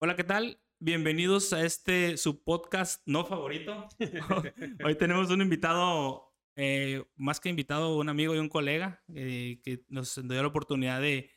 Hola, 0.00 0.16
¿qué 0.16 0.24
tal? 0.24 0.60
Bienvenidos 0.80 1.52
a 1.52 1.64
este 1.64 2.16
su 2.16 2.42
podcast 2.44 3.02
no 3.06 3.24
favorito. 3.24 3.88
Hoy 4.84 4.94
tenemos 4.94 5.30
un 5.30 5.42
invitado, 5.42 6.32
eh, 6.56 7.04
más 7.16 7.40
que 7.40 7.48
invitado, 7.48 7.96
un 7.96 8.08
amigo 8.08 8.34
y 8.34 8.38
un 8.38 8.48
colega 8.48 9.02
eh, 9.14 9.60
que 9.64 9.84
nos 9.88 10.14
dio 10.28 10.40
la 10.40 10.48
oportunidad 10.48 11.00
de, 11.00 11.30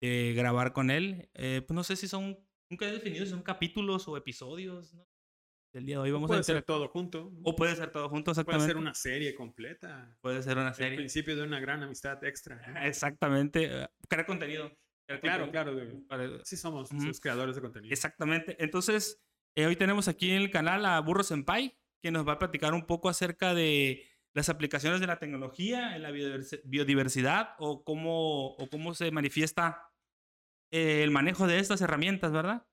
de 0.00 0.32
grabar 0.34 0.72
con 0.72 0.90
él. 0.90 1.28
Eh, 1.34 1.62
pues 1.66 1.74
no 1.74 1.84
sé 1.84 1.96
si 1.96 2.08
son, 2.08 2.38
nunca 2.70 2.88
he 2.88 2.92
definido 2.92 3.24
si 3.24 3.30
son 3.32 3.42
capítulos 3.42 4.08
o 4.08 4.16
episodios 4.16 4.94
¿no? 4.94 5.06
del 5.74 5.84
día 5.84 5.96
de 5.96 6.02
hoy. 6.02 6.10
Vamos 6.10 6.28
puede 6.28 6.40
a 6.40 6.44
ser 6.44 6.62
todo 6.62 6.88
junto. 6.88 7.32
O 7.44 7.54
puede 7.54 7.76
ser 7.76 7.90
todo 7.90 8.08
junto, 8.08 8.32
Puede 8.32 8.40
exactamente. 8.40 8.66
ser 8.66 8.76
una 8.78 8.94
serie 8.94 9.34
completa. 9.34 10.16
Puede 10.22 10.42
ser 10.42 10.56
una 10.56 10.68
El 10.68 10.74
serie. 10.74 10.96
principio 10.96 11.36
de 11.36 11.42
una 11.42 11.60
gran 11.60 11.82
amistad 11.82 12.24
extra. 12.24 12.66
¿no? 12.66 12.80
Exactamente. 12.82 13.90
Crear 14.08 14.24
contenido. 14.24 14.72
Claro, 15.20 15.50
claro. 15.50 15.72
Para- 16.08 16.44
Sí 16.44 16.56
somos 16.56 16.88
sus 16.88 17.20
creadores 17.20 17.54
de 17.54 17.62
contenido. 17.62 17.92
Exactamente. 17.92 18.56
Entonces, 18.62 19.22
eh, 19.56 19.66
hoy 19.66 19.76
tenemos 19.76 20.08
aquí 20.08 20.30
en 20.30 20.42
el 20.42 20.50
canal 20.50 20.84
a 20.84 20.98
Burro 21.00 21.22
Senpai, 21.22 21.78
que 22.02 22.10
nos 22.10 22.26
va 22.26 22.32
a 22.32 22.38
platicar 22.38 22.74
un 22.74 22.86
poco 22.86 23.08
acerca 23.08 23.54
de 23.54 24.04
las 24.34 24.48
aplicaciones 24.48 25.00
de 25.00 25.06
la 25.06 25.18
tecnología 25.18 25.96
en 25.96 26.02
la 26.02 26.10
biodivers- 26.10 26.60
biodiversidad 26.64 27.54
o 27.58 27.84
cómo, 27.84 28.48
o 28.54 28.68
cómo 28.68 28.94
se 28.94 29.10
manifiesta 29.10 29.90
eh, 30.72 31.02
el 31.04 31.10
manejo 31.10 31.46
de 31.46 31.58
estas 31.58 31.80
herramientas, 31.80 32.32
¿verdad? 32.32 32.66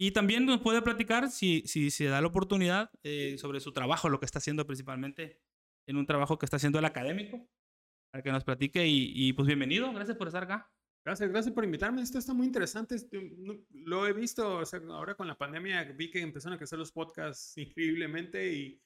Y 0.00 0.12
también 0.12 0.46
nos 0.46 0.60
puede 0.60 0.80
platicar, 0.82 1.30
si, 1.30 1.62
si 1.66 1.90
se 1.90 2.06
da 2.06 2.20
la 2.20 2.28
oportunidad, 2.28 2.90
eh, 3.02 3.36
sobre 3.38 3.60
su 3.60 3.72
trabajo, 3.72 4.08
lo 4.08 4.18
que 4.20 4.24
está 4.26 4.38
haciendo 4.38 4.66
principalmente 4.66 5.40
en 5.88 5.96
un 5.96 6.06
trabajo 6.06 6.38
que 6.38 6.46
está 6.46 6.56
haciendo 6.56 6.78
el 6.78 6.84
académico, 6.84 7.46
para 8.12 8.22
que 8.22 8.32
nos 8.32 8.44
platique. 8.44 8.86
Y, 8.86 9.12
y, 9.14 9.32
pues 9.34 9.46
bienvenido, 9.46 9.92
gracias 9.92 10.16
por 10.16 10.28
estar 10.28 10.44
acá. 10.44 10.72
Gracias, 11.04 11.30
gracias 11.30 11.54
por 11.54 11.64
invitarme. 11.64 12.00
Esto 12.02 12.18
está 12.18 12.32
muy 12.32 12.46
interesante. 12.46 12.94
Este, 12.94 13.18
Lo 13.70 14.06
he 14.06 14.12
visto, 14.12 14.58
o 14.58 14.64
sea, 14.64 14.80
ahora 14.90 15.14
con 15.16 15.26
la 15.26 15.36
pandemia 15.36 15.82
vi 15.92 16.10
que 16.10 16.20
empezaron 16.20 16.54
a 16.54 16.58
crecer 16.58 16.78
los 16.78 16.92
podcasts 16.92 17.56
increíblemente 17.58 18.52
y 18.52 18.80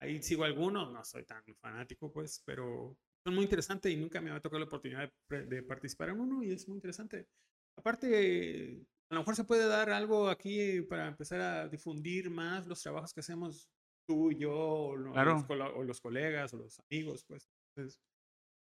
ahí 0.00 0.22
sigo 0.22 0.44
algunos. 0.44 0.92
No 0.92 1.04
soy 1.04 1.24
tan 1.24 1.42
fanático, 1.60 2.12
pues, 2.12 2.42
pero 2.44 2.96
son 3.24 3.34
muy 3.34 3.44
interesantes 3.44 3.92
y 3.92 3.96
nunca 3.96 4.20
me 4.20 4.30
había 4.30 4.40
tocado 4.40 4.60
la 4.60 4.66
oportunidad 4.66 5.10
de, 5.28 5.46
de 5.46 5.62
participar 5.62 6.10
en 6.10 6.20
uno 6.20 6.42
y 6.42 6.52
es 6.52 6.68
muy 6.68 6.76
interesante. 6.76 7.26
Aparte, 7.76 8.86
a 9.10 9.14
lo 9.14 9.20
mejor 9.20 9.34
se 9.36 9.44
puede 9.44 9.66
dar 9.66 9.90
algo 9.90 10.28
aquí 10.28 10.82
para 10.82 11.08
empezar 11.08 11.40
a 11.40 11.68
difundir 11.68 12.30
más 12.30 12.66
los 12.66 12.80
trabajos 12.80 13.12
que 13.12 13.20
hacemos 13.20 13.68
tú 14.08 14.30
y 14.30 14.38
yo, 14.38 14.52
o, 14.56 15.12
Claro. 15.12 15.44
los, 15.48 15.60
o 15.74 15.82
los 15.82 16.00
colegas, 16.00 16.54
o 16.54 16.58
los 16.58 16.78
amigos, 16.88 17.24
pues. 17.24 17.48
Es 17.76 18.00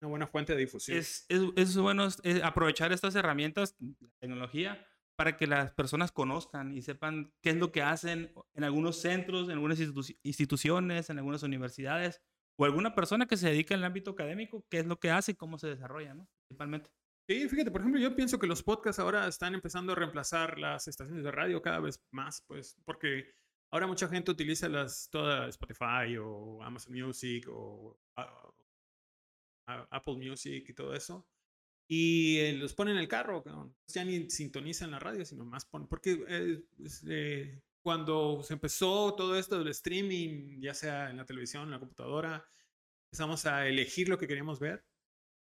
una 0.01 0.09
buena 0.09 0.27
fuente 0.27 0.53
de 0.53 0.59
difusión. 0.59 0.97
Es, 0.97 1.25
es, 1.29 1.41
es 1.55 1.77
bueno 1.77 2.05
es 2.05 2.43
aprovechar 2.43 2.91
estas 2.91 3.15
herramientas, 3.15 3.75
la 3.79 4.09
tecnología, 4.19 4.85
para 5.17 5.37
que 5.37 5.47
las 5.47 5.71
personas 5.73 6.11
conozcan 6.11 6.73
y 6.73 6.81
sepan 6.81 7.33
qué 7.41 7.51
es 7.51 7.55
lo 7.55 7.71
que 7.71 7.81
hacen 7.81 8.33
en 8.53 8.63
algunos 8.63 8.97
centros, 8.97 9.47
en 9.47 9.53
algunas 9.53 9.79
institu- 9.79 10.17
instituciones, 10.23 11.09
en 11.09 11.17
algunas 11.17 11.43
universidades, 11.43 12.21
o 12.57 12.65
alguna 12.65 12.95
persona 12.95 13.25
que 13.25 13.37
se 13.37 13.49
dedica 13.49 13.75
al 13.75 13.83
ámbito 13.83 14.11
académico, 14.11 14.65
qué 14.69 14.79
es 14.79 14.85
lo 14.85 14.99
que 14.99 15.11
hace 15.11 15.31
y 15.31 15.35
cómo 15.35 15.57
se 15.57 15.67
desarrolla, 15.67 16.13
¿no? 16.13 16.27
Principalmente. 16.47 16.89
Sí, 17.27 17.49
fíjate, 17.49 17.71
por 17.71 17.81
ejemplo, 17.81 17.99
yo 17.99 18.15
pienso 18.15 18.37
que 18.37 18.45
los 18.45 18.61
podcasts 18.61 18.99
ahora 18.99 19.27
están 19.27 19.55
empezando 19.55 19.93
a 19.93 19.95
reemplazar 19.95 20.59
las 20.59 20.87
estaciones 20.87 21.23
de 21.23 21.31
radio 21.31 21.61
cada 21.61 21.79
vez 21.79 21.99
más, 22.11 22.43
pues, 22.47 22.77
porque 22.85 23.33
ahora 23.73 23.87
mucha 23.87 24.07
gente 24.07 24.31
utiliza 24.31 24.69
las 24.69 25.09
toda 25.09 25.47
Spotify 25.47 26.17
o 26.19 26.61
Amazon 26.61 26.93
Music 26.93 27.47
o 27.49 27.97
ah, 28.17 28.23
ah, 28.23 28.51
Apple 29.65 30.15
Music 30.15 30.65
y 30.69 30.73
todo 30.73 30.93
eso. 30.93 31.27
Y 31.87 32.39
eh, 32.39 32.53
los 32.53 32.73
ponen 32.73 32.95
en 32.95 33.01
el 33.01 33.07
carro, 33.07 33.43
cabrón. 33.43 33.75
ya 33.87 34.03
ni 34.03 34.29
sintonizan 34.29 34.91
la 34.91 34.99
radio, 34.99 35.23
sino 35.25 35.45
más 35.45 35.65
ponen. 35.65 35.87
Porque 35.87 36.23
eh, 36.27 36.63
eh, 37.07 37.61
cuando 37.83 38.41
se 38.43 38.53
empezó 38.53 39.13
todo 39.15 39.37
esto 39.37 39.59
del 39.59 39.67
streaming, 39.69 40.59
ya 40.59 40.73
sea 40.73 41.11
en 41.11 41.17
la 41.17 41.25
televisión, 41.25 41.63
en 41.63 41.71
la 41.71 41.79
computadora, 41.79 42.43
empezamos 43.11 43.45
a 43.45 43.67
elegir 43.67 44.09
lo 44.09 44.17
que 44.17 44.27
queríamos 44.27 44.59
ver. 44.59 44.83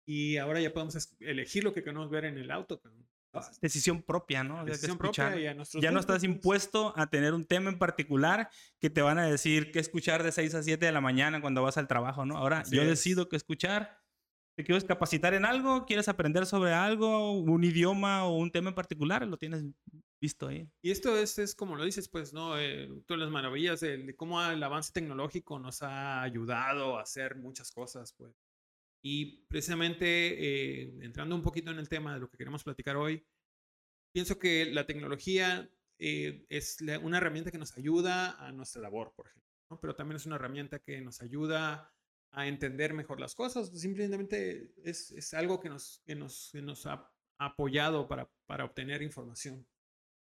Y 0.06 0.38
ahora 0.38 0.60
ya 0.60 0.74
podemos 0.74 1.16
elegir 1.20 1.64
lo 1.64 1.74
que 1.74 1.82
queremos 1.84 2.10
ver 2.10 2.26
en 2.26 2.38
el 2.38 2.52
auto. 2.52 2.80
cabrón. 2.80 3.08
Entonces, 3.34 3.60
Decisión 3.60 4.02
propia, 4.02 4.44
¿no? 4.44 4.64
Decisión 4.64 4.98
propia 4.98 5.38
y 5.38 5.48
a 5.48 5.56
Ya 5.82 5.92
no 5.92 6.00
estás 6.00 6.20
pues. 6.20 6.24
impuesto 6.24 6.94
a 6.96 7.10
tener 7.10 7.34
un 7.34 7.46
tema 7.46 7.70
en 7.70 7.78
particular 7.78 8.50
que 8.80 8.90
te 8.90 9.02
van 9.02 9.18
a 9.18 9.26
decir 9.26 9.72
qué 9.72 9.80
escuchar 9.80 10.24
de 10.24 10.32
6 10.32 10.56
a 10.56 10.64
7 10.64 10.86
de 10.86 10.92
la 10.92 11.02
mañana 11.02 11.42
cuando 11.42 11.62
vas 11.64 11.78
al 11.78 11.88
trabajo, 11.88 12.26
¿no? 12.26 12.38
Ahora 12.38 12.60
Así 12.60 12.76
yo 12.76 12.84
es. 12.84 12.88
decido 12.88 13.28
qué 13.28 13.36
escuchar. 13.36 14.05
¿Te 14.56 14.64
quieres 14.64 14.86
capacitar 14.86 15.34
en 15.34 15.44
algo? 15.46 15.86
¿Quieres 15.86 16.08
aprender 16.08 16.46
sobre 16.46 16.72
algo? 16.74 17.34
¿Un 17.34 17.64
idioma 17.64 18.26
o 18.26 18.38
un 18.38 18.52
tema 18.52 18.70
en 18.70 18.76
particular? 18.76 19.28
Lo 19.28 19.38
tienes 19.38 19.66
visto 20.22 20.48
ahí. 20.48 20.70
Y 20.82 20.92
esto 20.92 21.18
es, 21.18 21.38
es 21.40 21.54
como 21.56 21.76
lo 21.76 21.84
dices, 21.84 22.08
pues, 22.08 22.32
¿no? 22.34 22.58
Eh, 22.58 22.90
todas 23.06 23.20
las 23.20 23.30
maravillas 23.32 23.82
de, 23.82 23.98
de 23.98 24.16
cómo 24.16 24.42
el 24.44 24.64
avance 24.64 24.94
tecnológico 24.94 25.60
nos 25.60 25.82
ha 25.84 26.22
ayudado 26.22 26.98
a 26.98 27.02
hacer 27.02 27.36
muchas 27.36 27.72
cosas, 27.72 28.14
pues. 28.14 28.34
Y 29.04 29.46
precisamente, 29.48 30.06
eh, 30.84 30.94
entrando 31.02 31.36
un 31.36 31.44
poquito 31.44 31.72
en 31.72 31.80
el 31.80 31.90
tema 31.90 32.14
de 32.14 32.22
lo 32.22 32.30
que 32.30 32.38
queremos 32.38 32.64
platicar 32.64 32.96
hoy, 32.96 33.26
pienso 34.14 34.40
que 34.40 34.66
la 34.68 34.86
tecnología 34.86 35.70
eh, 36.00 36.46
es 36.50 36.82
la- 36.82 37.00
una 37.00 37.18
herramienta 37.18 37.52
que 37.52 37.58
nos 37.58 37.78
ayuda 37.78 38.32
a 38.46 38.52
nuestra 38.52 38.82
labor, 38.82 39.14
por 39.16 39.28
ejemplo, 39.28 39.50
¿no? 39.70 39.80
Pero 39.80 39.96
también 39.96 40.18
es 40.18 40.26
una 40.26 40.36
herramienta 40.36 40.80
que 40.80 41.02
nos 41.02 41.22
ayuda 41.22 41.95
a 42.36 42.48
entender 42.48 42.94
mejor 42.94 43.20
las 43.20 43.34
cosas. 43.34 43.70
Simplemente 43.80 44.74
es, 44.84 45.12
es 45.12 45.34
algo 45.34 45.60
que 45.60 45.70
nos, 45.70 46.02
que 46.06 46.16
nos, 46.16 46.50
que 46.52 46.62
nos 46.62 46.86
ha 46.86 47.12
apoyado 47.38 48.08
para, 48.08 48.30
para 48.46 48.66
obtener 48.66 49.02
información. 49.02 49.66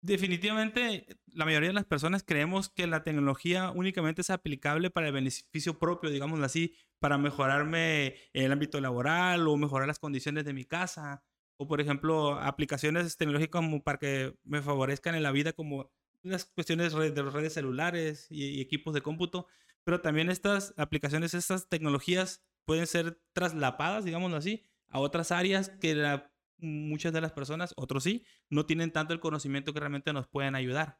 Definitivamente, 0.03 1.05
la 1.27 1.45
mayoría 1.45 1.69
de 1.69 1.75
las 1.75 1.85
personas 1.85 2.23
creemos 2.23 2.69
que 2.69 2.87
la 2.87 3.03
tecnología 3.03 3.69
únicamente 3.69 4.21
es 4.21 4.31
aplicable 4.31 4.89
para 4.89 5.07
el 5.07 5.13
beneficio 5.13 5.77
propio, 5.77 6.09
digámoslo 6.09 6.43
así, 6.43 6.75
para 6.97 7.19
mejorarme 7.19 8.15
el 8.33 8.51
ámbito 8.51 8.81
laboral 8.81 9.47
o 9.47 9.57
mejorar 9.57 9.87
las 9.87 9.99
condiciones 9.99 10.43
de 10.43 10.53
mi 10.53 10.65
casa. 10.65 11.23
O, 11.57 11.67
por 11.67 11.81
ejemplo, 11.81 12.39
aplicaciones 12.39 13.15
tecnológicas 13.15 13.61
como 13.61 13.83
para 13.83 13.99
que 13.99 14.35
me 14.43 14.63
favorezcan 14.63 15.13
en 15.13 15.21
la 15.21 15.31
vida, 15.31 15.53
como 15.53 15.91
las 16.23 16.45
cuestiones 16.45 16.93
de 16.93 17.21
redes 17.21 17.53
celulares 17.53 18.25
y 18.31 18.59
equipos 18.59 18.95
de 18.95 19.01
cómputo. 19.01 19.47
Pero 19.83 20.01
también 20.01 20.29
estas 20.29 20.73
aplicaciones, 20.77 21.33
estas 21.33 21.69
tecnologías 21.69 22.43
pueden 22.65 22.87
ser 22.87 23.21
traslapadas, 23.33 24.05
digámoslo 24.05 24.37
así, 24.37 24.63
a 24.89 24.99
otras 24.99 25.31
áreas 25.31 25.69
que 25.69 26.21
muchas 26.57 27.11
de 27.13 27.21
las 27.21 27.31
personas, 27.31 27.73
otros 27.75 28.03
sí, 28.03 28.23
no 28.49 28.65
tienen 28.65 28.91
tanto 28.91 29.13
el 29.13 29.19
conocimiento 29.19 29.73
que 29.73 29.79
realmente 29.79 30.13
nos 30.13 30.27
pueden 30.27 30.55
ayudar. 30.55 30.99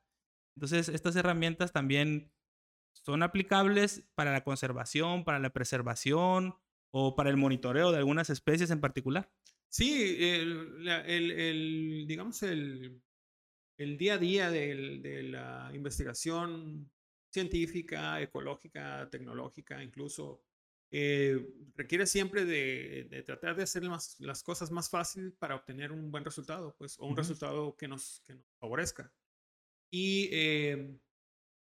Entonces, 0.56 0.90
estas 0.90 1.16
herramientas 1.16 1.72
también 1.72 2.34
son 2.94 3.24
aplicables 3.24 4.10
para 4.16 4.32
la 4.32 4.44
conservación, 4.44 5.24
para 5.24 5.40
la 5.40 5.52
preservación 5.52 6.56
o 6.92 7.16
para 7.16 7.30
el 7.30 7.38
monitoreo 7.38 7.92
de 7.92 8.00
algunas 8.00 8.30
especies 8.30 8.72
en 8.72 8.82
particular. 8.82 9.32
Sí, 9.70 10.18
el, 10.20 10.88
el- 10.88 12.06
digamos, 12.08 12.44
el, 12.44 13.02
el 13.78 13.98
día 13.98 14.16
a 14.16 14.18
día 14.18 14.50
de 14.52 15.24
la 15.24 15.72
investigación 15.74 16.92
científica, 17.32 18.22
ecológica, 18.22 19.10
tecnológica, 19.10 19.82
incluso, 19.84 20.44
eh, 20.92 21.40
requiere 21.76 22.06
siempre 22.06 22.46
de, 22.46 23.08
de 23.10 23.24
tratar 23.24 23.56
de 23.56 23.64
hacer 23.64 23.84
más- 23.84 24.20
las 24.20 24.44
cosas 24.44 24.72
más 24.72 24.90
fácil 24.90 25.34
para 25.34 25.56
obtener 25.56 25.92
un 25.92 26.12
buen 26.12 26.26
resultado, 26.26 26.76
pues, 26.78 27.00
o 27.00 27.06
un 27.06 27.12
Ujú. 27.14 27.18
resultado 27.18 27.76
que 27.78 27.88
nos, 27.88 28.22
que 28.26 28.36
nos 28.36 28.46
favorezca. 28.60 29.12
Y 29.92 30.30
eh, 30.32 31.00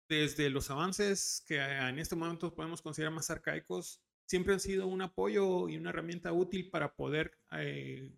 desde 0.09 0.50
los 0.50 0.71
avances 0.71 1.43
que 1.47 1.59
en 1.60 1.98
este 1.98 2.16
momento 2.16 2.54
podemos 2.54 2.82
considerar 2.82 3.12
más 3.15 3.31
arcaicos, 3.31 4.03
siempre 4.27 4.54
han 4.54 4.60
sido 4.60 4.87
un 4.87 5.03
apoyo 5.03 5.69
y 5.69 5.77
una 5.77 5.91
herramienta 5.91 6.32
útil 6.32 6.71
para 6.71 6.94
poder 6.94 7.38
eh, 7.53 8.12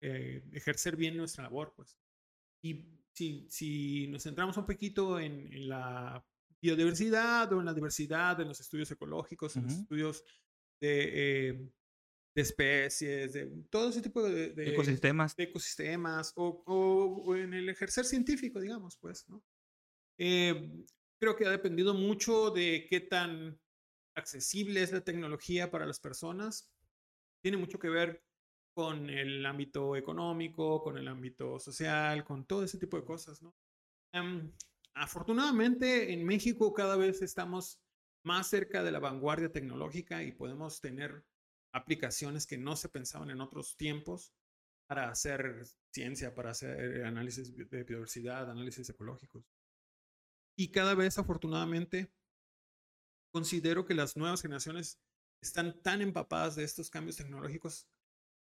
eh, 0.00 0.42
ejercer 0.52 0.96
bien 0.96 1.16
nuestra 1.16 1.44
labor. 1.44 1.74
Pues. 1.76 1.98
Y 2.62 2.86
si, 3.12 3.46
si 3.50 4.06
nos 4.08 4.22
centramos 4.22 4.56
un 4.56 4.66
poquito 4.66 5.18
en, 5.20 5.52
en 5.52 5.68
la 5.68 6.24
biodiversidad 6.64 7.52
o 7.52 7.60
en 7.60 7.66
la 7.66 7.74
diversidad, 7.74 8.40
en 8.40 8.48
los 8.48 8.58
estudios 8.60 8.90
ecológicos, 8.90 9.54
en 9.56 9.64
los 9.64 9.72
estudios 9.82 10.24
de, 10.80 11.48
eh, 11.50 11.52
de 12.34 12.42
especies, 12.42 13.32
de 13.34 13.46
todo 13.70 13.90
ese 13.90 14.00
tipo 14.02 14.22
de, 14.22 14.50
de- 14.54 14.70
Ecosistemas. 14.70 15.36
de 15.36 15.44
ecosistemas 15.44 16.32
o, 16.36 16.62
o- 16.66 17.22
o 17.26 17.36
en 17.36 17.52
el 17.54 17.68
ejercer 17.68 18.04
científico, 18.06 18.60
digamos, 18.60 18.96
pues, 18.96 19.28
¿no? 19.28 19.44
Eh, 20.18 20.84
creo 21.20 21.36
que 21.36 21.46
ha 21.46 21.50
dependido 21.50 21.92
mucho 21.94 22.50
de 22.50 22.86
qué 22.88 23.00
tan 23.00 23.60
accesible 24.16 24.82
es 24.82 24.92
la 24.92 25.02
tecnología 25.02 25.70
para 25.70 25.86
las 25.86 26.00
personas. 26.00 26.72
Tiene 27.42 27.56
mucho 27.58 27.78
que 27.78 27.88
ver 27.88 28.24
con 28.76 29.10
el 29.10 29.44
ámbito 29.46 29.94
económico, 29.96 30.82
con 30.82 30.96
el 30.98 31.06
ámbito 31.08 31.58
social, 31.60 32.24
con 32.24 32.46
todo 32.46 32.64
ese 32.64 32.78
tipo 32.78 32.96
de 32.96 33.04
cosas, 33.04 33.42
¿no? 33.42 33.54
Em, 34.12 34.52
afortunadamente, 34.94 36.12
en 36.12 36.24
México 36.24 36.72
cada 36.72 36.96
vez 36.96 37.22
estamos 37.22 37.80
más 38.24 38.48
cerca 38.48 38.82
de 38.82 38.92
la 38.92 39.00
vanguardia 39.00 39.52
tecnológica 39.52 40.22
y 40.22 40.32
podemos 40.32 40.80
tener 40.80 41.24
aplicaciones 41.72 42.46
que 42.46 42.56
no 42.56 42.76
se 42.76 42.88
pensaban 42.88 43.30
en 43.30 43.40
otros 43.40 43.76
tiempos 43.76 44.32
para 44.86 45.10
hacer 45.10 45.64
ciencia, 45.92 46.34
para 46.34 46.50
hacer 46.50 47.04
análisis 47.04 47.54
de 47.56 47.84
biodiversidad, 47.84 48.50
análisis 48.50 48.88
ecológicos. 48.88 49.44
Y 50.56 50.70
cada 50.70 50.94
vez, 50.94 51.18
afortunadamente, 51.18 52.12
considero 53.32 53.84
que 53.84 53.94
las 53.94 54.16
nuevas 54.16 54.42
generaciones 54.42 55.00
están 55.42 55.82
tan 55.82 56.00
empapadas 56.00 56.54
de 56.54 56.64
estos 56.64 56.90
cambios 56.90 57.16
tecnológicos 57.16 57.88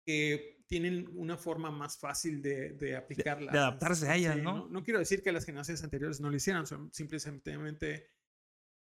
que 0.05 0.63
tienen 0.67 1.09
una 1.15 1.37
forma 1.37 1.71
más 1.71 1.99
fácil 1.99 2.41
de, 2.41 2.73
de 2.73 2.97
aplicarla. 2.97 3.53
De, 3.53 3.59
adaptarse 3.59 4.09
a 4.09 4.17
ellas, 4.17 4.37
¿no? 4.39 4.59
¿no? 4.59 4.69
¿no? 4.69 4.83
quiero 4.83 4.99
decir 4.99 5.23
que 5.23 5.33
las 5.33 5.45
generaciones 5.45 5.83
anteriores 5.85 6.21
no 6.21 6.31
lo 6.31 6.37
hicieran, 6.37 6.65
simplemente 6.93 8.09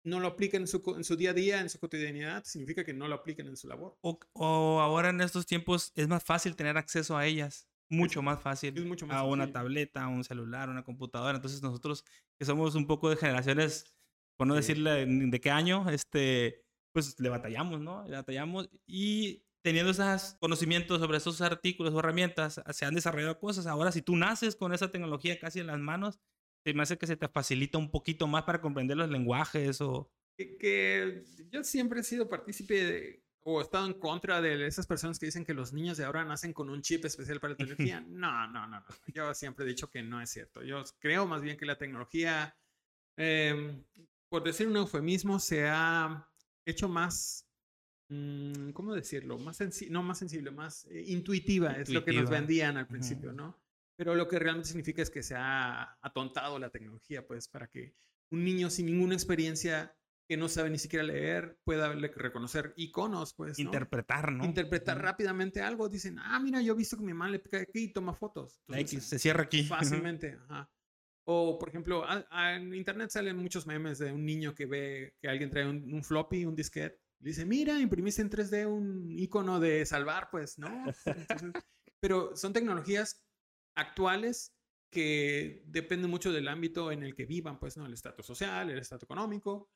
no 0.04 0.20
lo 0.20 0.28
aplican 0.28 0.62
en 0.62 0.68
su, 0.68 0.82
en 0.96 1.04
su, 1.04 1.16
día 1.16 1.30
a 1.30 1.34
día, 1.34 1.60
en 1.60 1.68
su 1.68 1.78
cotidianidad, 1.78 2.44
significa 2.44 2.84
que 2.84 2.94
no 2.94 3.08
lo 3.08 3.16
aplican 3.16 3.48
en 3.48 3.56
su 3.56 3.68
labor. 3.68 3.98
O, 4.00 4.18
o 4.32 4.80
ahora 4.80 5.10
en 5.10 5.20
estos 5.20 5.46
tiempos 5.46 5.92
es 5.96 6.08
más 6.08 6.22
fácil 6.22 6.54
tener 6.54 6.76
acceso 6.76 7.16
a 7.16 7.26
ellas, 7.26 7.68
mucho 7.88 8.20
es, 8.20 8.24
más 8.24 8.40
fácil. 8.40 8.76
Es 8.76 8.84
mucho 8.84 9.06
más 9.06 9.16
a 9.16 9.24
una 9.24 9.44
fácil. 9.44 9.52
tableta, 9.52 10.04
a 10.04 10.08
un 10.08 10.24
celular, 10.24 10.68
a 10.68 10.72
una 10.72 10.84
computadora. 10.84 11.36
Entonces 11.36 11.62
nosotros 11.62 12.04
que 12.38 12.44
somos 12.44 12.74
un 12.74 12.86
poco 12.86 13.10
de 13.10 13.16
generaciones, 13.16 13.94
por 14.36 14.46
no 14.46 14.54
sí. 14.54 14.58
decirle 14.58 15.06
de 15.06 15.40
qué 15.40 15.50
año, 15.50 15.88
este, 15.90 16.64
pues 16.92 17.18
le 17.20 17.28
batallamos, 17.28 17.80
¿no? 17.80 18.06
Le 18.06 18.16
batallamos 18.16 18.68
y 18.86 19.45
teniendo 19.66 19.90
esos 19.90 20.36
conocimientos 20.38 21.00
sobre 21.00 21.18
esos 21.18 21.40
artículos 21.40 21.92
o 21.92 21.98
herramientas, 21.98 22.62
se 22.70 22.84
han 22.84 22.94
desarrollado 22.94 23.40
cosas. 23.40 23.66
Ahora, 23.66 23.90
si 23.90 24.00
tú 24.00 24.14
naces 24.14 24.54
con 24.54 24.72
esa 24.72 24.92
tecnología 24.92 25.40
casi 25.40 25.58
en 25.58 25.66
las 25.66 25.80
manos, 25.80 26.20
se 26.64 26.72
me 26.72 26.84
hace 26.84 26.96
que 26.96 27.08
se 27.08 27.16
te 27.16 27.26
facilita 27.26 27.76
un 27.76 27.90
poquito 27.90 28.28
más 28.28 28.44
para 28.44 28.60
comprender 28.60 28.96
los 28.96 29.10
lenguajes 29.10 29.80
o... 29.80 30.08
Que, 30.38 30.56
que 30.56 31.24
yo 31.50 31.64
siempre 31.64 31.98
he 31.98 32.04
sido 32.04 32.28
partícipe 32.28 32.74
de, 32.74 33.24
o 33.42 33.58
he 33.58 33.64
estado 33.64 33.86
en 33.86 33.94
contra 33.94 34.40
de 34.40 34.68
esas 34.68 34.86
personas 34.86 35.18
que 35.18 35.26
dicen 35.26 35.44
que 35.44 35.52
los 35.52 35.72
niños 35.72 35.96
de 35.96 36.04
ahora 36.04 36.24
nacen 36.24 36.52
con 36.52 36.70
un 36.70 36.80
chip 36.80 37.04
especial 37.04 37.40
para 37.40 37.54
la 37.54 37.56
tecnología. 37.56 38.00
No, 38.06 38.46
no, 38.46 38.68
no, 38.68 38.78
no. 38.78 38.84
Yo 39.08 39.34
siempre 39.34 39.64
he 39.64 39.68
dicho 39.68 39.90
que 39.90 40.00
no 40.00 40.22
es 40.22 40.30
cierto. 40.30 40.62
Yo 40.62 40.84
creo 41.00 41.26
más 41.26 41.42
bien 41.42 41.56
que 41.56 41.66
la 41.66 41.76
tecnología, 41.76 42.56
eh, 43.16 43.82
por 44.28 44.44
decir 44.44 44.68
un 44.68 44.76
eufemismo, 44.76 45.40
se 45.40 45.66
ha 45.66 46.30
hecho 46.64 46.88
más 46.88 47.45
¿cómo 48.08 48.94
decirlo? 48.94 49.38
Más 49.38 49.58
no 49.90 50.02
más 50.02 50.18
sensible, 50.18 50.50
más 50.50 50.86
eh, 50.86 51.04
intuitiva, 51.06 51.70
intuitiva, 51.70 51.72
es 51.82 51.88
lo 51.90 52.04
que 52.04 52.12
nos 52.12 52.30
vendían 52.30 52.76
al 52.76 52.86
principio, 52.86 53.30
uh 53.30 53.32
-huh. 53.32 53.36
¿no? 53.36 53.58
Pero 53.96 54.14
lo 54.14 54.28
que 54.28 54.38
realmente 54.38 54.68
significa 54.68 55.02
es 55.02 55.10
que 55.10 55.22
se 55.22 55.34
ha 55.34 55.98
atontado 56.02 56.58
la 56.58 56.70
tecnología, 56.70 57.26
pues, 57.26 57.48
para 57.48 57.66
que 57.68 57.94
un 58.30 58.44
niño 58.44 58.70
sin 58.70 58.86
ninguna 58.86 59.14
experiencia 59.14 59.96
que 60.28 60.36
no 60.36 60.48
sabe 60.48 60.70
ni 60.70 60.78
siquiera 60.78 61.04
leer 61.04 61.58
pueda 61.64 61.92
reconocer 61.92 62.74
iconos, 62.76 63.32
pues. 63.34 63.58
¿no? 63.58 63.64
Interpretar, 63.64 64.32
¿no? 64.32 64.44
Interpretar 64.44 64.96
uh 64.96 65.00
-huh. 65.00 65.04
rápidamente 65.04 65.62
algo. 65.62 65.88
Dicen, 65.88 66.18
ah, 66.18 66.38
mira, 66.40 66.60
yo 66.60 66.74
he 66.74 66.76
visto 66.76 66.96
que 66.96 67.04
mi 67.04 67.12
mamá 67.12 67.30
le 67.30 67.38
pica 67.38 67.58
aquí 67.58 67.84
y 67.84 67.92
toma 67.92 68.12
fotos. 68.12 68.60
Entonces, 68.68 68.92
X, 68.92 69.04
se 69.04 69.18
cierra 69.18 69.44
aquí. 69.44 69.64
Fácilmente, 69.64 70.38
ajá. 70.48 70.70
O, 71.28 71.58
por 71.58 71.68
ejemplo, 71.68 72.04
a, 72.04 72.24
a, 72.30 72.54
en 72.56 72.72
internet 72.72 73.10
salen 73.10 73.36
muchos 73.36 73.66
memes 73.66 73.98
de 73.98 74.12
un 74.12 74.24
niño 74.24 74.54
que 74.54 74.66
ve 74.66 75.14
que 75.20 75.28
alguien 75.28 75.50
trae 75.50 75.68
un, 75.68 75.92
un 75.92 76.04
floppy, 76.04 76.44
un 76.44 76.54
disquete, 76.54 77.00
Dice, 77.18 77.44
mira, 77.46 77.80
imprimiste 77.80 78.22
en 78.22 78.30
3D 78.30 78.66
un 78.66 79.10
icono 79.10 79.58
de 79.58 79.84
salvar, 79.86 80.28
pues, 80.30 80.58
¿no? 80.58 80.68
Entonces, 81.06 81.52
pero 82.00 82.36
son 82.36 82.52
tecnologías 82.52 83.24
actuales 83.74 84.54
que 84.90 85.62
dependen 85.66 86.10
mucho 86.10 86.32
del 86.32 86.48
ámbito 86.48 86.92
en 86.92 87.02
el 87.02 87.14
que 87.14 87.26
vivan, 87.26 87.58
pues, 87.58 87.76
¿no? 87.76 87.86
El 87.86 87.94
estatus 87.94 88.26
social, 88.26 88.70
el 88.70 88.78
estatus 88.78 89.04
económico, 89.04 89.68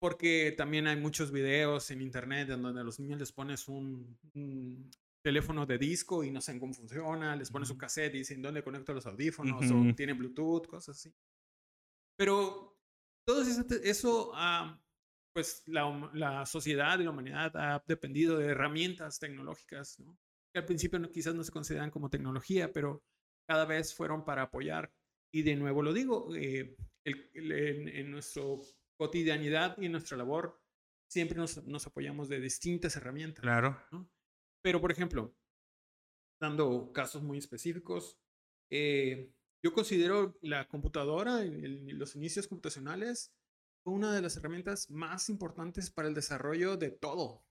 porque 0.00 0.54
también 0.56 0.86
hay 0.86 0.96
muchos 0.96 1.30
videos 1.30 1.90
en 1.90 2.00
internet 2.00 2.50
en 2.50 2.62
donde 2.62 2.80
a 2.80 2.84
los 2.84 2.98
niños 2.98 3.18
les 3.18 3.32
pones 3.32 3.68
un, 3.68 4.18
un 4.34 4.90
teléfono 5.22 5.66
de 5.66 5.76
disco 5.76 6.22
y 6.22 6.30
no 6.30 6.40
saben 6.40 6.60
cómo 6.60 6.72
funciona, 6.72 7.34
les 7.34 7.50
pones 7.50 7.68
un 7.70 7.78
cassette 7.78 8.14
y 8.14 8.18
dicen 8.18 8.40
dónde 8.40 8.62
conecto 8.62 8.94
los 8.94 9.06
audífonos 9.06 9.60
uh 9.70 9.74
-huh. 9.74 9.92
o 9.92 9.94
tiene 9.96 10.12
Bluetooth, 10.12 10.66
cosas 10.68 10.96
así. 10.96 11.12
Pero 12.16 12.78
todo 13.26 13.42
eso, 13.42 13.64
eso 13.82 14.30
uh, 14.30 14.78
pues 15.36 15.62
la, 15.66 16.10
la, 16.14 16.46
sociedad 16.46 16.98
y 16.98 17.04
la 17.04 17.10
humanidad 17.10 17.54
ha 17.56 17.84
dependido 17.86 18.38
de 18.38 18.46
herramientas 18.46 19.18
tecnológicas, 19.18 19.98
¿no? 19.98 20.16
que 20.50 20.60
al 20.60 20.64
principio 20.64 20.98
no, 20.98 21.10
quizás 21.10 21.34
no 21.34 21.44
se 21.44 21.52
consideran 21.52 21.90
como 21.90 22.08
tecnología, 22.08 22.72
pero 22.72 23.04
cada 23.46 23.66
vez 23.66 23.92
fueron 23.92 24.24
para 24.24 24.44
apoyar. 24.44 24.90
Y 25.30 25.42
de 25.42 25.54
nuevo 25.54 25.82
lo 25.82 25.92
digo, 25.92 26.34
eh, 26.34 26.74
el, 27.04 27.30
el, 27.34 27.52
en, 27.52 27.88
en 27.88 28.10
nuestra 28.10 28.44
cotidianidad 28.98 29.76
y 29.76 29.84
en 29.84 29.92
nuestra 29.92 30.16
labor 30.16 30.58
siempre 31.06 31.36
nos, 31.36 31.62
nos 31.66 31.86
apoyamos 31.86 32.30
de 32.30 32.40
distintas 32.40 32.96
herramientas. 32.96 33.42
Claro. 33.42 33.78
¿no? 33.92 34.08
Pero, 34.62 34.80
por 34.80 34.90
ejemplo, 34.90 35.36
dando 36.40 36.94
casos 36.94 37.22
muy 37.22 37.36
específicos, 37.36 38.18
eh, 38.72 39.34
yo 39.62 39.74
considero 39.74 40.38
la 40.40 40.66
computadora, 40.66 41.42
el, 41.42 41.88
los 41.98 42.16
inicios 42.16 42.48
computacionales, 42.48 43.34
una 43.90 44.12
de 44.12 44.22
las 44.22 44.36
herramientas 44.36 44.90
más 44.90 45.28
importantes 45.28 45.90
para 45.90 46.08
el 46.08 46.14
desarrollo 46.14 46.76
de 46.76 46.90
todo. 46.90 47.44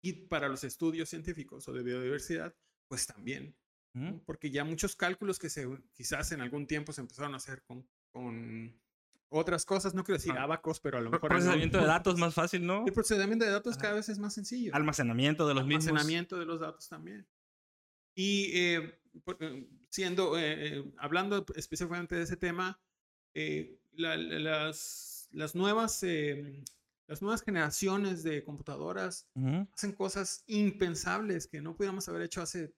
Y 0.00 0.12
para 0.12 0.48
los 0.48 0.64
estudios 0.64 1.08
científicos 1.08 1.68
o 1.68 1.72
de 1.72 1.82
biodiversidad, 1.82 2.54
pues 2.86 3.06
también. 3.06 3.56
¿no? 3.92 4.22
Porque 4.24 4.50
ya 4.50 4.64
muchos 4.64 4.94
cálculos 4.94 5.38
que 5.38 5.50
se, 5.50 5.66
quizás 5.94 6.30
en 6.32 6.40
algún 6.40 6.66
tiempo 6.66 6.92
se 6.92 7.00
empezaron 7.00 7.34
a 7.34 7.38
hacer 7.38 7.62
con, 7.62 7.88
con 8.10 8.80
otras 9.28 9.64
cosas, 9.64 9.94
no 9.94 10.04
quiero 10.04 10.18
decir 10.18 10.34
ah. 10.36 10.44
abacos, 10.44 10.80
pero 10.80 10.98
a 10.98 11.00
lo 11.00 11.10
mejor... 11.10 11.28
Procesamiento 11.28 11.78
de 11.78 11.86
datos 11.86 12.18
más 12.18 12.34
fácil, 12.34 12.64
¿no? 12.64 12.86
El 12.86 12.92
procesamiento 12.92 13.44
de 13.44 13.50
datos 13.50 13.76
cada 13.76 13.94
vez 13.94 14.08
es 14.08 14.18
más 14.18 14.34
sencillo. 14.34 14.74
Almacenamiento 14.74 15.46
de 15.46 15.54
los 15.54 15.66
mismos. 15.66 15.88
Almacenamiento 15.88 16.38
de 16.38 16.46
los 16.46 16.60
datos 16.60 16.88
también. 16.88 17.26
Y 18.14 18.50
eh, 18.54 18.98
siendo, 19.90 20.38
eh, 20.38 20.84
hablando 20.98 21.44
específicamente 21.54 22.16
de 22.16 22.22
ese 22.22 22.36
tema, 22.36 22.80
eh, 23.34 23.78
la, 23.92 24.16
las, 24.16 25.17
las, 25.30 25.54
nuevas, 25.54 26.02
eh, 26.02 26.62
las 27.06 27.22
nuevas 27.22 27.42
generaciones 27.42 28.22
de 28.22 28.44
computadoras 28.44 29.28
uh 29.34 29.40
-huh. 29.40 29.68
hacen 29.74 29.92
cosas 29.92 30.44
impensables 30.46 31.46
que 31.46 31.60
no 31.60 31.74
pudiéramos 31.74 32.08
haber 32.08 32.22
hecho 32.22 32.42
hace 32.42 32.74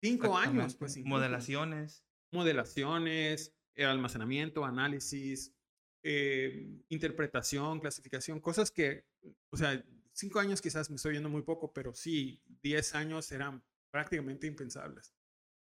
cinco 0.00 0.36
años. 0.36 0.74
Pues. 0.76 0.96
Modelaciones. 1.04 2.04
Modelaciones, 2.30 3.54
eh, 3.74 3.84
almacenamiento, 3.84 4.64
análisis, 4.64 5.54
eh, 6.02 6.68
interpretación, 6.90 7.80
clasificación, 7.80 8.38
cosas 8.38 8.70
que, 8.70 9.06
o 9.50 9.56
sea, 9.56 9.82
cinco 10.12 10.38
años 10.38 10.60
quizás 10.60 10.90
me 10.90 10.96
estoy 10.96 11.12
viendo 11.12 11.30
muy 11.30 11.42
poco, 11.42 11.72
pero 11.72 11.94
sí, 11.94 12.42
diez 12.62 12.94
años 12.94 13.32
eran 13.32 13.64
prácticamente 13.90 14.46
impensables. 14.46 15.14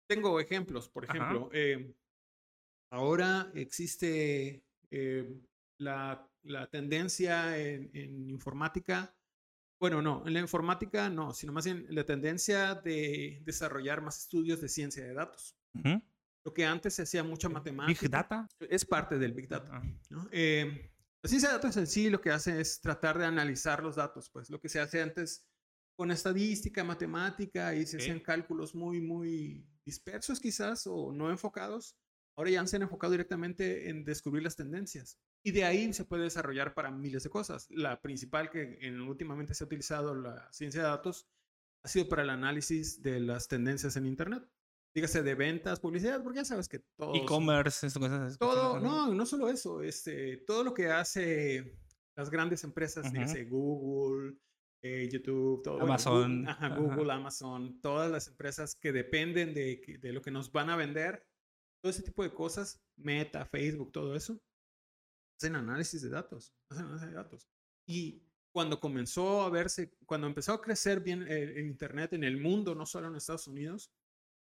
Tengo 0.09 0.41
ejemplos, 0.41 0.89
por 0.89 1.05
ejemplo, 1.05 1.51
eh, 1.53 1.95
ahora 2.91 3.51
existe 3.55 4.65
eh, 4.91 5.41
la, 5.79 6.29
la, 6.43 6.69
tendencia 6.71 7.59
en, 7.59 7.91
en, 7.95 8.31
informática, 8.31 9.15
bueno, 9.81 10.01
no, 10.01 10.27
en 10.27 10.33
la 10.33 10.41
informática 10.41 11.11
no, 11.11 11.33
sino 11.35 11.53
más 11.53 11.65
bien 11.65 11.87
la 11.91 12.05
tendencia 12.05 12.75
de 12.75 13.43
desarrollar 13.45 14.01
más 14.01 14.19
estudios 14.19 14.61
de 14.61 14.69
ciencia 14.69 15.05
de 15.05 15.15
datos. 15.15 15.57
Uh 15.75 15.81
-huh. 15.81 16.03
Lo 16.45 16.53
que 16.53 16.65
antes 16.65 16.95
se 16.95 17.03
hacía 17.03 17.25
mucha 17.25 17.49
matemática. 17.49 18.01
Big 18.01 18.11
Data. 18.11 18.49
Es 18.61 18.85
parte 18.85 19.19
del 19.19 19.33
Big 19.33 19.49
Data. 19.49 19.79
Uh 19.79 19.83
-huh. 19.83 19.99
¿no? 20.11 20.29
eh, 20.31 20.93
la 21.25 21.29
ciencia 21.29 21.49
de 21.49 21.55
datos 21.55 21.77
en 21.79 21.87
sí 21.87 22.11
lo 22.11 22.21
que 22.21 22.31
hace 22.31 22.61
es 22.61 22.83
tratar 22.83 23.19
de 23.19 23.25
analizar 23.25 23.83
los 23.83 23.97
datos, 23.97 24.29
pues 24.29 24.51
lo 24.51 24.61
que 24.61 24.69
se 24.69 24.79
hace 24.79 25.01
antes 25.01 25.49
con 25.97 26.11
estadística, 26.11 26.85
matemática 26.85 27.75
y 27.75 27.87
se 27.87 27.97
okay. 27.97 28.07
hacían 28.09 28.21
cálculos 28.21 28.75
muy, 28.75 29.01
muy 29.01 29.67
dispersos 29.87 30.39
quizás 30.39 30.87
o 30.87 31.13
no 31.13 31.31
enfocados. 31.31 31.97
Ahora 32.37 32.51
ya 32.51 32.67
se 32.67 32.77
han 32.77 32.83
enfocado 32.83 33.13
directamente 33.13 33.89
en 33.89 34.05
descubrir 34.05 34.43
las 34.43 34.57
tendencias. 34.57 35.19
Y 35.45 35.53
de 35.53 35.65
ahí 35.65 35.93
se 35.93 36.05
puede 36.05 36.25
desarrollar 36.25 36.75
para 36.75 36.91
miles 36.91 37.23
de 37.23 37.31
cosas. 37.31 37.67
La 37.71 38.01
principal 38.01 38.51
que 38.51 38.79
en, 38.81 39.01
últimamente 39.01 39.55
se 39.55 39.65
ha 39.65 39.67
utilizado 39.67 40.15
la 40.15 40.51
ciencia 40.53 40.83
de 40.83 40.89
datos 40.89 41.29
ha 41.85 41.89
sido 41.89 42.09
para 42.09 42.23
el 42.23 42.31
análisis 42.31 43.03
de 43.03 43.21
las 43.21 43.47
tendencias 43.47 43.97
en 43.97 44.07
Internet. 44.07 44.43
Dígase 44.95 45.23
de 45.23 45.35
ventas, 45.35 45.81
publicidad, 45.81 46.23
porque 46.23 46.39
ya 46.39 46.45
sabes 46.45 46.69
que 46.69 46.79
todo... 46.97 47.15
E-commerce, 47.15 47.87
cosas 47.99 48.39
Todo, 48.39 48.81
no, 48.81 49.13
no 49.13 49.27
solo 49.27 49.49
eso. 49.49 49.83
Este, 49.83 50.39
todo 50.39 50.65
lo 50.65 50.73
que 50.73 50.89
hace 50.89 51.79
las 52.17 52.31
grandes 52.31 52.65
empresas, 52.65 53.07
uh 53.07 53.09
-huh. 53.09 53.13
dígase 53.13 53.45
Google, 53.45 54.37
eh, 54.83 55.09
YouTube, 55.11 55.63
todo, 55.63 55.81
Amazon, 55.81 56.13
bueno, 56.13 56.37
Google, 56.37 56.51
ajá, 56.51 56.77
Google 56.77 57.13
ajá. 57.13 57.21
Amazon, 57.21 57.81
todas 57.81 58.11
las 58.11 58.29
empresas 58.29 58.75
que 58.75 58.93
dependen 58.93 59.55
de, 59.55 59.99
de, 60.01 60.13
lo 60.13 60.21
que 60.23 60.31
nos 60.31 60.53
van 60.53 60.71
a 60.71 60.77
vender, 60.77 61.27
todo 61.85 61.91
ese 61.91 62.03
tipo 62.03 62.23
de 62.23 62.33
cosas, 62.33 62.83
Meta, 62.97 63.45
Facebook, 63.45 63.93
todo 63.93 64.17
eso, 64.17 64.41
hacen 65.39 65.55
análisis 65.55 66.01
de 66.01 66.09
datos, 66.09 66.55
hacen 66.71 66.87
análisis 66.87 67.11
de 67.11 67.15
datos. 67.15 67.47
Y 67.87 68.23
cuando 68.55 68.81
comenzó 68.81 69.43
a 69.43 69.51
verse, 69.51 69.95
cuando 70.07 70.27
empezó 70.27 70.55
a 70.55 70.63
crecer 70.63 71.01
bien 71.01 71.21
el, 71.25 71.59
el 71.59 71.67
Internet 71.67 72.15
en 72.15 72.25
el 72.25 72.41
mundo, 72.41 72.75
no 72.75 72.87
solo 72.87 73.09
en 73.09 73.17
Estados 73.17 73.49
Unidos, 73.49 73.93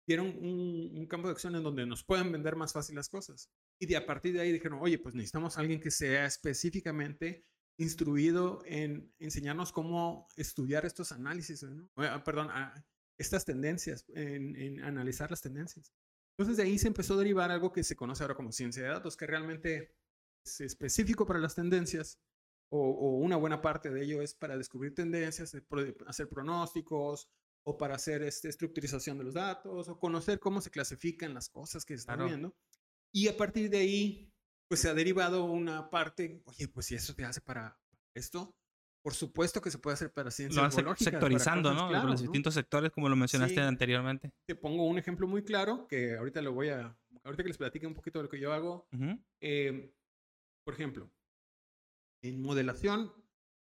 dieron 0.07 0.29
un, 0.29 0.91
un, 0.97 1.07
campo 1.07 1.29
de 1.29 1.33
acción 1.33 1.55
en 1.55 1.63
donde 1.63 1.85
nos 1.85 2.03
pueden 2.03 2.33
vender 2.33 2.57
más 2.57 2.73
fácil 2.73 2.95
las 2.95 3.11
cosas. 3.11 3.51
Y 3.79 3.85
de 3.85 3.99
a 3.99 4.07
partir 4.07 4.33
de 4.33 4.41
ahí 4.41 4.51
dijeron, 4.51 4.79
oye, 4.81 4.99
pues 4.99 5.15
necesitamos 5.15 5.59
a 5.59 5.61
alguien 5.61 5.81
que 5.81 5.91
sea 5.91 6.25
específicamente 6.25 7.45
instruido 7.77 8.63
en 8.65 9.13
enseñarnos 9.19 9.71
cómo 9.71 10.29
estudiar 10.35 10.87
estos 10.87 11.13
análisis, 11.13 11.63
¿no? 11.63 11.91
perdón, 12.25 12.49
estas 13.19 13.45
tendencias, 13.45 14.07
en, 14.15 14.57
en, 14.57 14.83
analizar 14.83 15.31
las 15.31 15.43
tendencias. 15.43 15.93
Entonces 16.39 16.57
de 16.57 16.63
ahí 16.63 16.79
se 16.79 16.87
empezó 16.87 17.15
a 17.15 17.19
derivar 17.19 17.51
algo 17.51 17.73
que 17.73 17.83
se 17.83 17.97
conoce 17.97 18.23
ahora 18.23 18.37
como 18.37 18.53
ciencia 18.53 18.83
de 18.83 18.89
datos, 18.91 19.17
que 19.17 19.27
realmente 19.27 19.97
es 20.45 20.61
específico 20.61 21.27
para 21.27 21.41
las 21.41 21.57
tendencias, 21.57 22.21
o, 22.71 22.79
o 22.91 23.17
una 23.17 23.37
buena 23.37 23.61
parte 23.61 23.91
de 23.91 24.05
ello 24.05 24.23
es 24.23 24.35
para 24.35 24.57
descubrir 24.57 24.95
tendencias, 24.95 25.53
hacer 26.07 26.29
pronósticos, 26.29 27.29
o 27.65 27.77
para 27.77 27.97
hacer 27.97 28.23
este, 28.23 28.49
estructurización 28.49 29.19
de 29.19 29.25
los 29.25 29.35
datos, 29.35 29.89
o 29.89 29.99
conocer 29.99 30.39
cómo 30.39 30.61
se 30.61 30.71
clasifican 30.71 31.35
las 31.35 31.49
cosas 31.49 31.85
que 31.85 31.95
se 31.95 32.01
están 32.01 32.17
Claro. 32.19 32.29
viendo. 32.29 32.57
Y 33.13 33.27
a 33.29 33.37
partir 33.37 33.69
de 33.69 33.79
ahí, 33.79 34.33
pues 34.69 34.81
se 34.81 34.89
ha 34.89 34.95
derivado 34.95 35.45
una 35.45 35.91
parte, 35.91 36.41
oye, 36.45 36.69
pues 36.69 36.87
si 36.87 36.95
eso 36.95 37.15
te 37.15 37.25
hace 37.25 37.41
para 37.41 37.81
esto, 38.15 38.55
por 39.09 39.15
supuesto 39.15 39.63
que 39.63 39.71
se 39.71 39.79
puede 39.79 39.95
hacer 39.95 40.13
para 40.13 40.31
ciencias 40.31 40.55
Lo 40.55 40.85
van 40.85 40.99
sectorizando, 40.99 41.71
cosas, 41.71 41.83
¿no? 41.83 41.89
claro, 41.89 42.09
Los 42.09 42.21
¿no? 42.21 42.23
distintos 42.25 42.53
sectores, 42.53 42.93
como 42.93 43.09
lo 43.09 43.17
mencionaste 43.17 43.55
Sí. 43.55 43.61
anteriormente. 43.61 44.35
Te 44.47 44.55
pongo 44.55 44.85
un 44.85 44.99
ejemplo 44.99 45.27
muy 45.27 45.43
claro 45.43 45.87
que 45.89 46.15
ahorita 46.19 46.43
lo 46.43 46.53
voy 46.53 46.69
a, 46.69 46.95
ahorita 47.25 47.43
que 47.43 47.49
les 47.49 47.57
platique 47.57 47.87
un 47.87 47.95
poquito 47.95 48.19
de 48.19 48.25
lo 48.25 48.29
que 48.29 48.39
yo 48.39 48.53
hago. 48.53 48.87
Eh, 49.41 49.95
por 50.63 50.75
ejemplo, 50.75 51.11
en 52.23 52.43
modelación 52.43 53.11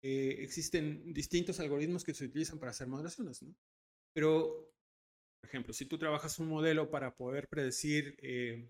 eh, 0.02 0.38
existen 0.40 1.14
distintos 1.14 1.60
algoritmos 1.60 2.04
que 2.04 2.16
se 2.16 2.26
utilizan 2.26 2.58
para 2.58 2.72
hacer 2.72 2.88
modelaciones, 2.88 3.44
¿no? 3.44 3.54
Pero, 4.16 4.74
por 5.42 5.48
ejemplo, 5.48 5.74
si 5.74 5.86
tú 5.86 6.00
trabajas 6.00 6.40
un 6.40 6.48
modelo 6.48 6.90
para 6.90 7.16
poder 7.16 7.48
predecir 7.50 8.16
eh, 8.24 8.68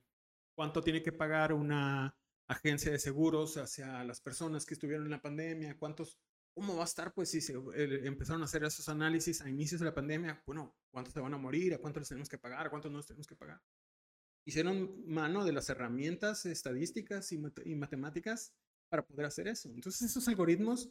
cuánto 0.58 0.82
tiene 0.82 1.04
que 1.04 1.14
pagar 1.14 1.54
una 1.54 2.18
agencia 2.50 2.92
de 2.92 3.00
seguros 3.00 3.56
hacia 3.56 4.04
las 4.04 4.20
personas 4.20 4.66
que 4.66 4.74
estuvieron 4.74 5.06
en 5.06 5.12
la 5.12 5.22
pandemia, 5.22 5.78
cuántos, 5.78 6.18
cómo 6.54 6.76
va 6.76 6.82
a 6.82 6.86
estar, 6.86 7.14
pues 7.14 7.30
si 7.30 7.42
se 7.42 7.54
eh, 7.54 8.02
empezaron 8.04 8.42
a 8.42 8.46
hacer 8.46 8.64
esos 8.64 8.88
análisis 8.90 9.42
a 9.42 9.50
inicios 9.50 9.80
de 9.80 9.86
la 9.86 9.94
pandemia, 9.94 10.42
bueno, 10.46 10.76
cuántos 10.92 11.14
se 11.14 11.20
van 11.20 11.34
a 11.34 11.38
morir, 11.38 11.74
a 11.74 11.78
cuántos 11.78 12.02
les 12.02 12.10
tenemos 12.10 12.30
que 12.30 12.38
pagar, 12.38 12.68
a 12.68 12.70
cuántos 12.70 12.92
no 12.92 12.98
les 12.98 13.08
tenemos 13.08 13.28
que 13.28 13.36
pagar. 13.36 13.62
Hicieron 14.48 15.06
mano 15.08 15.46
de 15.46 15.54
las 15.54 15.70
herramientas 15.70 16.46
estadísticas 16.46 17.32
y, 17.32 17.38
mat- 17.38 17.66
y 17.66 17.76
matemáticas 17.76 18.54
para 18.90 19.06
poder 19.06 19.26
hacer 19.28 19.48
eso. 19.48 19.70
Entonces, 19.70 20.10
esos 20.10 20.28
algoritmos 20.28 20.90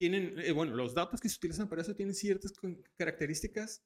tienen, 0.00 0.38
eh, 0.40 0.50
bueno, 0.50 0.74
los 0.74 0.94
datos 0.94 1.20
que 1.20 1.28
se 1.28 1.36
utilizan 1.36 1.68
para 1.68 1.82
eso 1.82 1.94
tienen 1.94 2.14
ciertas 2.14 2.52
características 2.98 3.84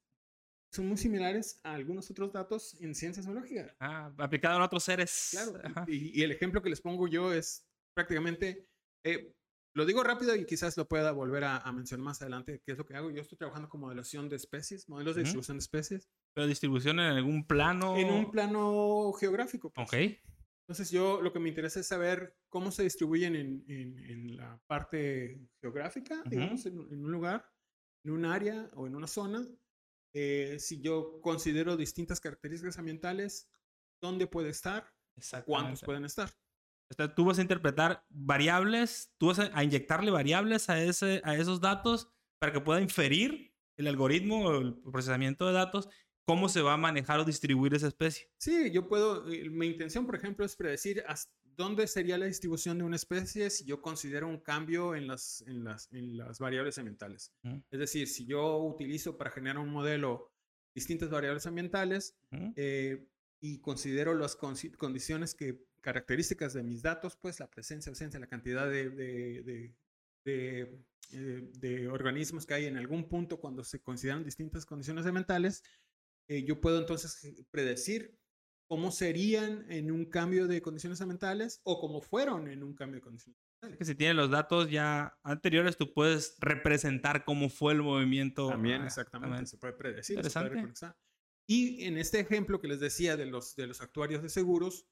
son 0.73 0.89
muy 0.89 0.97
similares 0.97 1.61
a 1.63 1.75
algunos 1.75 2.11
otros 2.11 2.33
datos 2.33 2.77
en 2.81 2.95
ciencias 2.95 3.27
biológicas. 3.27 3.75
Ah, 3.79 4.13
aplicado 4.19 4.57
en 4.57 4.63
otros 4.63 4.83
seres. 4.85 5.29
Claro, 5.31 5.61
y, 5.87 6.19
y 6.19 6.23
el 6.23 6.33
ejemplo 6.33 6.63
que 6.63 6.71
les 6.71 6.81
pongo 6.81 7.07
yo 7.07 7.33
es 7.33 7.65
prácticamente, 7.95 8.67
eh, 9.05 9.36
lo 9.77 9.85
digo 9.87 10.03
rápido 10.03 10.35
y 10.35 10.47
quizás 10.47 10.77
lo 10.77 10.89
pueda 10.89 11.13
volver 11.13 11.45
a, 11.45 11.59
a 11.59 11.71
mencionar 11.73 12.05
más 12.05 12.23
adelante, 12.23 12.63
qué 12.65 12.73
es 12.73 12.79
lo 12.79 12.87
que 12.87 12.95
hago. 12.97 13.11
Yo 13.11 13.21
estoy 13.21 13.37
trabajando 13.37 13.69
con 13.69 13.81
modelación 13.83 14.29
de 14.29 14.37
especies, 14.37 14.89
modelos 14.89 15.15
de 15.17 15.23
distribución 15.23 15.59
de 15.59 15.63
especies, 15.63 16.09
Pero 16.35 16.47
distribución 16.47 16.99
en 16.99 17.07
algún 17.07 17.47
plano. 17.47 17.97
en 17.97 18.09
un 18.11 18.31
plano 18.31 19.13
geográfico. 19.21 19.71
pues. 19.71 19.87
Ok. 19.87 19.95
Entonces 20.69 20.91
yo 20.91 21.21
lo 21.21 21.33
que 21.33 21.39
me 21.39 21.49
interesa 21.51 21.79
es 21.81 21.87
saber 21.87 22.37
cómo 22.49 22.71
se 22.73 22.83
distribuyen 22.83 23.37
en, 23.37 23.65
en- 23.69 23.99
en 24.11 24.37
la 24.37 24.61
parte 24.67 25.47
geográfica, 25.61 26.23
digamos, 26.27 26.65
en, 26.67 26.79
un- 26.79 26.93
en 26.93 27.05
un 27.05 27.13
lugar, 27.13 27.47
en 28.05 28.13
un 28.13 28.25
área 28.25 28.71
o 28.75 28.87
en 28.87 28.97
una 28.97 29.07
zona. 29.07 29.47
Eh, 30.15 30.57
si 30.59 30.81
yo 30.81 31.21
considero 31.21 31.77
distintas 31.77 32.19
características 32.21 32.79
ambientales, 32.79 33.49
¿dónde 34.01 34.27
puede 34.27 34.49
estar? 34.49 34.91
¿Cuántos 35.45 35.83
pueden 35.83 36.05
estar? 36.07 36.31
Tú 37.15 37.25
vas 37.25 37.39
a 37.39 37.43
interpretar 37.43 38.05
variables, 38.09 39.13
tú 39.19 39.27
vas 39.27 39.39
a, 39.39 39.65
inyectarle 39.65 40.11
variables 40.11 40.71
a, 40.71 40.83
ese, 40.83 41.21
a 41.25 41.37
esos 41.37 41.61
datos 41.61 42.09
para 42.39 42.53
que 42.53 42.61
pueda 42.61 42.81
inferir 42.81 43.53
el 43.77 43.89
algoritmo 43.89 44.47
o 44.47 44.59
el 44.59 44.75
procesamiento 44.75 45.47
de 45.47 45.53
datos 45.53 45.89
cómo 46.27 46.49
se 46.49 46.61
va 46.61 46.75
a 46.75 46.77
manejar 46.77 47.21
o 47.21 47.25
distribuir 47.25 47.75
esa 47.75 47.87
especie. 47.87 48.29
Sí, 48.39 48.71
yo 48.73 48.89
puedo, 48.89 49.31
eh, 49.31 49.49
mi 49.49 49.67
intención, 49.67 50.07
por 50.07 50.17
ejemplo, 50.17 50.45
es 50.45 50.57
predecir 50.57 51.05
hasta 51.07 51.33
dónde 51.57 51.87
sería 51.87 52.19
la 52.19 52.27
distribución 52.27 52.79
de 52.79 52.85
una 52.85 52.97
especie 52.97 53.49
si 53.49 53.65
yo 53.65 53.81
considero 53.81 54.29
un 54.29 54.41
cambio 54.41 54.95
en 54.95 55.07
las, 55.07 55.43
en 55.47 55.65
las, 55.65 55.91
en 55.93 56.17
las 56.19 56.39
variables 56.39 56.77
ambientales. 56.79 57.33
Es 57.71 57.79
decir, 57.79 58.09
si 58.09 58.27
yo 58.27 58.59
utilizo 58.59 59.17
para 59.17 59.31
generar 59.31 59.59
un 59.59 59.71
modelo 59.71 60.31
distintas 60.75 61.09
variables 61.09 61.47
ambientales, 61.47 62.15
eh, 62.57 63.09
y 63.41 63.61
considero 63.61 64.15
las 64.15 64.37
condiciones 64.37 65.35
que 65.35 65.65
características 65.87 66.53
de 66.53 66.65
mis 66.65 66.83
datos, 66.83 67.17
pues 67.17 67.39
la 67.39 67.49
presencia, 67.49 67.91
ausencia, 67.91 68.19
la 68.19 68.27
cantidad 68.27 68.69
de, 68.69 68.91
de, 68.91 69.43
de- 69.45 69.75
de, 70.25 70.83
eh, 71.63 71.87
organismos 71.89 72.45
que 72.45 72.55
hay 72.55 72.65
en 72.67 72.77
algún 72.77 73.09
punto 73.09 73.39
cuando 73.39 73.63
se 73.63 73.81
consideran 73.81 74.25
distintas 74.25 74.67
condiciones 74.67 75.07
ambientales, 75.07 75.63
eh, 76.29 76.43
yo 76.43 76.61
puedo 76.61 76.81
entonces 76.81 77.45
predecir 77.53 78.19
cómo 78.69 78.91
serían 78.91 79.65
en 79.71 79.93
un 79.93 80.07
cambio 80.07 80.49
de 80.49 80.61
condiciones 80.61 81.01
ambientales 81.01 81.61
o 81.63 81.79
cómo 81.81 82.01
fueron 82.01 82.49
en 82.49 82.65
un 82.65 82.75
cambio 82.75 82.97
de 82.97 83.03
condiciones 83.03 83.39
que 83.79 83.85
si 83.85 83.95
tienes 83.95 84.17
los 84.17 84.31
datos 84.31 84.69
ya 84.71 85.17
anteriores, 85.23 85.77
tú 85.77 85.93
puedes 85.95 86.37
representar 86.41 87.25
cómo 87.25 87.49
fue 87.49 87.73
el 87.73 87.83
movimiento. 87.83 88.49
También, 88.49 88.83
Ah, 88.83 88.87
exactamente, 88.87 89.47
se 89.47 89.57
puede 89.59 89.73
predecir. 89.73 90.17
se 90.23 90.31
puede 90.31 90.47
Interesante. 90.59 90.99
Y 91.49 91.85
en 91.85 91.97
este 91.99 92.19
ejemplo 92.21 92.61
que 92.61 92.69
les 92.69 92.81
decía 92.81 93.17
de 93.17 93.27
los, 93.27 93.55
de 93.57 93.67
los 93.69 93.81
actuarios 93.81 94.23
de 94.23 94.29
seguros, 94.29 94.87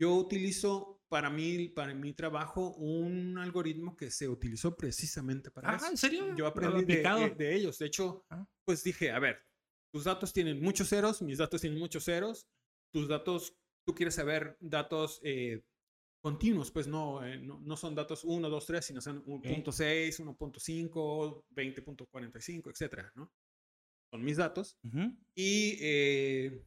yo 0.00 0.14
utilizo 0.14 1.00
para 1.08 1.28
mí, 1.28 1.68
para 1.68 1.92
mi 1.94 2.12
trabajo 2.14 2.70
un 2.76 3.36
algoritmo 3.36 3.96
que 3.96 4.10
se 4.10 4.28
utilizó 4.28 4.76
precisamente 4.76 5.50
para 5.50 5.72
Ah, 5.72 5.76
eso. 5.76 5.86
¿en 5.90 5.96
serio? 5.96 6.28
Yo 6.30 6.44
¿Lo 6.44 6.46
aprendí 6.46 6.84
de, 6.84 7.02
de- 7.02 7.34
de 7.36 7.54
ellos. 7.54 7.78
De 7.78 7.86
hecho, 7.86 8.24
Ah. 8.30 8.46
pues 8.64 8.82
dije, 8.84 9.10
a 9.10 9.18
ver, 9.18 9.42
tus 9.92 10.04
datos 10.04 10.32
tienen 10.32 10.60
muchos 10.62 10.88
ceros, 10.88 11.20
mis 11.20 11.38
datos 11.38 11.60
tienen 11.60 11.78
muchos 11.78 12.04
ceros, 12.04 12.46
tus 12.94 13.08
datos, 13.08 13.56
tú 13.86 13.94
quieres 13.94 14.14
saber 14.14 14.56
datos 14.60 15.20
eh, 15.24 15.62
continuos, 16.22 16.70
pues 16.70 16.86
no, 16.86 17.24
eh, 17.26 17.38
no, 17.38 17.60
no 17.60 17.76
son 17.76 17.94
datos 17.96 18.22
1, 18.24 18.48
2, 18.48 18.66
3, 18.66 18.84
sino 18.84 19.00
son 19.00 19.24
1.6, 19.24 20.20
1.5, 20.20 21.44
20.45, 21.50 22.70
etcétera, 22.70 23.12
¿no? 23.16 23.32
Son 24.12 24.22
mis 24.24 24.36
datos. 24.36 24.76
Ujú. 24.84 25.16
Y 25.34 25.76
eh, 25.80 26.64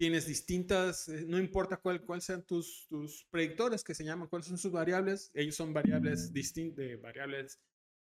tienes 0.00 0.26
distintas, 0.26 1.10
eh, 1.10 1.26
no 1.28 1.38
importa 1.38 1.76
cuál, 1.76 2.00
cuál 2.00 2.22
sean 2.22 2.42
tus, 2.46 2.86
tus 2.88 3.26
predictores 3.30 3.84
que 3.84 3.94
se 3.94 4.02
llaman, 4.02 4.28
cuáles 4.28 4.46
son 4.46 4.56
sus 4.56 4.72
variables, 4.72 5.30
ellos 5.34 5.54
son 5.54 5.74
variables 5.74 6.32
distintas, 6.32 6.98
variables 7.02 7.60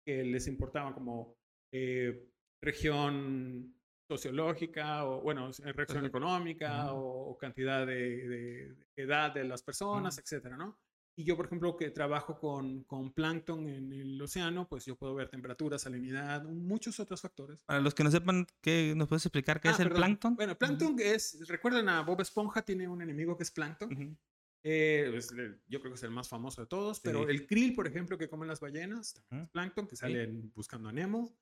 que 0.05 0.23
les 0.23 0.45
importaban 0.45 0.93
como 0.93 1.35
eh, 1.71 2.29
región 2.61 3.75
sociológica 4.07 5.05
o, 5.07 5.21
bueno, 5.21 5.49
región 5.73 6.05
económica 6.05 6.93
o, 6.93 7.31
o 7.31 7.37
cantidad 7.39 7.87
de, 7.87 8.75
edad 8.95 9.33
de 9.33 9.45
las 9.45 9.63
personas, 9.63 10.19
etcétera, 10.19 10.57
¿no? 10.57 10.77
Y 11.15 11.25
yo, 11.25 11.35
por 11.35 11.45
ejemplo, 11.45 11.75
que 11.75 11.91
trabajo 11.91 12.39
con, 12.39 12.83
con 12.85 13.11
plancton 13.11 13.67
en 13.67 13.91
el 13.91 14.21
océano, 14.21 14.67
pues 14.67 14.85
yo 14.85 14.95
puedo 14.95 15.13
ver 15.13 15.29
temperatura, 15.29 15.77
salinidad, 15.77 16.43
muchos 16.45 16.99
otros 16.99 17.21
factores. 17.21 17.59
Para 17.65 17.81
los 17.81 17.93
que 17.93 18.03
no 18.03 18.11
sepan, 18.11 18.47
¿qué, 18.61 18.93
¿nos 18.95 19.07
puedes 19.09 19.25
explicar 19.25 19.59
qué 19.59 19.67
Ah, 19.67 19.71
es 19.71 19.79
el 19.81 19.87
perdón. 19.89 19.99
plancton? 20.01 20.35
Bueno, 20.35 20.57
plancton 20.57 20.95
es, 20.99 21.45
recuerdan 21.47 21.89
a 21.89 22.01
Bob 22.01 22.21
Esponja, 22.21 22.61
tiene 22.61 22.87
un 22.87 23.01
enemigo 23.01 23.35
que 23.35 23.43
es 23.43 23.51
plancton. 23.51 23.91
Ujú. 23.91 24.17
Eh, 24.63 25.11
es 25.15 25.31
el- 25.31 25.59
yo 25.67 25.79
creo 25.81 25.91
que 25.91 25.97
es 25.97 26.03
el 26.03 26.11
más 26.11 26.29
famoso 26.29 26.61
de 26.61 26.67
todos, 26.67 26.99
pero 27.01 27.25
Sí. 27.25 27.31
el 27.31 27.45
krill, 27.47 27.73
por 27.73 27.87
ejemplo, 27.87 28.17
que 28.17 28.29
comen 28.29 28.47
las 28.47 28.59
ballenas, 28.61 29.13
también 29.13 29.41
es 29.41 29.43
Ujú. 29.47 29.51
plancton, 29.51 29.87
que 29.87 29.95
salen 29.97 30.51
buscando 30.55 30.87
a 30.87 30.93
Nemo. 30.93 31.35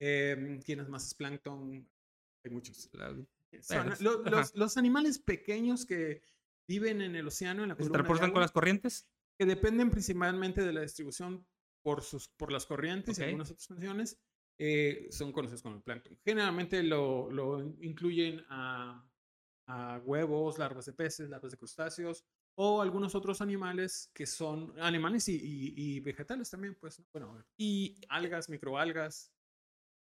Eh, 0.00 0.58
¿Quién 0.64 0.80
es 0.80 0.88
más 0.88 1.06
es 1.06 1.14
plancton? 1.14 1.88
Hay 2.44 2.50
muchos. 2.50 2.88
La- 2.92 3.14
Son 3.60 3.94
los, 4.00 4.54
los 4.56 4.76
animales 4.78 5.18
pequeños 5.18 5.84
que 5.86 6.22
viven 6.68 7.00
en 7.02 7.16
el 7.16 7.26
océano, 7.26 7.62
en 7.62 7.70
la 7.70 7.76
¿Se 7.76 7.88
transportan 7.90 8.32
con 8.32 8.40
las 8.40 8.52
corrientes? 8.52 9.08
que 9.38 9.46
dependen 9.46 9.90
principalmente 9.90 10.62
de 10.62 10.72
la 10.72 10.82
distribución 10.82 11.46
por, 11.82 12.02
sus, 12.02 12.28
por 12.28 12.52
las 12.52 12.66
corrientes 12.66 13.16
Ok. 13.16 13.20
y 13.20 13.24
algunas 13.24 13.50
otras 13.50 13.66
condiciones, 13.66 14.20
eh, 14.58 15.08
son 15.10 15.32
conocidos 15.32 15.62
como 15.62 15.76
el 15.76 15.82
plancton. 15.82 16.16
Generalmente 16.24 16.82
lo, 16.82 17.30
lo 17.30 17.60
incluyen 17.80 18.44
a, 18.48 19.04
a 19.66 19.98
huevos, 20.04 20.58
larvas 20.58 20.86
de 20.86 20.92
peces, 20.92 21.28
larvas 21.30 21.50
de 21.52 21.58
crustáceos 21.58 22.24
o 22.54 22.82
algunos 22.82 23.14
otros 23.14 23.40
animales 23.40 24.10
que 24.14 24.26
son 24.26 24.78
animales 24.78 25.26
y, 25.28 25.34
y- 25.36 25.74
y 25.96 26.00
vegetales 26.00 26.50
también, 26.50 26.76
pues, 26.78 26.98
¿no? 27.00 27.06
bueno, 27.12 27.44
¿Y 27.56 27.98
algas, 28.10 28.48
microalgas. 28.50 29.32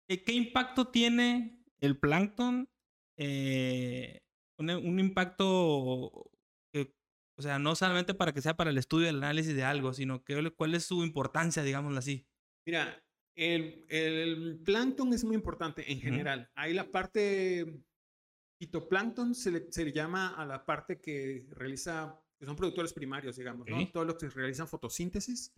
qué 0.07 0.33
impacto 0.33 0.89
tiene 0.89 1.63
el 1.79 1.97
plancton? 1.97 2.69
Eh, 3.17 4.21
un, 4.57 4.69
un 4.69 4.99
impacto, 4.99 6.29
o 7.41 7.43
sea, 7.43 7.57
no 7.57 7.75
solamente 7.75 8.13
para 8.13 8.33
que 8.33 8.41
sea 8.41 8.55
para 8.55 8.69
el 8.69 8.77
estudio 8.77 9.09
el 9.09 9.17
análisis 9.17 9.55
de 9.55 9.63
algo, 9.63 9.93
sino 9.93 10.23
que 10.23 10.51
cuál 10.51 10.75
es 10.75 10.85
su 10.85 11.03
importancia, 11.03 11.63
digámoslo 11.63 11.97
así. 11.97 12.27
Mira, 12.67 13.03
el, 13.35 13.83
el 13.89 14.61
plancton 14.63 15.11
es 15.11 15.23
muy 15.23 15.33
importante 15.33 15.91
en 15.91 15.99
general. 15.99 16.51
Hay 16.53 16.75
la 16.75 16.91
parte 16.91 17.81
fitoplancton, 18.59 19.33
se 19.33 19.49
le, 19.49 19.71
se 19.71 19.85
le 19.85 19.91
llama 19.91 20.35
a 20.35 20.45
la 20.45 20.63
parte 20.63 21.01
que 21.01 21.47
realiza, 21.49 22.23
que 22.37 22.45
son 22.45 22.55
productores 22.55 22.93
primarios, 22.93 23.37
digamos, 23.37 23.67
¿no? 23.67 23.91
Todos 23.91 24.05
los 24.05 24.17
que 24.17 24.29
realizan 24.29 24.67
fotosíntesis 24.67 25.51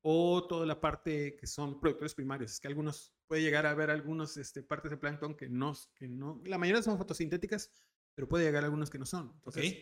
o 0.00 0.46
toda 0.48 0.64
la 0.64 0.80
parte 0.80 1.36
que 1.36 1.46
son 1.46 1.78
productores 1.78 2.14
primarios. 2.14 2.52
Es 2.52 2.60
que 2.60 2.68
algunos, 2.68 3.12
puede 3.26 3.42
llegar 3.42 3.66
a 3.66 3.72
haber 3.72 3.90
algunos 3.90 4.38
este, 4.38 4.62
partes 4.62 4.90
de 4.90 4.96
plancton 4.96 5.36
que 5.36 5.50
no, 5.50 5.74
que 5.94 6.08
no, 6.08 6.40
la 6.46 6.56
mayoría 6.56 6.82
son 6.82 6.96
fotosintéticas, 6.96 7.70
pero 8.14 8.26
puede 8.26 8.46
llegar 8.46 8.62
a 8.62 8.66
algunos 8.68 8.88
que 8.88 8.98
no 8.98 9.04
son. 9.04 9.32
Entonces, 9.34 9.76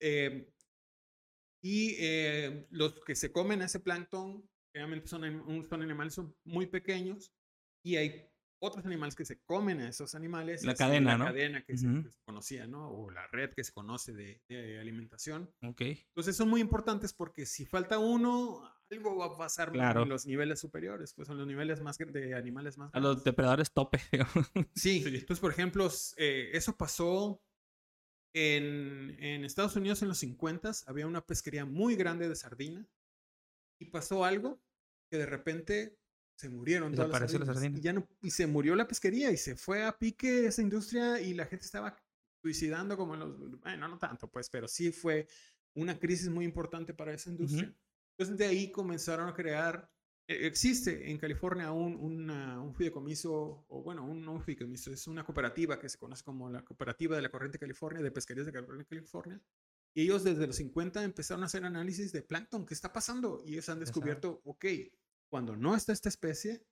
eh, 0.00 0.54
Y 1.62 1.96
eh, 1.98 2.66
los 2.70 3.00
que 3.04 3.14
se 3.14 3.32
comen 3.32 3.62
ese 3.62 3.80
plancton, 3.80 4.48
realmente 4.72 5.08
son, 5.08 5.66
son 5.68 5.82
animales 5.82 6.20
muy 6.44 6.66
pequeños 6.66 7.32
y 7.82 7.96
hay 7.96 8.28
otros 8.60 8.84
animales 8.86 9.14
que 9.14 9.24
se 9.24 9.40
comen 9.42 9.80
a 9.80 9.88
esos 9.88 10.14
animales. 10.14 10.64
La 10.64 10.74
cadena, 10.74 11.12
la 11.12 11.18
¿no? 11.18 11.24
cadena 11.26 11.62
que, 11.62 11.76
se, 11.76 11.86
conocía, 12.24 12.66
¿no? 12.66 12.90
O 12.90 13.10
la 13.10 13.26
red 13.28 13.52
que 13.54 13.64
se 13.64 13.72
conoce 13.72 14.12
de, 14.12 14.42
de, 14.48 14.80
alimentación. 14.80 15.50
Ok. 15.62 15.82
Entonces 15.82 16.36
son 16.36 16.48
muy 16.48 16.60
importantes 16.60 17.12
porque 17.12 17.46
si 17.46 17.66
falta 17.66 17.98
uno, 17.98 18.62
algo 18.90 19.16
va 19.16 19.26
a 19.26 19.36
pasar 19.36 19.72
claro. 19.72 20.02
en 20.02 20.08
los 20.08 20.26
niveles 20.26 20.60
superiores, 20.60 21.14
pues 21.14 21.28
son 21.28 21.38
los 21.38 21.46
niveles 21.46 21.80
más 21.80 21.98
de 21.98 22.34
animales 22.34 22.78
más 22.78 22.90
A 22.94 23.00
los 23.00 23.22
depredadores 23.22 23.72
tope. 23.72 24.00
sí. 24.74 25.02
sí. 25.02 25.06
Entonces, 25.06 25.40
por 25.40 25.52
ejemplo, 25.52 25.88
eh, 26.16 26.50
eso 26.52 26.76
pasó 26.76 27.40
en, 28.34 29.16
en, 29.18 29.44
Estados 29.44 29.76
Unidos 29.76 30.02
en 30.02 30.08
los 30.08 30.18
50 30.18 30.70
había 30.86 31.06
una 31.06 31.24
pesquería 31.24 31.64
muy 31.64 31.96
grande 31.96 32.28
de 32.28 32.36
sardina 32.36 32.86
y 33.80 33.86
pasó 33.86 34.24
algo 34.24 34.60
que 35.10 35.18
de 35.18 35.26
repente 35.26 35.98
se 36.36 36.48
murieron 36.48 36.94
todas 36.94 37.10
las 37.10 37.18
sardinas, 37.30 37.48
la 37.48 37.54
sardina. 37.54 37.78
Y, 37.78 37.80
ya 37.80 37.92
no, 37.92 38.08
y 38.22 38.30
se 38.30 38.46
murió 38.46 38.76
la 38.76 38.86
pesquería 38.86 39.30
y 39.32 39.36
se 39.36 39.56
fue 39.56 39.84
a 39.84 39.98
pique 39.98 40.46
esa 40.46 40.62
industria 40.62 41.20
y 41.20 41.34
la 41.34 41.46
gente 41.46 41.64
estaba 41.64 41.96
suicidando 42.42 42.96
como 42.96 43.14
en 43.14 43.20
los... 43.20 43.60
Bueno, 43.60 43.88
no 43.88 43.98
tanto 43.98 44.30
pues, 44.30 44.48
pero 44.48 44.68
sí 44.68 44.92
fue 44.92 45.26
una 45.74 45.98
crisis 45.98 46.28
muy 46.28 46.44
importante 46.44 46.94
para 46.94 47.12
esa 47.12 47.30
industria. 47.30 47.68
Uh 47.68 47.72
-huh. 47.72 47.76
Entonces 48.16 48.38
de 48.38 48.46
ahí 48.46 48.70
comenzaron 48.70 49.28
a 49.28 49.34
crear... 49.34 49.90
Existe 50.30 51.10
en 51.10 51.16
California 51.16 51.72
un, 51.72 51.96
una, 51.96 52.60
un 52.60 52.74
fideicomiso, 52.74 53.64
o 53.66 53.82
bueno, 53.82 54.04
un, 54.04 54.22
no 54.22 54.32
un 54.32 54.42
fideicomiso, 54.42 54.92
es 54.92 55.06
una 55.06 55.24
cooperativa 55.24 55.80
que 55.80 55.88
se 55.88 55.96
conoce 55.96 56.22
como 56.22 56.50
la 56.50 56.62
Cooperativa 56.62 57.16
de 57.16 57.22
la 57.22 57.30
Corriente 57.30 57.58
California, 57.58 58.02
de 58.02 58.10
Pesquerías 58.10 58.46
de 58.46 58.52
California. 58.86 59.40
Y 59.94 60.02
ellos 60.02 60.24
desde 60.24 60.46
los 60.46 60.56
50 60.56 61.02
empezaron 61.02 61.44
a 61.44 61.46
hacer 61.46 61.64
análisis 61.64 62.12
de 62.12 62.20
plancton, 62.20 62.66
¿qué 62.66 62.74
está 62.74 62.92
pasando? 62.92 63.42
Y 63.46 63.52
ellos 63.52 63.70
han 63.70 63.80
descubierto, 63.80 64.42
ok, 64.44 64.66
cuando 65.30 65.56
no 65.56 65.74
está 65.74 65.94
esta 65.94 66.10
especie, 66.10 66.62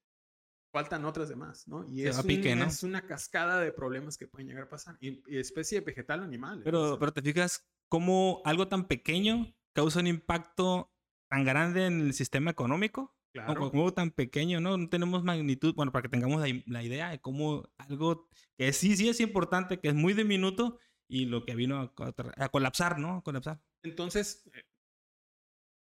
faltan 0.71 1.07
otras 1.07 1.31
demás, 1.31 1.67
¿no? 1.67 1.89
Y 1.89 2.07
es, 2.07 2.23
pique, 2.25 2.53
un, 2.53 2.59
¿no? 2.59 2.67
es, 2.67 2.83
una 2.83 3.07
cascada 3.07 3.59
de 3.59 3.73
problemas 3.73 4.19
que 4.19 4.29
pueden 4.29 4.49
llegar 4.49 4.65
a 4.65 4.69
pasar, 4.69 4.99
y, 5.01 5.23
y 5.27 5.39
especie 5.39 5.81
vegetal 5.81 6.21
o 6.21 6.25
animal. 6.25 6.61
Pero, 6.63 6.99
pero 6.99 7.15
te 7.15 7.23
fijas 7.23 7.67
cómo 7.89 8.43
algo 8.45 8.69
tan 8.69 8.87
pequeño 8.87 9.57
causa 9.73 10.01
un 10.01 10.09
impacto 10.09 10.93
tan 11.31 11.45
grande 11.45 11.87
en 11.87 12.01
el 12.01 12.13
sistema 12.13 12.51
económico. 12.51 13.16
Claro. 13.45 13.71
Como 13.71 13.93
tan 13.93 14.11
pequeño, 14.11 14.61
¿no? 14.61 14.79
No 14.79 14.89
tenemos 14.89 15.23
magnitud, 15.23 15.75
bueno, 15.75 15.93
para 15.93 16.03
que 16.03 16.09
tengamos 16.09 16.41
la, 16.41 16.63
la 16.67 16.83
idea 16.83 17.11
de 17.11 17.21
cómo 17.21 17.69
algo 17.77 18.29
que 18.57 18.73
sí, 18.73 18.97
sí 18.97 19.09
es 19.09 19.21
importante, 19.21 19.79
que 19.79 19.89
es 19.89 19.95
muy 19.95 20.15
diminuto, 20.15 20.79
y 21.09 21.27
lo 21.27 21.45
que 21.45 21.55
vino 21.55 21.81
a, 21.81 22.15
a 22.37 22.49
colapsar, 22.49 22.99
¿no? 22.99 23.17
A 23.17 23.23
colapsar. 23.23 23.61
Entonces, 23.83 24.43
eh, 24.53 24.63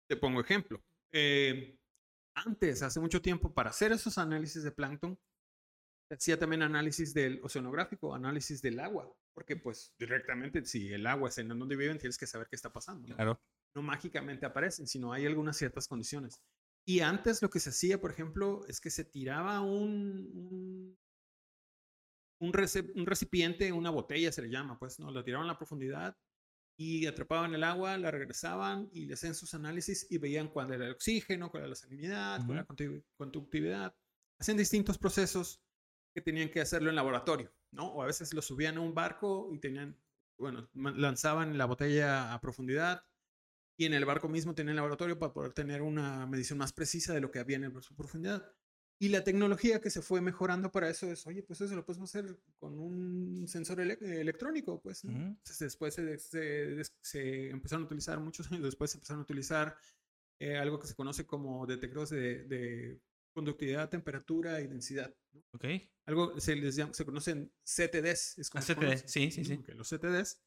te 0.08 0.16
pongo 0.16 0.40
ejemplo. 0.40 0.82
Eh, 1.12 1.78
antes, 2.34 2.82
hace 2.82 3.00
mucho 3.00 3.20
tiempo, 3.20 3.52
para 3.52 3.70
hacer 3.70 3.92
esos 3.92 4.18
análisis 4.18 4.62
de 4.62 4.72
plancton, 4.72 5.18
hacía 6.10 6.38
también 6.38 6.62
análisis 6.62 7.14
del 7.14 7.40
oceanográfico, 7.42 8.14
análisis 8.14 8.62
del 8.62 8.80
agua, 8.80 9.10
porque 9.34 9.56
pues 9.56 9.94
directamente 9.98 10.64
si 10.64 10.92
el 10.92 11.06
agua 11.06 11.28
es 11.28 11.38
en 11.38 11.48
donde 11.48 11.76
viven, 11.76 11.98
tienes 11.98 12.18
que 12.18 12.26
saber 12.26 12.48
qué 12.48 12.56
está 12.56 12.72
pasando. 12.72 13.08
¿no? 13.08 13.14
Claro. 13.14 13.40
No 13.74 13.82
mágicamente 13.82 14.44
aparecen, 14.44 14.86
sino 14.86 15.12
hay 15.12 15.26
algunas 15.26 15.56
ciertas 15.56 15.88
condiciones. 15.88 16.42
Y 16.84 17.00
antes 17.00 17.42
lo 17.42 17.50
que 17.50 17.60
se 17.60 17.70
hacía, 17.70 18.00
por 18.00 18.10
ejemplo, 18.10 18.64
es 18.66 18.80
que 18.80 18.90
se 18.90 19.04
tiraba 19.04 19.60
un, 19.60 20.30
un, 20.34 20.98
un, 22.40 22.52
recip 22.52 22.96
un 22.96 23.06
recipiente, 23.06 23.72
una 23.72 23.90
botella 23.90 24.32
se 24.32 24.42
le 24.42 24.50
llama, 24.50 24.78
pues, 24.78 24.98
¿no? 24.98 25.10
La 25.10 25.22
tiraban 25.22 25.48
a 25.48 25.52
la 25.52 25.58
profundidad 25.58 26.16
y 26.76 27.06
atrapaban 27.06 27.54
el 27.54 27.62
agua, 27.62 27.96
la 27.98 28.10
regresaban 28.10 28.88
y 28.92 29.06
le 29.06 29.14
hacían 29.14 29.34
sus 29.34 29.54
análisis 29.54 30.06
y 30.10 30.18
veían 30.18 30.48
cuál 30.48 30.72
era 30.72 30.86
el 30.86 30.92
oxígeno, 30.92 31.50
cuál 31.50 31.62
era 31.62 31.70
la 31.70 31.76
salinidad, 31.76 32.40
uh 32.40 32.42
-huh. 32.42 32.46
cuál 32.46 32.58
era 32.58 32.66
la 32.68 33.02
conductividad. 33.16 33.94
Hacían 34.40 34.56
distintos 34.56 34.98
procesos 34.98 35.62
que 36.12 36.20
tenían 36.20 36.50
que 36.50 36.60
hacerlo 36.60 36.90
en 36.90 36.96
laboratorio, 36.96 37.52
¿no? 37.70 37.86
O 37.86 38.02
a 38.02 38.06
veces 38.06 38.34
lo 38.34 38.42
subían 38.42 38.76
a 38.76 38.80
un 38.80 38.94
barco 38.94 39.50
y 39.52 39.60
tenían, 39.60 39.96
bueno, 40.36 40.68
lanzaban 40.74 41.56
la 41.56 41.66
botella 41.66 42.34
a 42.34 42.40
profundidad 42.40 43.04
y 43.76 43.86
en 43.86 43.94
el 43.94 44.04
barco 44.04 44.28
mismo 44.28 44.54
tenían 44.54 44.70
el 44.70 44.76
laboratorio 44.76 45.18
para 45.18 45.32
poder 45.32 45.52
tener 45.52 45.82
una 45.82 46.26
medición 46.26 46.58
más 46.58 46.72
precisa 46.72 47.14
de 47.14 47.20
lo 47.20 47.30
que 47.30 47.38
había 47.38 47.56
en 47.56 47.82
su 47.82 47.94
profundidad. 47.94 48.46
Y 48.98 49.08
la 49.08 49.24
tecnología 49.24 49.80
que 49.80 49.90
se 49.90 50.00
fue 50.00 50.20
mejorando 50.20 50.70
para 50.70 50.88
eso 50.88 51.10
es, 51.10 51.26
oye, 51.26 51.42
pues 51.42 51.60
eso 51.60 51.74
lo 51.74 51.84
podemos 51.84 52.14
hacer 52.14 52.38
con 52.60 52.78
un 52.78 53.48
sensor 53.48 53.80
ele 53.80 53.98
electrónico, 54.00 54.80
pues. 54.80 55.04
¿no? 55.04 55.12
Uh 55.12 55.16
-huh. 55.16 55.26
Entonces 55.28 55.58
después 55.58 55.94
se, 55.94 56.18
se, 56.18 56.84
se, 57.00 57.50
empezaron 57.50 57.82
a 57.82 57.86
utilizar, 57.86 58.20
muchos 58.20 58.46
años 58.52 58.62
después 58.62 58.92
se 58.92 58.98
empezaron 58.98 59.20
a 59.20 59.24
utilizar 59.24 59.76
eh, 60.38 60.56
algo 60.56 60.78
que 60.78 60.86
se 60.86 60.94
conoce 60.94 61.26
como 61.26 61.66
detectores 61.66 62.10
de, 62.10 62.44
de 62.44 63.00
conductividad, 63.32 63.88
temperatura 63.88 64.60
y 64.60 64.68
densidad. 64.68 65.12
¿no? 65.32 65.42
Ok. 65.52 65.64
Algo 66.06 66.38
se 66.38 66.54
les 66.54 66.76
llama, 66.76 66.94
se 66.94 67.04
conocen 67.04 67.52
CTDs. 67.64 68.38
Es 68.38 68.50
como 68.50 68.62
ah, 68.62 68.66
CTDs, 68.66 69.04
sí, 69.06 69.32
sí, 69.32 69.44
sí. 69.44 69.58
Los 69.74 69.88
CTDs. 69.88 70.40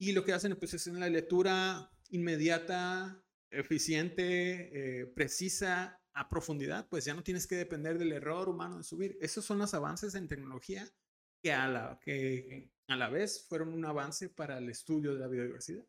Y 0.00 0.12
lo 0.12 0.24
que 0.24 0.32
hacen 0.32 0.56
pues, 0.56 0.74
es 0.74 0.86
una 0.86 1.08
lectura 1.08 1.92
inmediata, 2.08 3.22
eficiente, 3.50 5.00
eh, 5.02 5.06
precisa, 5.06 6.00
a 6.12 6.28
profundidad, 6.28 6.88
pues 6.88 7.04
ya 7.04 7.14
no 7.14 7.22
tienes 7.22 7.46
que 7.46 7.54
depender 7.56 7.98
del 7.98 8.12
error 8.12 8.48
humano 8.48 8.78
de 8.78 8.82
subir. 8.82 9.16
Esos 9.20 9.44
son 9.44 9.58
los 9.58 9.74
avances 9.74 10.14
en 10.14 10.26
tecnología 10.26 10.90
que 11.40 11.52
a 11.52 11.68
la, 11.68 12.00
que 12.02 12.72
a 12.88 12.96
la 12.96 13.08
vez 13.08 13.46
fueron 13.48 13.72
un 13.72 13.84
avance 13.84 14.28
para 14.28 14.58
el 14.58 14.68
estudio 14.68 15.14
de 15.14 15.20
la 15.20 15.28
biodiversidad. 15.28 15.86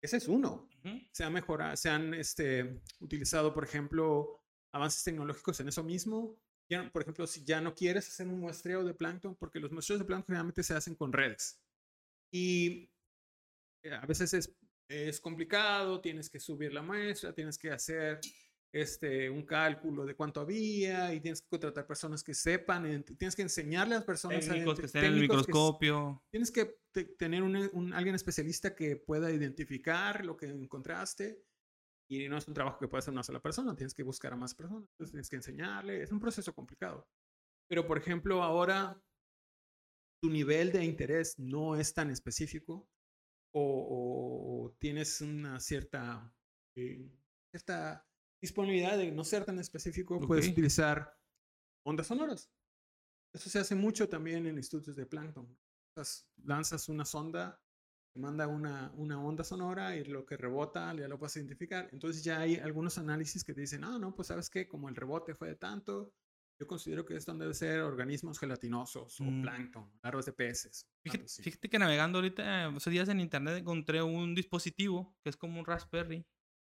Ese 0.00 0.16
es 0.18 0.28
uno. 0.28 0.68
Uh 0.84 0.88
-huh. 0.88 1.08
Se, 1.12 1.24
ha 1.24 1.30
mejorado, 1.30 1.76
se 1.76 1.90
han 1.90 2.14
este, 2.14 2.80
utilizado, 3.00 3.52
por 3.52 3.64
ejemplo, 3.64 4.42
avances 4.72 5.02
tecnológicos 5.04 5.58
en 5.60 5.68
eso 5.68 5.82
mismo. 5.82 6.38
Ya, 6.68 6.90
por 6.92 7.02
ejemplo, 7.02 7.26
si 7.26 7.44
ya 7.44 7.60
no 7.60 7.74
quieres 7.74 8.08
hacer 8.08 8.28
un 8.28 8.40
muestreo 8.40 8.84
de 8.84 8.94
plancton, 8.94 9.34
porque 9.34 9.58
los 9.58 9.72
muestreos 9.72 9.98
de 9.98 10.06
plancton 10.06 10.26
generalmente 10.28 10.62
se 10.62 10.74
hacen 10.74 10.94
con 10.94 11.12
redes. 11.12 11.60
Y 12.32 12.90
eh, 13.82 13.92
a 13.92 14.06
veces 14.06 14.34
es, 14.34 14.54
es 14.88 15.20
complicado, 15.20 16.00
tienes 16.00 16.28
que 16.30 16.40
subir 16.40 16.72
la 16.72 16.82
muestra, 16.82 17.32
tienes 17.32 17.58
que 17.58 17.70
hacer 17.70 18.20
este, 18.72 19.28
un 19.28 19.44
cálculo 19.44 20.04
de 20.04 20.14
cuánto 20.14 20.40
había 20.40 21.12
y 21.12 21.20
tienes 21.20 21.42
que 21.42 21.48
contratar 21.48 21.86
personas 21.86 22.22
que 22.22 22.34
sepan, 22.34 23.04
tienes 23.18 23.34
que 23.34 23.42
enseñarle 23.42 23.94
a 23.94 23.98
las 23.98 24.06
personas 24.06 24.46
técnicos 24.46 24.78
a, 24.78 24.80
que 24.80 24.86
estén 24.86 25.04
en 25.04 25.14
el 25.14 25.20
microscopio. 25.20 26.22
Que, 26.24 26.30
tienes 26.30 26.50
que 26.52 26.78
te, 26.92 27.04
tener 27.04 27.42
un, 27.42 27.56
un, 27.72 27.92
alguien 27.92 28.14
especialista 28.14 28.74
que 28.74 28.96
pueda 28.96 29.30
identificar 29.30 30.24
lo 30.24 30.36
que 30.36 30.46
encontraste 30.46 31.42
y 32.08 32.28
no 32.28 32.36
es 32.36 32.48
un 32.48 32.54
trabajo 32.54 32.78
que 32.78 32.88
puede 32.88 33.00
hacer 33.00 33.12
una 33.12 33.22
sola 33.22 33.40
persona, 33.40 33.76
tienes 33.76 33.94
que 33.94 34.02
buscar 34.02 34.32
a 34.32 34.36
más 34.36 34.54
personas, 34.54 34.88
tienes 35.10 35.30
que 35.30 35.36
enseñarle, 35.36 36.02
es 36.02 36.10
un 36.10 36.18
proceso 36.18 36.52
complicado. 36.52 37.08
Pero 37.68 37.86
por 37.86 37.98
ejemplo, 37.98 38.42
ahora 38.42 39.00
tu 40.20 40.30
nivel 40.30 40.70
de 40.72 40.84
interés 40.84 41.38
no 41.38 41.76
es 41.76 41.94
tan 41.94 42.10
específico 42.10 42.88
o, 43.52 44.66
o, 44.66 44.76
tienes 44.78 45.20
una 45.20 45.58
cierta, 45.58 46.32
eh, 46.76 47.10
cierta 47.50 48.06
disponibilidad 48.40 48.96
de 48.96 49.10
no 49.10 49.24
ser 49.24 49.44
tan 49.44 49.58
específico, 49.58 50.16
okay. 50.16 50.28
puedes 50.28 50.48
utilizar 50.48 51.18
ondas 51.84 52.06
sonoras. 52.06 52.50
Eso 53.32 53.50
se 53.50 53.58
hace 53.58 53.74
mucho 53.74 54.08
también 54.08 54.46
en 54.46 54.58
estudios 54.58 54.96
de 54.96 55.06
plancton. 55.06 55.56
Lanzas 56.44 56.88
una 56.88 57.04
sonda, 57.04 57.60
te 58.12 58.20
manda 58.20 58.46
una, 58.46 58.92
una 58.96 59.22
onda 59.22 59.44
sonora 59.44 59.96
y 59.96 60.04
lo 60.04 60.24
que 60.24 60.36
rebota 60.36 60.94
ya 60.94 61.08
lo 61.08 61.18
puedes 61.18 61.36
identificar. 61.36 61.88
Entonces 61.92 62.24
ya 62.24 62.40
hay 62.40 62.56
algunos 62.56 62.98
análisis 62.98 63.44
que 63.44 63.54
te 63.54 63.60
dicen, 63.60 63.84
ah, 63.84 63.98
no, 63.98 64.14
pues 64.14 64.28
sabes 64.28 64.50
qué, 64.50 64.66
como 64.66 64.88
el 64.88 64.96
rebote 64.96 65.34
fue 65.34 65.48
de 65.48 65.56
tanto, 65.56 66.12
yo 66.60 66.66
considero 66.66 67.06
que 67.06 67.16
esto 67.16 67.32
debe 67.32 67.54
ser 67.54 67.80
organismos 67.80 68.38
gelatinosos 68.38 69.18
o 69.18 69.24
mm. 69.24 69.42
plancton, 69.42 69.90
larvas 70.02 70.26
de 70.26 70.34
peces. 70.34 70.86
Fíjate, 71.02 71.26
fíjate, 71.26 71.70
que 71.70 71.78
navegando 71.78 72.18
ahorita, 72.18 72.68
esos 72.76 72.92
días 72.92 73.08
en 73.08 73.18
internet 73.18 73.56
encontré 73.56 74.02
un 74.02 74.34
dispositivo 74.34 75.16
que 75.24 75.30
es 75.30 75.38
como 75.38 75.58
un 75.58 75.64
Raspberry 75.64 76.22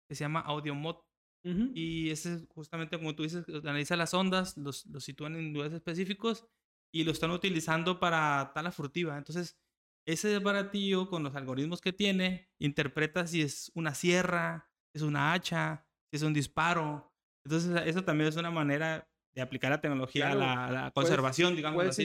que 0.10 0.16
se 0.16 0.26
llama 0.26 0.42
AudioMod. 0.42 0.98
Uh 1.46 1.50
-huh. 1.50 1.72
Y 1.74 2.10
ese 2.10 2.46
justamente 2.50 2.98
como 2.98 3.16
tú 3.16 3.24
dices, 3.24 3.46
analiza 3.48 3.96
las 3.96 4.14
ondas, 4.14 4.58
los, 4.58 4.86
los 4.88 5.06
sitúan 5.06 5.38
en 5.38 5.54
lugares 5.54 5.74
específicos 5.74 6.46
y 6.94 7.06
lo 7.06 7.12
están 7.12 7.32
utilizando 7.32 7.98
para 7.98 8.52
tala 8.54 8.74
furtiva. 8.74 9.18
Entonces, 9.18 9.58
ese 10.06 10.38
baratillo 10.40 11.10
con 11.10 11.24
los 11.24 11.36
algoritmos 11.36 11.80
que 11.80 11.94
tiene, 11.94 12.50
interpreta 12.60 13.28
si 13.28 13.42
es 13.42 13.72
una 13.76 13.96
sierra, 13.96 14.70
si 14.92 14.98
es 14.98 15.04
una 15.04 15.32
hacha, 15.32 15.88
si 16.12 16.18
es 16.18 16.24
un 16.24 16.34
disparo. 16.34 17.14
Entonces, 17.46 17.82
eso 17.86 18.04
también 18.04 18.28
es 18.28 18.36
una 18.36 18.52
manera 18.52 19.08
de 19.36 19.42
aplicar 19.42 19.70
la 19.70 19.82
tecnología 19.82 20.32
claro. 20.32 20.62
a, 20.62 20.72
la, 20.72 20.92
conservación, 20.92 21.50
puedes, 21.50 21.58
digamos. 21.58 21.76
Puedes 21.76 21.92
así, 21.92 22.04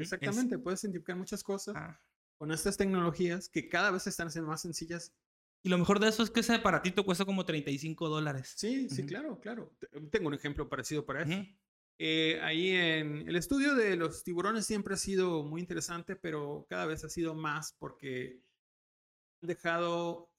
exactamente, 0.00 0.56
es, 0.56 0.60
puedes 0.60 0.82
identificar 0.84 1.16
muchas 1.16 1.42
cosas 1.42 1.74
ah. 1.76 1.98
con 2.36 2.50
estas 2.50 2.76
tecnologías 2.76 3.48
que 3.48 3.68
cada 3.68 3.90
vez 3.90 4.02
se 4.02 4.10
están 4.10 4.26
haciendo 4.26 4.50
más 4.50 4.60
sencillas 4.60 5.12
y 5.64 5.68
lo 5.68 5.78
mejor 5.78 6.00
de 6.00 6.08
eso 6.08 6.22
es 6.22 6.30
que 6.30 6.40
ese 6.40 6.54
aparatito 6.54 7.04
cuesta 7.04 7.24
como 7.24 7.44
35 7.44 8.08
dólares. 8.08 8.52
Sí, 8.56 8.88
sí, 8.90 9.02
uh 9.02 9.04
-huh. 9.04 9.08
claro, 9.08 9.40
claro. 9.40 9.72
Tengo 10.10 10.28
un 10.28 10.34
ejemplo 10.34 10.68
parecido 10.68 11.06
para 11.06 11.22
eso. 11.22 11.30
Uh 11.30 11.34
-huh. 11.34 11.56
eh, 11.98 12.40
ahí 12.42 12.70
en 12.70 13.28
el 13.28 13.36
estudio 13.36 13.74
de 13.76 13.96
los 13.96 14.24
tiburones 14.24 14.66
siempre 14.66 14.94
ha 14.94 14.96
sido 14.96 15.44
muy 15.44 15.60
interesante, 15.60 16.16
pero 16.16 16.66
cada 16.68 16.86
vez 16.86 17.04
ha 17.04 17.08
sido 17.08 17.34
más 17.34 17.76
porque 17.78 18.40
han 19.40 19.48
dejado 19.48 20.31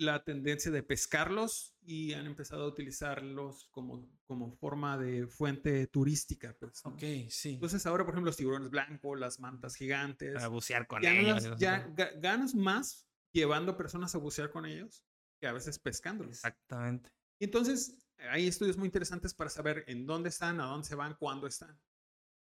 la 0.00 0.24
tendencia 0.24 0.70
de 0.70 0.82
pescarlos 0.82 1.76
y 1.82 2.14
han 2.14 2.24
empezado 2.24 2.64
a 2.64 2.68
utilizarlos 2.68 3.68
como, 3.70 4.08
como 4.24 4.50
forma 4.56 4.96
de 4.96 5.26
fuente 5.26 5.86
turística. 5.88 6.56
Pues, 6.58 6.82
¿no? 6.86 6.92
Ok, 6.92 7.02
sí. 7.28 7.50
Entonces 7.54 7.84
ahora, 7.84 8.04
por 8.04 8.14
ejemplo, 8.14 8.30
los 8.30 8.36
tiburones 8.38 8.70
blancos, 8.70 9.20
las 9.20 9.38
mantas 9.40 9.76
gigantes, 9.76 10.34
Para 10.34 10.48
bucear 10.48 10.86
con 10.86 11.02
no 11.02 11.08
ellos. 11.08 11.44
ya 11.58 11.86
ga- 11.94 12.18
ganas 12.18 12.54
más 12.54 13.06
llevando 13.32 13.76
personas 13.76 14.14
a 14.14 14.18
bucear 14.18 14.50
con 14.50 14.64
ellos 14.64 15.04
que 15.38 15.46
a 15.46 15.52
veces 15.52 15.78
pescándolos. 15.78 16.36
Exactamente. 16.36 17.10
Entonces 17.38 17.98
hay 18.30 18.46
estudios 18.48 18.78
muy 18.78 18.86
interesantes 18.86 19.34
para 19.34 19.50
saber 19.50 19.84
en 19.86 20.06
dónde 20.06 20.30
están, 20.30 20.60
a 20.60 20.64
dónde 20.64 20.88
se 20.88 20.94
van, 20.94 21.14
cuándo 21.18 21.46
están. 21.46 21.78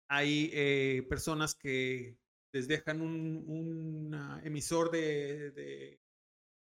Hay 0.09 0.51
eh, 0.53 1.07
personas 1.09 1.55
que 1.55 2.19
les 2.53 2.67
dejan 2.67 3.03
un, 3.03 3.45
un, 3.47 4.15
ah, 4.15 4.41
emisor 4.45 4.91
de, 4.91 5.51
de- 5.53 6.01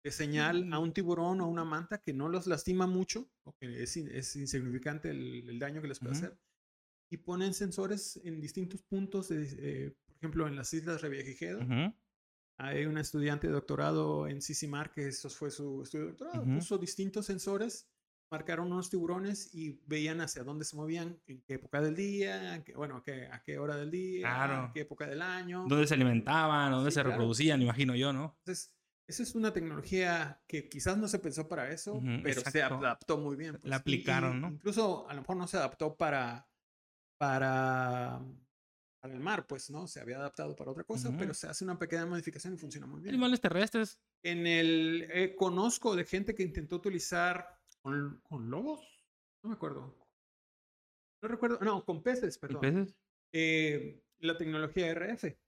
de 0.08 0.12
señal 0.12 0.72
a 0.72 0.78
un 0.78 0.92
tiburón 0.92 1.40
o 1.40 1.44
a 1.44 1.48
una 1.48 1.64
manta 1.64 1.98
que 2.00 2.12
no 2.12 2.28
los 2.28 2.46
lastima 2.46 2.86
mucho, 2.86 3.30
o 3.44 3.54
que 3.56 3.82
es, 3.82 3.96
in- 3.96 4.08
es 4.12 4.34
insignificante 4.36 5.10
el, 5.10 5.48
el 5.48 5.58
daño 5.58 5.80
que 5.82 5.88
les 5.88 5.98
puede 5.98 6.12
Ujú. 6.12 6.24
hacer. 6.26 6.38
Y 7.10 7.16
ponen 7.18 7.54
sensores 7.54 8.20
en 8.24 8.40
distintos 8.40 8.82
puntos, 8.82 9.28
de, 9.28 9.42
eh, 9.58 9.96
por 10.06 10.16
ejemplo, 10.16 10.46
en 10.48 10.56
las 10.56 10.72
Islas 10.74 11.00
Revillagigedo. 11.02 11.60
Ujú. 11.60 11.94
Hay 12.60 12.86
una 12.86 13.00
estudiante 13.00 13.46
de 13.46 13.52
doctorado 13.52 14.26
en 14.26 14.42
Sisimar 14.42 14.90
que 14.90 15.06
eso 15.08 15.30
fue 15.30 15.50
su 15.50 15.82
estudio 15.82 16.04
de 16.06 16.10
doctorado. 16.10 16.42
Ujú. 16.42 16.54
Puso 16.56 16.76
distintos 16.76 17.24
sensores, 17.26 17.88
marcaron 18.30 18.70
unos 18.72 18.90
tiburones 18.90 19.54
y 19.54 19.80
veían 19.86 20.20
hacia 20.20 20.42
dónde 20.44 20.64
se 20.66 20.76
movían, 20.76 21.18
en 21.26 21.40
qué 21.42 21.54
época 21.54 21.80
del 21.80 21.94
día, 21.94 22.62
bueno, 22.76 22.96
a 22.96 23.02
qué, 23.04 23.26
a 23.26 23.42
qué 23.42 23.58
hora 23.58 23.76
del 23.76 23.90
día, 23.90 24.26
Claro. 24.26 24.54
a 24.64 24.72
qué 24.72 24.80
época 24.80 25.06
del 25.06 25.22
año. 25.22 25.64
¿Dónde 25.68 25.86
se 25.86 25.94
alimentaban? 25.94 26.72
¿Dónde 26.72 26.90
Sí, 26.90 26.96
se 26.96 27.00
claro. 27.00 27.10
reproducían? 27.10 27.62
Imagino 27.62 27.94
yo, 27.94 28.12
¿no? 28.12 28.34
Entonces, 28.40 28.74
esa 29.08 29.22
es 29.24 29.34
una 29.34 29.52
tecnología 29.52 30.40
que 30.46 30.68
quizás 30.68 30.96
no 30.98 31.08
se 31.08 31.18
pensó 31.18 31.48
para 31.48 31.70
eso, 31.72 32.00
pero 32.22 32.40
se 32.42 32.62
adaptó 32.62 33.18
muy 33.18 33.34
bien. 33.36 33.54
pues. 33.58 33.64
La 33.64 33.76
Y- 33.76 33.78
y 33.78 33.80
aplicaron, 33.80 34.40
¿no? 34.40 34.48
Incluso 34.48 35.08
a 35.08 35.14
lo 35.14 35.22
mejor 35.22 35.36
no 35.36 35.46
se 35.48 35.56
adaptó 35.56 35.96
para, 35.96 36.48
para, 37.18 38.20
para 39.00 39.14
el 39.14 39.20
mar, 39.20 39.46
pues, 39.46 39.70
¿no? 39.70 39.86
Se 39.86 40.00
había 40.00 40.16
adaptado 40.18 40.54
para 40.54 40.70
otra 40.70 40.84
cosa, 40.84 41.10
pero 41.18 41.34
se 41.34 41.48
hace 41.48 41.64
una 41.64 41.78
pequeña 41.78 42.06
modificación 42.06 42.54
y 42.54 42.58
funciona 42.58 42.86
muy 42.86 43.00
bien. 43.00 43.14
Animales 43.14 43.40
terrestres. 43.40 43.98
En 44.22 44.46
el. 44.46 45.08
eh, 45.10 45.34
conozco 45.36 45.96
de 45.96 46.04
gente 46.04 46.34
que 46.34 46.42
intentó 46.42 46.76
utilizar. 46.76 47.56
¿Con, 47.80 48.20
con 48.22 48.50
lobos? 48.50 48.80
No 49.42 49.50
me 49.50 49.54
acuerdo. 49.56 49.94
No 51.22 51.28
recuerdo. 51.28 51.58
No, 51.62 51.84
con 51.84 52.02
peces, 52.02 52.36
¿y 52.36 52.38
perdón. 52.40 52.60
peces? 52.60 52.94
Eh, 53.32 54.02
la 54.18 54.36
tecnología 54.36 54.88
RF. 54.90 55.38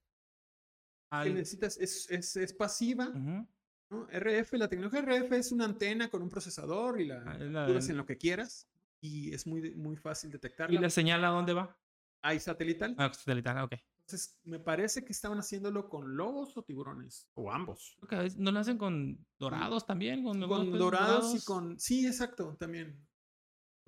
Que 1.10 1.16
Al- 1.16 1.34
necesitas. 1.34 1.76
Es, 1.78 2.08
es, 2.10 2.36
es 2.36 2.52
pasiva. 2.52 3.08
Ujú. 3.08 3.46
¿no? 3.90 4.06
RF, 4.12 4.52
la 4.52 4.68
tecnología 4.68 5.00
RF 5.02 5.32
es 5.32 5.50
una 5.50 5.64
antena 5.64 6.08
con 6.08 6.22
un 6.22 6.28
procesador 6.28 7.00
y 7.00 7.06
la 7.06 7.22
Ah, 7.26 7.36
la 7.38 7.66
del- 7.66 7.90
en 7.90 7.96
lo 7.96 8.06
que 8.06 8.16
quieras. 8.16 8.68
Y 9.00 9.34
es 9.34 9.46
muy, 9.46 9.74
muy 9.74 9.96
fácil 9.96 10.30
¿Y 10.30 10.32
detectarla. 10.34 10.80
la 10.80 10.90
señal 10.90 11.24
a 11.24 11.28
dónde 11.28 11.52
va? 11.54 11.76
Hay 12.22 12.38
satelital. 12.38 12.94
Ah, 12.98 13.10
satelital, 13.12 13.64
ok. 13.64 13.72
Entonces, 14.00 14.38
me 14.44 14.58
parece 14.60 15.04
que 15.04 15.12
estaban 15.12 15.38
haciéndolo 15.38 15.88
con 15.88 16.16
lobos 16.16 16.56
o 16.56 16.62
tiburones. 16.62 17.28
O 17.34 17.50
ambos. 17.50 17.96
Que 18.08 18.16
veces 18.16 18.38
no 18.38 18.52
lo 18.52 18.58
hacen 18.60 18.76
con 18.76 19.24
dorados 19.38 19.86
también. 19.86 20.22
Con, 20.22 20.40
con 20.46 20.66
peces 20.66 20.78
dorados 20.78 21.34
y 21.34 21.44
con... 21.44 21.78
Sí, 21.80 22.06
exacto, 22.06 22.56
también. 22.58 23.00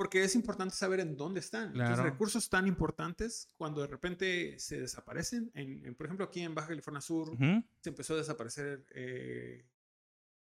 Porque 0.02 0.24
es 0.24 0.34
importante 0.34 0.74
saber 0.74 0.98
en 1.00 1.16
dónde 1.16 1.38
están. 1.40 1.68
Entonces, 1.68 1.94
Claro. 1.94 2.02
recursos 2.10 2.48
tan 2.48 2.66
importantes, 2.66 3.48
cuando 3.56 3.80
de 3.82 3.86
repente 3.86 4.58
se 4.58 4.80
desaparecen, 4.80 5.50
en, 5.54 5.84
en- 5.86 5.94
por 5.94 6.06
ejemplo, 6.06 6.24
aquí 6.26 6.40
en 6.40 6.54
Baja 6.54 6.68
California 6.68 7.00
Sur, 7.00 7.30
Ujú, 7.30 7.62
se 7.80 7.88
empezó 7.90 8.14
a 8.14 8.16
desaparecer 8.16 8.84
eh, 8.94 9.64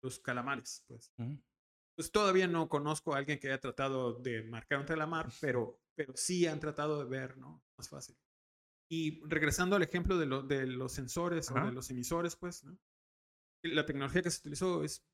los 0.03 0.19
calamares. 0.19 0.85
Pues. 0.89 1.13
ujú. 1.19 1.39
pues 1.97 2.11
todavía 2.11 2.49
no 2.49 2.69
conozco 2.69 3.15
a 3.15 3.19
alguien 3.19 3.39
que 3.39 3.47
haya 3.47 3.61
tratado 3.61 4.15
de 4.15 4.43
marcar 4.43 4.81
un 4.81 4.87
calamar, 4.87 5.31
pero, 5.41 5.79
pero 5.95 6.13
sí 6.17 6.45
han 6.49 6.59
tratado 6.59 6.99
de 6.99 7.09
ver, 7.09 7.37
¿no? 7.39 7.63
Más 7.79 7.89
fácil. 7.89 8.17
Y 8.91 9.21
regresando 9.29 9.77
al 9.77 9.83
ejemplo 9.85 10.19
de, 10.19 10.27
lo- 10.27 10.43
de 10.43 10.67
los 10.67 10.91
sensores 10.93 11.49
o 11.53 11.55
de 11.55 11.71
los 11.73 11.89
emisores, 11.91 12.35
pues, 12.35 12.65
¿no? 12.65 12.77
La 13.63 13.87
tecnología 13.87 14.23
que 14.23 14.31
se 14.33 14.41
utilizó 14.41 14.83
es, 14.83 15.05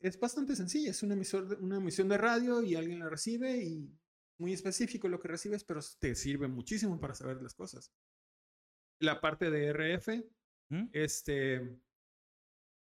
es 0.00 0.18
bastante 0.18 0.56
sencilla. 0.56 0.90
Es 0.90 1.02
un 1.02 1.12
emisor 1.12 1.58
una 1.60 1.76
emisión 1.76 2.08
de 2.08 2.18
radio 2.18 2.62
y 2.62 2.74
alguien 2.74 3.00
la 3.00 3.08
recibe 3.08 3.56
y 3.56 3.90
muy 4.38 4.52
específico 4.52 5.08
lo 5.08 5.20
que 5.20 5.28
recibes, 5.28 5.64
pero 5.64 5.80
te 5.98 6.14
sirve 6.14 6.48
muchísimo 6.48 7.00
para 7.00 7.14
saber 7.14 7.42
las 7.42 7.54
cosas. 7.54 7.92
La 9.00 9.20
parte 9.20 9.50
de 9.50 9.66
RF, 9.72 10.08
Ujú. 10.70 10.88
este, 10.92 11.78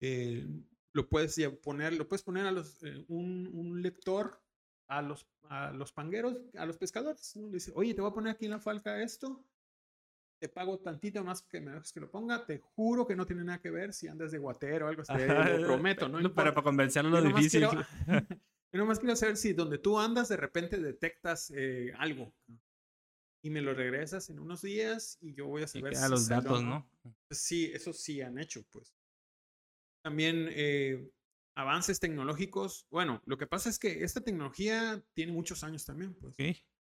eh, 0.00 0.46
lo 0.92 1.08
puedes 1.08 1.36
ya 1.36 1.50
poner, 1.50 1.94
lo 1.94 2.08
puedes 2.08 2.22
poner 2.22 2.46
a 2.46 2.52
los, 2.52 2.82
eh, 2.82 3.04
un, 3.08 3.48
un 3.52 3.82
lector 3.82 4.40
a 4.88 5.02
los, 5.02 5.26
a 5.48 5.72
los 5.72 5.92
pangueros, 5.92 6.36
a 6.56 6.66
los 6.66 6.78
pescadores. 6.78 7.34
¿no? 7.36 7.46
Le 7.48 7.54
dice, 7.54 7.72
oye, 7.74 7.94
te 7.94 8.00
voy 8.00 8.10
a 8.10 8.14
poner 8.14 8.34
aquí 8.34 8.44
en 8.44 8.52
la 8.52 8.60
falca 8.60 9.02
esto, 9.02 9.44
te 10.44 10.50
pago 10.50 10.78
tantito 10.78 11.24
más 11.24 11.40
que 11.40 11.58
me 11.58 11.70
dejes 11.72 11.90
que 11.90 12.00
lo 12.00 12.10
ponga, 12.10 12.44
te 12.44 12.58
juro 12.58 13.06
que 13.06 13.16
no 13.16 13.24
tiene 13.24 13.44
nada 13.44 13.62
que 13.62 13.70
ver 13.70 13.94
si 13.94 14.08
andas 14.08 14.30
de 14.30 14.36
guatero 14.36 14.84
o 14.84 14.88
algo 14.90 15.00
así, 15.00 15.12
lo 15.14 15.16
prometo, 15.66 16.06
no 16.06 16.18
Pero 16.18 16.34
para 16.34 16.52
convencerlo 16.62 17.18
lo 17.18 17.22
difícil. 17.22 17.66
quiero- 17.66 17.86
Yo 18.70 18.78
nomás 18.78 18.98
quiero 18.98 19.16
saber 19.16 19.38
si 19.38 19.54
donde 19.54 19.78
tú 19.78 19.98
andas 19.98 20.28
de 20.28 20.36
repente 20.36 20.76
detectas 20.76 21.50
eh, 21.56 21.94
algo 21.96 22.34
y 23.42 23.48
me 23.48 23.62
lo 23.62 23.72
regresas 23.72 24.28
en 24.28 24.38
unos 24.38 24.60
días 24.60 25.16
y 25.22 25.32
yo 25.32 25.46
voy 25.46 25.62
a 25.62 25.66
saber 25.66 25.94
si 25.96 26.10
los 26.10 26.26
o 26.26 26.28
datos, 26.28 26.62
¿no? 26.62 26.86
Sí, 27.30 27.70
eso 27.72 27.94
sí 27.94 28.20
han 28.20 28.38
hecho, 28.38 28.66
pues. 28.70 28.94
También 30.02 30.48
eh, 30.50 31.08
avances 31.54 32.00
tecnológicos. 32.00 32.86
Bueno, 32.90 33.22
lo 33.24 33.38
que 33.38 33.46
pasa 33.46 33.70
es 33.70 33.78
que 33.78 34.04
esta 34.04 34.20
tecnología 34.20 35.02
tiene 35.14 35.32
muchos 35.32 35.64
años 35.64 35.86
también, 35.86 36.12
pues. 36.14 36.34
Ok. 36.34 36.42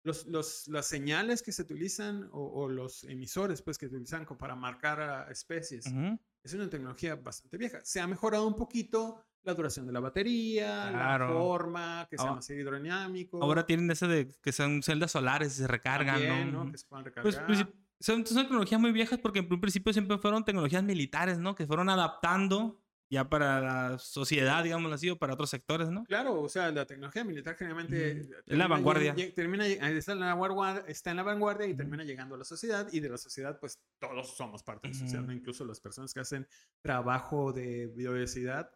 Los, 0.04 0.26
los, 0.26 0.68
las 0.68 0.86
señales 0.86 1.42
que 1.42 1.50
se 1.50 1.62
utilizan 1.62 2.28
o, 2.32 2.42
o 2.62 2.68
los 2.68 3.04
emisores, 3.04 3.62
pues, 3.62 3.78
que 3.78 3.88
se 3.88 3.94
utilizan 3.96 4.26
para 4.38 4.54
marcar 4.54 5.00
a 5.00 5.30
especies, 5.30 5.86
Ujú. 5.86 6.18
es 6.42 6.52
una 6.54 6.68
tecnología 6.68 7.16
bastante 7.16 7.56
vieja. 7.56 7.78
Se 7.82 8.00
ha 8.00 8.06
mejorado 8.06 8.46
un 8.46 8.54
poquito 8.54 9.24
la 9.44 9.54
duración 9.54 9.86
de 9.86 9.92
la 9.92 10.00
batería, 10.00 10.88
Claro. 10.90 11.28
la 11.28 11.34
forma, 11.34 12.06
que 12.10 12.16
sea 12.18 12.24
Ahora- 12.26 12.36
más 12.36 12.50
hidrodinámico. 12.50 13.42
Ahora 13.42 13.64
tienen 13.66 13.90
ese 13.90 14.06
de 14.06 14.28
que 14.42 14.52
son 14.52 14.82
celdas 14.82 15.10
solares 15.12 15.54
y 15.54 15.56
se 15.62 15.66
recargan, 15.66 16.16
también, 16.16 16.52
¿no? 16.52 16.70
Que 16.70 16.78
se 16.78 16.86
puedan 16.86 17.04
Pues, 17.22 17.36
recargar. 17.36 17.46
princip- 17.50 17.72
son, 18.00 18.26
son 18.26 18.42
tecnologías 18.42 18.80
muy 18.80 18.92
viejas 18.92 19.18
porque 19.20 19.38
en 19.38 19.50
un 19.50 19.60
principio 19.60 19.90
siempre 19.94 20.18
fueron 20.18 20.44
tecnologías 20.44 20.82
militares, 20.84 21.38
¿no? 21.38 21.54
Que 21.54 21.66
fueron 21.66 21.88
adaptando 21.88 22.83
ya 23.14 23.28
para 23.30 23.60
la 23.60 23.98
sociedad, 23.98 24.62
digamos 24.62 24.92
así, 24.92 25.08
o 25.08 25.16
para 25.18 25.32
otros 25.34 25.48
sectores, 25.50 25.88
¿no? 25.90 26.04
Claro, 26.04 26.40
o 26.40 26.48
sea, 26.48 26.70
la 26.70 26.84
tecnología 26.86 27.24
militar 27.24 27.56
generalmente... 27.56 28.20
Es 28.20 28.28
la 28.46 28.66
vanguardia. 28.68 29.14
lleg- 29.14 29.34
Termina, 29.34 29.66
está, 29.66 30.12
en 30.12 30.20
la 30.20 30.34
vanguardia, 30.34 30.84
está 30.86 31.10
en 31.10 31.16
la 31.16 31.22
vanguardia 31.22 31.66
y 31.66 31.74
termina 31.74 32.04
llegando 32.04 32.34
a 32.34 32.38
la 32.38 32.44
sociedad 32.44 32.86
y 32.92 33.00
de 33.00 33.08
la 33.08 33.16
sociedad 33.16 33.58
pues 33.58 33.80
todos 33.98 34.36
somos 34.36 34.62
parte 34.62 34.88
de 34.88 34.94
la 34.94 35.00
sociedad. 35.00 35.22
¿no? 35.24 35.32
incluso 35.32 35.64
las 35.64 35.80
personas 35.80 36.12
que 36.12 36.20
hacen 36.20 36.46
trabajo 36.82 37.52
de 37.52 37.86
biodiversidad, 37.86 38.70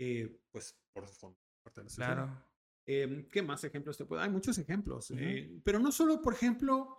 eh, 0.00 0.40
pues 0.50 0.76
por 0.92 1.06
son 1.08 1.36
parte 1.62 1.80
de 1.80 1.84
la 1.84 1.90
sociedad. 1.90 2.14
Claro. 2.14 2.46
Em, 2.88 3.28
¿Qué 3.30 3.42
más 3.42 3.64
ejemplos 3.64 3.96
te 3.96 4.04
puedo 4.04 4.22
Hay 4.22 4.30
muchos 4.30 4.58
ejemplos, 4.58 5.10
eh, 5.10 5.60
pero 5.64 5.78
no 5.78 5.90
solo, 5.92 6.20
por 6.22 6.34
ejemplo, 6.34 6.98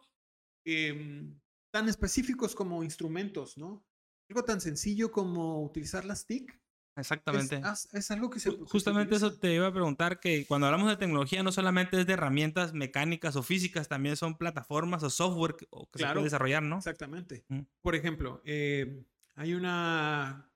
em, 0.66 1.40
tan 1.74 1.88
específicos 1.90 2.56
como 2.56 2.84
instrumentos, 2.84 3.58
¿no? 3.58 3.86
Algo 4.30 4.44
tan 4.44 4.60
sencillo 4.60 5.12
como 5.12 5.64
utilizar 5.64 6.04
las 6.04 6.26
TIC. 6.26 6.60
Exactamente. 6.98 7.62
es 7.94 8.12
algo 8.12 8.30
que 8.30 8.40
se... 8.40 8.52
Justamente 8.52 9.16
eso 9.16 9.34
te 9.34 9.54
iba 9.54 9.68
a 9.68 9.72
preguntar, 9.72 10.20
que 10.20 10.46
cuando 10.46 10.68
hablamos 10.68 10.90
de 10.90 10.98
tecnología 10.98 11.44
no 11.44 11.52
solamente 11.52 12.00
es 12.00 12.08
de 12.08 12.14
herramientas 12.14 12.74
mecánicas 12.74 13.36
o 13.36 13.44
físicas, 13.44 13.88
también 13.88 14.16
son 14.18 14.38
plataformas 14.38 15.04
o 15.04 15.10
software 15.10 15.56
que, 15.56 15.68
o 15.70 15.90
que 15.90 16.00
se 16.00 16.06
puede 16.08 16.24
desarrollar, 16.24 16.64
¿no? 16.64 16.78
Exactamente. 16.78 17.46
Mm. 17.48 17.62
Por 17.82 17.96
ejemplo, 17.96 18.42
eh, 18.46 19.06
hay 19.36 19.54
una, 19.54 20.52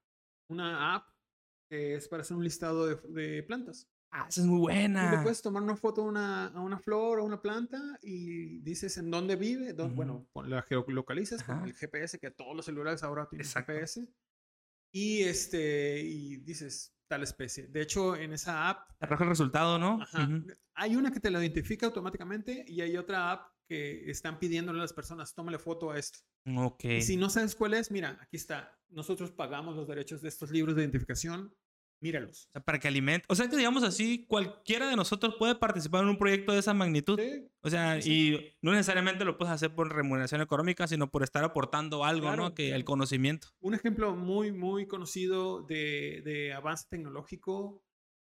una 0.48 0.96
app 0.96 1.08
que 1.70 1.96
es 1.96 2.08
para 2.08 2.22
hacer 2.22 2.36
un 2.36 2.44
listado 2.44 2.88
de, 2.88 2.96
de 3.10 3.44
plantas. 3.44 3.88
Ah, 4.14 4.26
esa 4.28 4.42
es 4.42 4.48
muy 4.48 4.58
Tú 4.58 4.62
buena. 4.64 5.10
le 5.12 5.22
puedes 5.22 5.42
tomar 5.42 5.64
una 5.64 5.78
foto 5.78 6.02
a 6.02 6.06
una, 6.06 6.48
a 6.48 6.60
una 6.60 6.78
flor 6.78 7.20
o 7.20 7.24
una 7.24 7.42
planta 7.42 7.80
y 8.02 8.60
dices 8.60 8.98
en 8.98 9.10
dónde 9.10 9.38
vive. 9.38 9.72
Bueno, 9.74 10.28
la 10.44 10.62
geolocalizas 10.64 11.44
con 11.44 11.64
el 11.64 11.74
GPS, 11.74 12.20
que 12.20 12.30
todos 12.30 12.54
los 12.54 12.66
celulares 12.66 13.04
ahora 13.04 13.30
tienen 13.30 13.46
Exacto. 13.48 13.72
GPS. 13.72 14.06
Y, 14.92 15.24
este, 15.24 16.02
y 16.02 16.38
dices 16.38 16.96
tal 17.08 17.24
especie. 17.24 17.68
De 17.68 17.82
hecho, 17.82 18.16
en 18.16 18.34
esa 18.34 18.70
app 18.70 18.90
Te 18.98 19.06
arroja 19.06 19.26
el 19.26 19.30
resultado, 19.30 19.78
¿no? 19.78 20.02
Ajá. 20.02 20.30
Hay 20.76 20.96
una 20.96 21.12
que 21.12 21.20
te 21.20 21.30
la 21.30 21.40
identifica 21.40 21.86
automáticamente 21.86 22.64
y 22.68 22.82
hay 22.82 22.96
otra 22.96 23.32
app 23.32 23.52
que 23.68 24.10
están 24.10 24.40
pidiéndole 24.40 24.80
a 24.80 24.84
las 24.84 24.94
personas, 24.94 25.34
tómale 25.34 25.58
foto 25.60 25.92
a 25.92 26.00
esto. 26.00 26.20
Ok. 26.58 26.86
Y 26.86 27.02
si 27.02 27.18
no 27.18 27.30
sabes 27.30 27.56
cuál 27.56 27.74
es, 27.74 27.92
mira, 27.92 28.18
aquí 28.22 28.38
está. 28.38 28.78
Nosotros 28.90 29.32
pagamos 29.32 29.76
los 29.76 29.88
derechos 29.88 30.22
de 30.22 30.30
estos 30.30 30.52
libros 30.52 30.76
de 30.76 30.84
identificación. 30.84 31.54
Míralos. 32.02 32.48
O 32.48 32.52
sea, 32.54 32.62
para 32.64 32.80
que 32.80 32.88
alimente. 32.88 33.26
O 33.30 33.36
sea, 33.36 33.48
que 33.48 33.56
digamos 33.56 33.84
así, 33.84 34.26
cualquiera 34.28 34.90
de 34.90 34.96
nosotros 34.96 35.36
puede 35.38 35.54
participar 35.56 36.02
en 36.04 36.10
un 36.10 36.18
proyecto 36.18 36.52
de 36.52 36.60
esa 36.60 36.74
magnitud. 36.74 37.20
Sí, 37.20 37.48
O 37.62 37.70
sea, 37.70 38.02
Sí, 38.02 38.34
y 38.34 38.58
no 38.62 38.72
necesariamente 38.72 39.24
lo 39.24 39.38
puedes 39.38 39.54
hacer 39.54 39.76
por 39.76 39.94
remuneración 39.94 40.42
económica, 40.42 40.88
sino 40.88 41.12
por 41.12 41.22
estar 41.22 41.44
aportando 41.44 42.04
algo, 42.04 42.28
Claro, 42.28 42.44
¿no? 42.44 42.54
Que 42.56 42.70
el 42.70 42.72
claro. 42.72 42.86
conocimiento. 42.86 43.50
Un 43.60 43.76
ejemplo 43.76 44.16
muy, 44.16 44.52
muy 44.52 44.88
conocido 44.88 45.62
de, 45.62 46.22
de 46.26 46.54
avance 46.54 46.88
tecnológico 46.90 47.84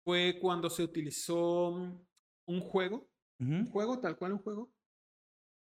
fue 0.02 0.38
cuando 0.40 0.70
se 0.70 0.82
utilizó 0.82 1.68
un 2.46 2.60
juego, 2.62 3.06
un 3.38 3.66
juego, 3.66 4.00
tal 4.00 4.16
cual 4.16 4.32
un 4.32 4.38
juego. 4.38 4.72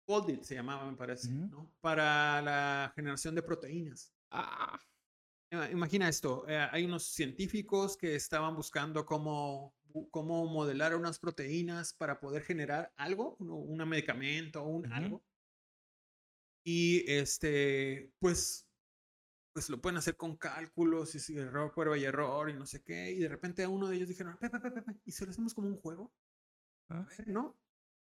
Foldit 0.06 0.44
se 0.44 0.54
llamaba, 0.56 0.90
me 0.92 0.98
parece, 0.98 1.32
¿no? 1.32 1.72
Para 1.80 2.42
la 2.42 2.92
generación 2.94 3.34
de 3.34 3.42
proteínas. 3.42 4.14
Ah. 4.30 4.78
Imagina 5.72 6.10
esto, 6.10 6.48
eh, 6.48 6.68
hay 6.72 6.86
unos 6.86 7.04
científicos 7.06 7.98
que 7.98 8.16
estaban 8.16 8.56
buscando 8.56 9.06
cómo, 9.06 9.76
cómo 10.12 10.46
modelar 10.46 10.96
unas 10.96 11.20
proteínas 11.20 11.94
para 11.94 12.20
poder 12.20 12.44
generar 12.44 12.92
algo, 12.96 13.36
un, 13.38 13.78
medicamento 13.88 14.64
o 14.64 14.68
un 14.68 14.92
algo. 14.92 15.24
Y 16.64 17.10
este, 17.12 18.12
pues, 18.20 18.68
pues 19.54 19.70
lo 19.70 19.80
pueden 19.80 19.98
hacer 19.98 20.18
con 20.18 20.36
cálculos 20.36 21.30
y 21.30 21.38
error, 21.38 21.72
prueba 21.74 21.98
y 21.98 22.04
error 22.04 22.50
y 22.50 22.54
no 22.54 22.66
sé 22.66 22.84
qué. 22.84 23.12
Y 23.12 23.20
de 23.20 23.30
repente 23.30 23.64
a 23.64 23.70
uno 23.70 23.88
de 23.88 23.98
ellos 23.98 24.10
dijeron, 24.10 24.38
¿y 25.06 25.12
si 25.12 25.26
lo 25.26 25.32
hacemos 25.32 25.54
como 25.54 25.68
un 25.68 25.78
juego? 25.78 26.12
Ah. 26.90 27.08
¿No? 27.28 27.56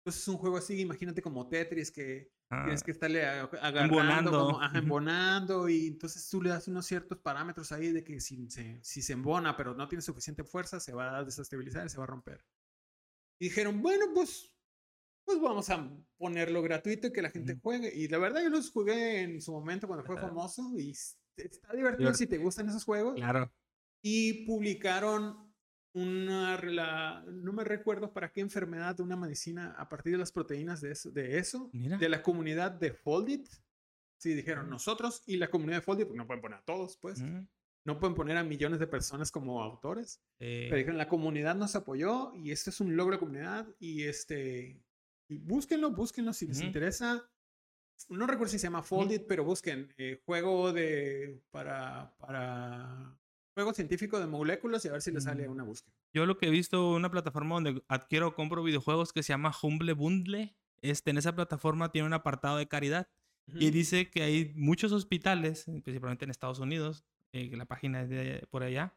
Pues 0.02 0.16
es 0.16 0.26
un 0.28 0.36
juego 0.36 0.56
así, 0.56 0.80
imagínate 0.80 1.22
como 1.22 1.48
Tetris, 1.48 1.92
que 1.92 2.32
tienes 2.48 2.82
ah. 2.82 2.84
que 2.84 2.90
estarle 2.90 3.24
agarrando, 3.24 4.60
embonando, 4.74 5.68
y 5.68 5.86
entonces 5.86 6.28
tú 6.28 6.42
le 6.42 6.50
das 6.50 6.66
unos 6.66 6.86
ciertos 6.86 7.18
parámetros 7.18 7.70
ahí 7.70 7.92
de 7.92 8.02
que 8.02 8.20
si 8.20 8.50
se, 8.50 8.80
si 8.82 9.00
se 9.00 9.12
embona, 9.12 9.56
pero 9.56 9.74
no 9.74 9.86
tiene 9.86 10.02
suficiente 10.02 10.42
fuerza, 10.42 10.80
se 10.80 10.92
va 10.92 11.18
a 11.18 11.24
desestabilizar 11.24 11.86
y 11.86 11.88
se 11.88 11.98
va 11.98 12.04
a 12.04 12.08
romper. 12.08 12.44
Y 13.40 13.46
dijeron, 13.46 13.80
bueno, 13.80 14.06
pues, 14.12 14.52
pues 15.24 15.40
vamos 15.40 15.70
a 15.70 15.88
ponerlo 16.16 16.62
gratuito 16.62 17.06
y 17.06 17.12
que 17.12 17.22
la 17.22 17.30
gente 17.30 17.58
juegue. 17.62 17.92
Y 17.94 18.08
la 18.08 18.18
verdad 18.18 18.42
yo 18.42 18.50
los 18.50 18.70
jugué 18.70 19.22
en 19.22 19.40
su 19.40 19.52
momento 19.52 19.86
cuando 19.86 20.04
fue 20.04 20.20
famoso 20.20 20.72
y 20.76 20.92
está 21.36 21.72
divertido 21.74 22.12
si 22.14 22.26
te 22.26 22.38
gustan 22.38 22.68
esos 22.68 22.84
juegos. 22.84 23.14
Claro. 23.14 23.52
Y 24.02 24.44
publicaron 24.46 25.51
una, 25.94 27.22
no 27.26 27.52
me 27.52 27.64
recuerdo 27.64 28.12
para 28.12 28.32
qué 28.32 28.40
enfermedad 28.40 28.96
de 28.96 29.02
una 29.02 29.16
medicina 29.16 29.74
a 29.78 29.88
partir 29.88 30.12
de 30.12 30.18
las 30.18 30.32
proteínas 30.32 30.80
de 30.80 30.92
eso, 30.92 31.10
de, 31.10 31.38
eso, 31.38 31.70
de 31.72 32.08
la 32.08 32.22
comunidad 32.22 32.70
de 32.70 32.92
Foldit. 32.92 33.48
Sí, 34.16 34.34
dijeron 34.34 34.70
nosotros 34.70 35.22
y 35.26 35.36
la 35.36 35.50
comunidad 35.50 35.78
de 35.78 35.82
Foldit, 35.82 36.08
no 36.10 36.26
pueden 36.26 36.40
poner 36.40 36.58
a 36.58 36.64
todos, 36.64 36.96
pues. 36.96 37.22
No 37.84 37.98
pueden 37.98 38.14
poner 38.14 38.36
a 38.36 38.44
millones 38.44 38.78
de 38.78 38.86
personas 38.86 39.32
como 39.32 39.62
autores. 39.62 40.22
Pero 40.38 40.76
dijeron, 40.76 40.98
la 40.98 41.08
comunidad 41.08 41.56
nos 41.56 41.74
apoyó 41.74 42.32
y 42.34 42.52
esto 42.52 42.70
es 42.70 42.80
un 42.80 42.96
logro 42.96 43.16
de 43.16 43.20
comunidad 43.20 43.66
y 43.80 44.04
este, 44.04 44.80
y 45.28 45.38
búsquenlo, 45.38 45.90
búsquenlo 45.90 46.32
si 46.32 46.46
les 46.46 46.60
interesa. 46.60 47.28
No 48.08 48.26
recuerdo 48.26 48.52
si 48.52 48.58
se 48.58 48.66
llama 48.66 48.82
Foldit, 48.82 49.24
pero 49.26 49.44
busquen 49.44 49.92
eh, 49.98 50.20
juego 50.24 50.72
de 50.72 51.42
para, 51.50 52.14
para 52.18 53.18
juego 53.54 53.74
científico 53.74 54.18
de 54.18 54.26
moléculas 54.26 54.84
y 54.84 54.88
a 54.88 54.92
ver 54.92 55.02
si 55.02 55.10
le 55.10 55.20
sale 55.20 55.48
una 55.48 55.62
búsqueda. 55.62 55.94
Yo 56.14 56.26
lo 56.26 56.38
que 56.38 56.46
he 56.46 56.50
visto, 56.50 56.92
una 56.92 57.10
plataforma 57.10 57.56
donde 57.56 57.82
adquiero 57.88 58.28
o 58.28 58.34
compro 58.34 58.62
videojuegos 58.62 59.12
que 59.12 59.22
se 59.22 59.32
llama 59.32 59.52
Humble 59.62 59.92
Bundle. 59.92 60.56
Este, 60.80 61.10
en 61.10 61.18
esa 61.18 61.34
plataforma 61.34 61.92
tiene 61.92 62.06
un 62.06 62.12
apartado 62.12 62.56
de 62.56 62.66
caridad 62.66 63.08
y 63.46 63.70
dice 63.70 64.10
que 64.10 64.22
hay 64.22 64.52
muchos 64.54 64.92
hospitales, 64.92 65.64
principalmente 65.64 66.24
en 66.24 66.30
Estados 66.30 66.58
Unidos, 66.58 67.04
eh, 67.32 67.50
la 67.56 67.66
página 67.66 68.02
es 68.02 68.08
de 68.08 68.46
por 68.50 68.62
allá, 68.62 68.94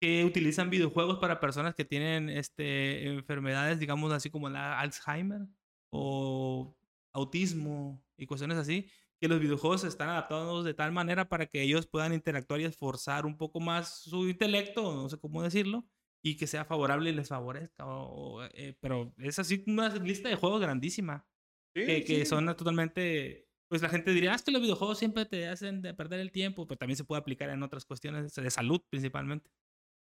que 0.00 0.24
utilizan 0.24 0.70
videojuegos 0.70 1.18
para 1.18 1.40
personas 1.40 1.74
que 1.74 1.84
tienen 1.84 2.28
este, 2.30 3.06
enfermedades, 3.06 3.78
digamos 3.78 4.12
así 4.12 4.30
como 4.30 4.48
la 4.48 4.80
Alzheimer 4.80 5.46
o 5.90 6.74
autismo 7.12 8.02
y 8.16 8.26
cuestiones 8.26 8.58
así, 8.58 8.88
que 9.20 9.28
los 9.28 9.38
videojuegos 9.38 9.84
están 9.84 10.08
adaptados 10.08 10.64
de 10.64 10.72
tal 10.72 10.92
manera 10.92 11.28
para 11.28 11.46
que 11.46 11.62
ellos 11.62 11.86
puedan 11.86 12.14
interactuar 12.14 12.60
y 12.60 12.64
esforzar 12.64 13.26
un 13.26 13.36
poco 13.36 13.60
más 13.60 14.00
su 14.00 14.28
intelecto, 14.28 14.94
no 14.94 15.08
sé 15.10 15.18
cómo 15.18 15.42
decirlo, 15.42 15.86
y 16.24 16.36
que 16.36 16.46
sea 16.46 16.64
favorable 16.64 17.10
y 17.10 17.12
les 17.12 17.28
favorezca. 17.28 17.84
Eh, 18.54 18.76
pero 18.80 19.12
es 19.18 19.38
así 19.38 19.62
una 19.66 19.94
lista 19.96 20.30
de 20.30 20.36
juegos 20.36 20.60
grandísima. 20.60 21.26
que, 21.74 22.24
son 22.24 22.46
totalmente... 22.56 23.46
Pues 23.68 23.82
la 23.82 23.88
gente 23.88 24.12
diría, 24.12 24.32
ah, 24.32 24.34
es 24.34 24.42
que 24.42 24.50
los 24.50 24.62
videojuegos 24.62 24.98
siempre 24.98 25.26
te 25.26 25.46
hacen 25.46 25.80
de 25.80 25.94
perder 25.94 26.18
el 26.18 26.32
tiempo, 26.32 26.66
pero 26.66 26.76
también 26.76 26.96
se 26.96 27.04
puede 27.04 27.20
aplicar 27.20 27.50
en 27.50 27.62
otras 27.62 27.84
cuestiones 27.84 28.34
de 28.34 28.50
salud 28.50 28.80
principalmente. 28.90 29.48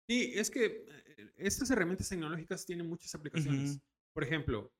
Sí, 0.08 0.32
es 0.36 0.48
que 0.48 0.84
eh, 0.86 1.32
estas 1.38 1.68
herramientas 1.70 2.08
tecnológicas 2.08 2.64
tienen 2.64 2.86
muchas 2.86 3.12
aplicaciones. 3.16 3.80
Por 4.14 4.22
ejemplo, 4.22 4.72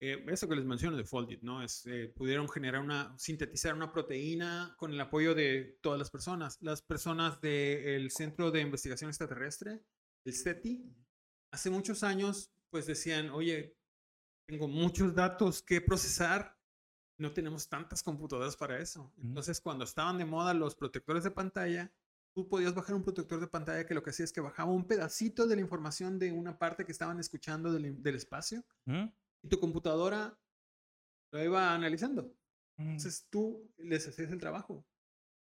eh, 0.00 0.24
eso 0.28 0.48
que 0.48 0.56
les 0.56 0.64
menciono 0.64 0.96
de 0.96 1.04
Foldit, 1.04 1.42
¿no? 1.42 1.62
Es, 1.62 1.86
eh, 1.86 2.12
pudieron 2.14 2.48
generar 2.48 2.80
una, 2.82 3.16
sintetizar 3.18 3.74
una 3.74 3.92
proteína 3.92 4.74
con 4.76 4.92
el 4.92 5.00
apoyo 5.00 5.34
de 5.34 5.78
todas 5.80 5.98
las 5.98 6.10
personas. 6.10 6.58
Las 6.60 6.82
personas 6.82 7.40
del 7.40 8.10
Centro 8.10 8.50
de 8.50 8.60
Investigación 8.60 9.08
Extraterrestre, 9.10 9.82
el 10.24 10.32
SETI, 10.32 10.84
hace 11.52 11.70
muchos 11.70 12.02
años, 12.02 12.52
pues 12.70 12.86
decían, 12.86 13.30
oye, 13.30 13.76
tengo 14.46 14.68
muchos 14.68 15.14
datos 15.14 15.62
que 15.62 15.80
procesar, 15.80 16.58
no 17.18 17.32
tenemos 17.32 17.68
tantas 17.68 18.02
computadoras 18.02 18.56
para 18.56 18.78
eso. 18.78 19.12
Entonces, 19.22 19.60
cuando 19.60 19.84
estaban 19.84 20.18
de 20.18 20.24
moda 20.24 20.52
los 20.52 20.74
protectores 20.74 21.24
de 21.24 21.30
pantalla, 21.30 21.92
tú 22.34 22.48
podías 22.48 22.74
bajar 22.74 22.96
un 22.96 23.04
protector 23.04 23.40
de 23.40 23.46
pantalla 23.46 23.86
que 23.86 23.94
lo 23.94 24.02
que 24.02 24.10
hacía 24.10 24.24
es 24.24 24.32
que 24.32 24.40
bajaba 24.40 24.72
un 24.72 24.86
pedacito 24.86 25.46
de 25.46 25.54
la 25.54 25.62
información 25.62 26.18
de 26.18 26.32
una 26.32 26.58
parte 26.58 26.84
que 26.84 26.92
estaban 26.92 27.20
escuchando 27.20 27.72
del, 27.72 28.02
del 28.02 28.16
espacio 28.16 28.64
y 29.44 29.48
tu 29.48 29.60
computadora 29.60 30.36
lo 31.32 31.44
iba 31.44 31.74
analizando. 31.74 32.34
Mm. 32.78 32.92
Entonces 32.92 33.26
tú 33.30 33.70
les 33.76 34.08
hacías 34.08 34.32
el 34.32 34.40
trabajo. 34.40 34.84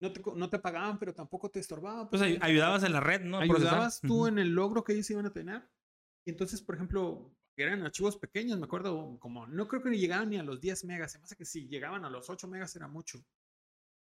No 0.01 0.13
te, 0.13 0.23
no 0.37 0.49
te 0.49 0.61
pagaban, 0.61 0.99
pero 0.99 1.13
tampoco 1.13 1.51
te 1.51 1.59
estorbaban. 1.59 2.09
Pues 2.09 2.23
ayudabas 2.23 2.85
en 2.85 2.93
la 2.93 3.01
red, 3.01 3.23
¿no? 3.23 3.39
Ayudabas 3.39 4.01
tú 4.01 4.29
en 4.29 4.39
el 4.39 4.55
logro 4.55 4.85
que 4.85 4.93
ellos 4.93 5.11
iban 5.11 5.27
a 5.27 5.33
tener. 5.33 5.69
Y 6.25 6.31
entonces, 6.31 6.63
por 6.63 6.77
ejemplo, 6.77 7.35
eran 7.57 7.83
archivos 7.83 8.17
pequeños, 8.17 8.59
me 8.59 8.67
acuerdo, 8.67 9.19
como 9.19 9.49
no 9.49 9.67
creo 9.67 9.83
que 9.83 9.91
ni 9.91 9.99
llegaban 9.99 10.31
ni 10.31 10.39
a 10.39 10.45
los 10.45 10.61
10 10.61 10.85
megas. 10.85 11.13
Se 11.13 11.19
me 11.19 11.25
hace 11.25 11.35
que 11.35 11.45
si 11.45 11.67
llegaban 11.67 12.05
a 12.05 12.11
los 12.11 12.31
8 12.31 12.47
megas 12.47 12.77
era 12.77 12.87
mucho. 12.87 13.19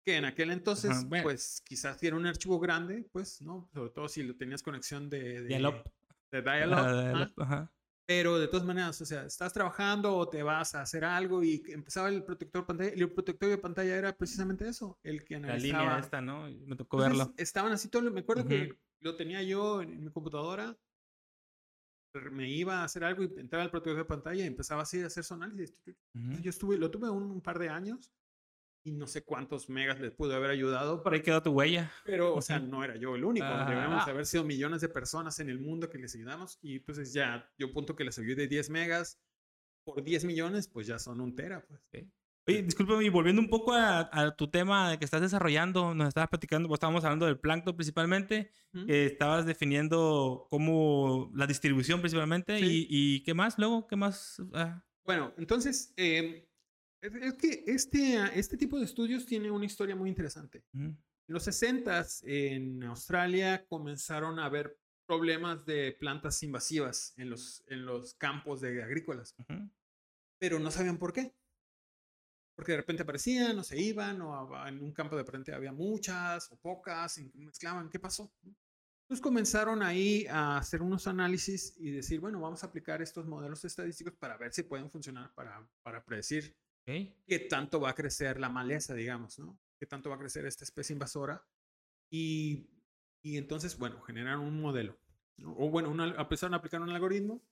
Que 0.05 0.17
en 0.17 0.25
aquel 0.25 0.53
entonces, 0.53 1.05
pues 1.23 1.61
quizás 1.63 1.99
si 1.99 2.07
era 2.07 2.17
un 2.17 2.27
archivo 2.27 2.61
grande, 2.61 3.09
pues, 3.11 3.43
¿no? 3.43 3.69
Sobre 3.75 3.91
todo 3.91 4.09
si 4.09 4.23
lo 4.23 4.37
tenías 4.37 4.63
conexión 4.63 5.11
de. 5.11 5.43
De 5.43 5.49
dial-up. 5.49 5.83
De 6.31 6.43
dial-up. 6.43 7.33
Ajá. 7.37 7.73
Pero 8.11 8.41
de 8.41 8.49
todas 8.49 8.67
maneras, 8.67 9.01
o 9.01 9.07
sea, 9.07 9.25
estás 9.25 9.53
trabajando 9.53 10.17
o 10.17 10.29
te 10.29 10.43
vas 10.43 10.75
a 10.75 10.83
hacer 10.83 11.05
algo 11.05 11.45
y 11.45 11.63
empezaba 11.69 12.09
el 12.09 12.25
protector 12.25 12.67
pantalla. 12.67 12.91
El 12.91 13.09
protector 13.13 13.49
de 13.49 13.57
pantalla 13.57 13.97
era 13.97 14.13
precisamente 14.17 14.69
eso, 14.69 14.99
el 15.05 15.23
que 15.25 15.37
analizaba. 15.37 15.79
La 15.79 15.91
línea 15.91 15.99
esta, 16.01 16.21
¿no? 16.21 16.49
Me 16.67 16.75
tocó 16.75 16.97
verlo. 16.97 17.33
Estaban 17.37 17.71
así 17.71 17.89
todo. 17.89 18.11
Me 18.11 18.23
acuerdo 18.23 18.49
que 18.49 18.77
lo 18.99 19.15
tenía 19.15 19.45
yo 19.45 19.81
en, 19.81 20.03
mi 20.03 20.11
computadora. 20.11 20.77
Me 22.33 22.51
iba 22.51 22.81
a 22.81 22.85
hacer 22.85 23.05
algo 23.05 23.23
y 23.23 23.27
entraba 23.39 23.63
el 23.63 23.71
protector 23.71 23.99
de 23.99 24.05
pantalla 24.05 24.43
y 24.43 24.49
empezaba 24.49 24.83
así 24.83 25.01
a 25.01 25.07
hacer 25.07 25.23
su 25.23 25.35
análisis. 25.35 25.79
Yo 26.13 26.51
estuve, 26.51 26.79
lo 26.79 26.91
tuve 26.91 27.09
un 27.09 27.41
par 27.41 27.61
de 27.61 27.69
años 27.69 28.11
y 28.83 28.93
no 28.93 29.07
sé 29.07 29.25
cuántos 29.25 29.69
megas 29.69 30.01
les 30.01 30.13
pudo 30.13 30.35
haber 30.35 30.51
ayudado. 30.51 31.03
Por 31.03 31.13
ahí 31.13 31.23
quedó 31.23 31.43
tu 31.43 31.51
huella. 31.51 31.91
Pero, 32.05 32.35
o 32.35 32.43
sea, 32.43 32.59
no 32.59 32.83
era 32.83 32.97
yo 32.97 33.15
el 33.15 33.25
único. 33.25 33.47
Debemos 33.47 34.07
haber 34.09 34.27
sido 34.27 34.45
millones 34.45 34.81
de 34.81 34.89
personas 34.89 35.39
en 35.41 35.51
el 35.51 35.61
mundo 35.61 35.91
que 35.91 35.99
les 35.99 36.15
ayudamos. 36.15 36.59
Y 36.63 36.79
pues 36.81 37.13
ya, 37.13 37.51
yo 37.59 37.73
punto 37.73 37.95
que 37.95 38.05
les 38.05 38.19
ayude 38.19 38.49
10 38.49 38.71
megas 38.71 39.21
por 39.85 40.03
10 40.03 40.25
millones, 40.25 40.69
pues 40.69 40.87
ya 40.87 40.99
son 40.99 41.21
un 41.21 41.35
tera. 41.35 41.65
Pues. 41.67 42.07
Oye, 42.47 42.63
discúlpame, 42.63 43.05
y 43.05 43.11
volviendo 43.11 43.43
un 43.43 43.51
poco 43.51 43.73
a, 43.75 44.35
tu 44.37 44.51
tema 44.51 44.99
que 44.99 45.05
estás 45.05 45.21
desarrollando, 45.21 45.95
nos 45.95 46.09
estabas 46.09 46.31
platicando, 46.31 46.69
pues 46.69 46.79
estábamos 46.79 47.05
hablando 47.05 47.27
del 47.27 47.39
plancton 47.39 47.77
principalmente, 47.77 48.51
estabas 48.89 49.45
definiendo 49.47 50.47
cómo 50.49 51.31
la 51.35 51.47
distribución 51.47 52.01
principalmente, 52.01 52.59
y, 52.61 53.23
qué 53.25 53.35
más 53.35 53.59
luego, 53.59 53.87
qué 53.87 53.97
más. 53.97 54.43
Ah. 54.55 54.83
Bueno, 55.05 55.35
entonces, 55.37 55.93
eh, 55.97 56.50
es, 57.01 57.35
que 57.35 57.65
este, 57.67 58.19
ah, 58.19 58.31
este 58.35 58.57
tipo 58.57 58.79
de 58.79 58.85
estudios 58.85 59.27
tiene 59.27 59.51
una 59.51 59.65
historia 59.65 59.97
muy 59.97 60.09
interesante. 60.09 60.65
En 60.73 60.97
los 61.27 61.45
60 61.45 62.07
en 62.25 62.83
Australia 62.85 63.65
comenzaron 63.67 64.39
a 64.39 64.47
haber 64.47 64.79
problemas 65.07 65.65
de 65.65 65.93
plantas 65.99 66.43
invasivas 66.43 67.15
en 67.17 67.31
los, 67.31 67.65
en 67.67 67.85
los 67.85 68.15
campos 68.15 68.61
de 68.61 68.83
agrícolas, 68.83 69.35
pero 70.39 70.59
no 70.59 70.71
sabían 70.71 70.99
por 70.99 71.13
qué. 71.13 71.35
Porque 72.55 72.73
de 72.73 72.79
repente 72.79 73.05
aparecían 73.05 73.59
o 73.59 73.65
se 73.65 73.81
iban, 73.81 74.21
o 74.21 74.67
en 74.67 74.83
un 74.83 74.93
campo 74.93 75.17
de 75.17 75.23
repente 75.23 75.55
había 75.55 75.73
muchas 75.73 76.53
o 76.53 76.57
pocas, 76.59 77.17
y 77.17 77.31
mezclaban, 77.35 77.89
¿qué 77.89 77.99
pasó? 77.99 78.31
Entonces 78.43 79.23
comenzaron 79.23 79.83
ahí 79.83 80.27
a 80.29 80.59
hacer 80.59 80.83
unos 80.83 81.07
análisis 81.09 81.75
y 81.79 81.91
decir, 81.91 82.21
bueno, 82.21 82.41
vamos 82.41 82.63
a 82.63 82.67
aplicar 82.67 83.01
estos 83.03 83.27
modelos 83.27 83.65
estadísticos 83.65 84.15
para 84.15 84.37
ver 84.37 84.53
si 84.53 84.63
pueden 84.63 84.91
funcionar 84.91 85.33
para, 85.35 85.67
para 85.83 86.05
predecir 86.05 86.55
¿Qué 87.27 87.39
tanto 87.49 87.81
va 87.81 87.91
a 87.91 87.95
crecer 87.95 88.39
la 88.41 88.49
maleza, 88.49 88.95
digamos, 88.95 89.39
¿no? 89.39 89.59
¿Qué 89.79 89.87
tanto 89.87 90.11
va 90.11 90.17
a 90.17 90.19
crecer 90.19 90.47
esta 90.47 90.65
especie 90.65 90.93
invasora? 90.93 91.43
Y, 92.11 92.69
y 93.23 93.37
entonces, 93.37 93.79
bueno, 93.79 94.01
generaron 94.03 94.45
un 94.45 94.61
modelo. 94.61 94.99
O 95.45 95.71
bueno, 95.71 95.91
una, 95.91 96.09
empezaron 96.09 96.55
a 96.55 96.59
aplicar 96.59 96.81
un 96.81 96.91
algoritmo. 96.91 97.43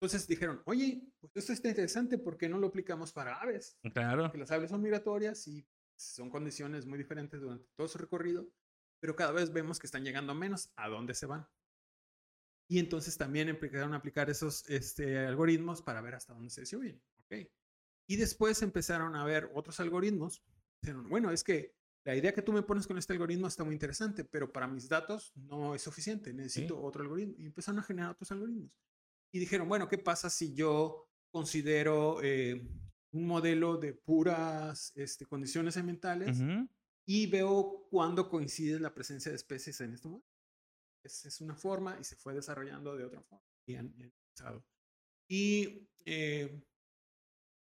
Entonces 0.00 0.28
dijeron, 0.28 0.62
oye, 0.66 1.02
pues 1.20 1.32
esto 1.36 1.52
está 1.52 1.68
interesante, 1.68 2.18
¿por 2.18 2.38
qué 2.38 2.48
no 2.48 2.58
lo 2.58 2.68
aplicamos 2.68 3.12
para 3.12 3.40
aves? 3.40 3.76
Claro. 3.92 4.22
Porque 4.22 4.38
las 4.38 4.50
aves 4.52 4.70
son 4.70 4.80
migratorias 4.80 5.48
y 5.48 5.66
son 5.96 6.30
condiciones 6.30 6.86
muy 6.86 6.98
diferentes 6.98 7.40
durante 7.40 7.66
todo 7.74 7.88
su 7.88 7.98
recorrido, 7.98 8.48
pero 9.00 9.16
cada 9.16 9.32
vez 9.32 9.52
vemos 9.52 9.80
que 9.80 9.88
están 9.88 10.04
llegando 10.04 10.34
menos. 10.34 10.70
¿A 10.76 10.88
dónde 10.88 11.14
se 11.14 11.26
van? 11.26 11.48
Y 12.68 12.78
entonces 12.78 13.16
también 13.16 13.48
empezaron 13.48 13.94
a 13.94 13.96
aplicar 13.96 14.30
esos 14.30 14.68
este, 14.68 15.18
algoritmos 15.18 15.82
para 15.82 16.00
ver 16.00 16.14
hasta 16.14 16.34
dónde 16.34 16.50
se 16.50 16.76
bien. 16.76 17.02
Okay. 17.24 17.50
Y 18.08 18.16
después 18.16 18.62
empezaron 18.62 19.14
a 19.14 19.24
ver 19.24 19.50
otros 19.54 19.78
algoritmos. 19.80 20.42
Dijeron, 20.80 21.08
bueno, 21.08 21.30
es 21.30 21.44
que 21.44 21.76
la 22.04 22.16
idea 22.16 22.32
que 22.32 22.40
tú 22.40 22.52
me 22.54 22.62
pones 22.62 22.86
con 22.86 22.96
este 22.96 23.12
algoritmo 23.12 23.46
está 23.46 23.64
muy 23.64 23.74
interesante, 23.74 24.24
pero 24.24 24.50
para 24.50 24.66
mis 24.66 24.88
datos 24.88 25.30
no 25.36 25.74
es 25.74 25.82
suficiente, 25.82 26.32
necesito 26.32 26.80
otro 26.80 27.02
algoritmo. 27.02 27.34
Y 27.36 27.44
empezaron 27.44 27.80
a 27.80 27.82
generar 27.82 28.12
otros 28.12 28.32
algoritmos. 28.32 28.72
Y 29.30 29.38
dijeron, 29.38 29.68
bueno, 29.68 29.88
¿qué 29.88 29.98
pasa 29.98 30.30
si 30.30 30.54
yo 30.54 31.06
considero 31.30 32.22
eh, 32.22 32.66
un 33.12 33.26
modelo 33.26 33.76
de 33.76 33.92
puras 33.92 34.90
este, 34.94 35.26
condiciones 35.26 35.76
ambientales 35.76 36.38
y 37.04 37.26
veo 37.26 37.86
cuándo 37.90 38.30
coincide 38.30 38.80
la 38.80 38.94
presencia 38.94 39.30
de 39.30 39.36
especies 39.36 39.78
en 39.82 39.92
este 39.92 40.08
modelo? 40.08 40.24
Es, 41.04 41.40
una 41.42 41.56
forma 41.56 41.98
y 42.00 42.04
se 42.04 42.16
fue 42.16 42.32
desarrollando 42.32 42.96
de 42.96 43.04
otra 43.04 43.20
forma. 43.20 43.44
Y, 43.66 43.76
y 45.28 45.88
eh, 46.06 46.62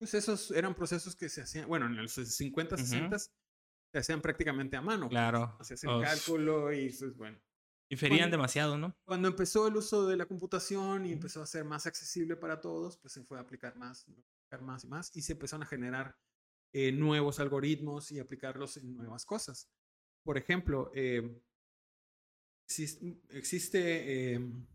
pues 0.05 0.15
esos 0.15 0.51
eran 0.51 0.75
procesos 0.75 1.17
que 1.17 1.29
se 1.29 1.43
hacían, 1.43 1.67
bueno, 1.67 1.87
en 1.87 1.97
los 1.97 2.13
50, 2.13 2.77
60 2.77 3.19
se 3.19 3.99
hacían 3.99 4.21
prácticamente 4.21 4.77
a 4.77 4.83
mano. 4.83 5.09
Claro. 5.09 5.57
Se 5.63 5.75
hacía 5.75 5.91
el 5.93 6.03
cálculo 6.03 6.73
y 6.73 6.91
pues 6.91 7.17
bueno. 7.17 7.39
Y 7.89 7.97
ferían 7.97 8.31
demasiado, 8.31 8.77
¿no? 8.77 8.97
Cuando 9.05 9.29
empezó 9.29 9.69
el 9.69 9.77
uso 9.77 10.07
de 10.07 10.17
la 10.17 10.27
computación 10.27 11.07
y 11.07 11.13
empezó 11.13 11.43
a 11.43 11.47
ser 11.47 11.65
más 11.65 11.87
accesible 11.87 12.35
para 12.37 12.61
todos, 12.61 12.97
pues 12.99 13.13
se 13.13 13.23
fue 13.23 13.39
a 13.39 13.43
aplicar 13.43 13.77
más, 13.77 14.07
más 14.61 14.85
y 14.85 14.89
más 14.89 15.17
y 15.17 15.23
se 15.23 15.33
empezaron 15.33 15.63
a 15.63 15.67
generar 15.67 16.17
eh, 16.73 16.91
nuevos 16.93 17.39
algoritmos 17.41 18.11
y 18.11 18.19
aplicarlos 18.19 18.77
en 18.79 18.97
nuevas 18.97 19.25
cosas. 19.25 19.71
Por 20.25 20.39
ejemplo, 20.39 20.91
eh, 20.95 21.41
existe, 23.29 24.33
em, 24.35 24.67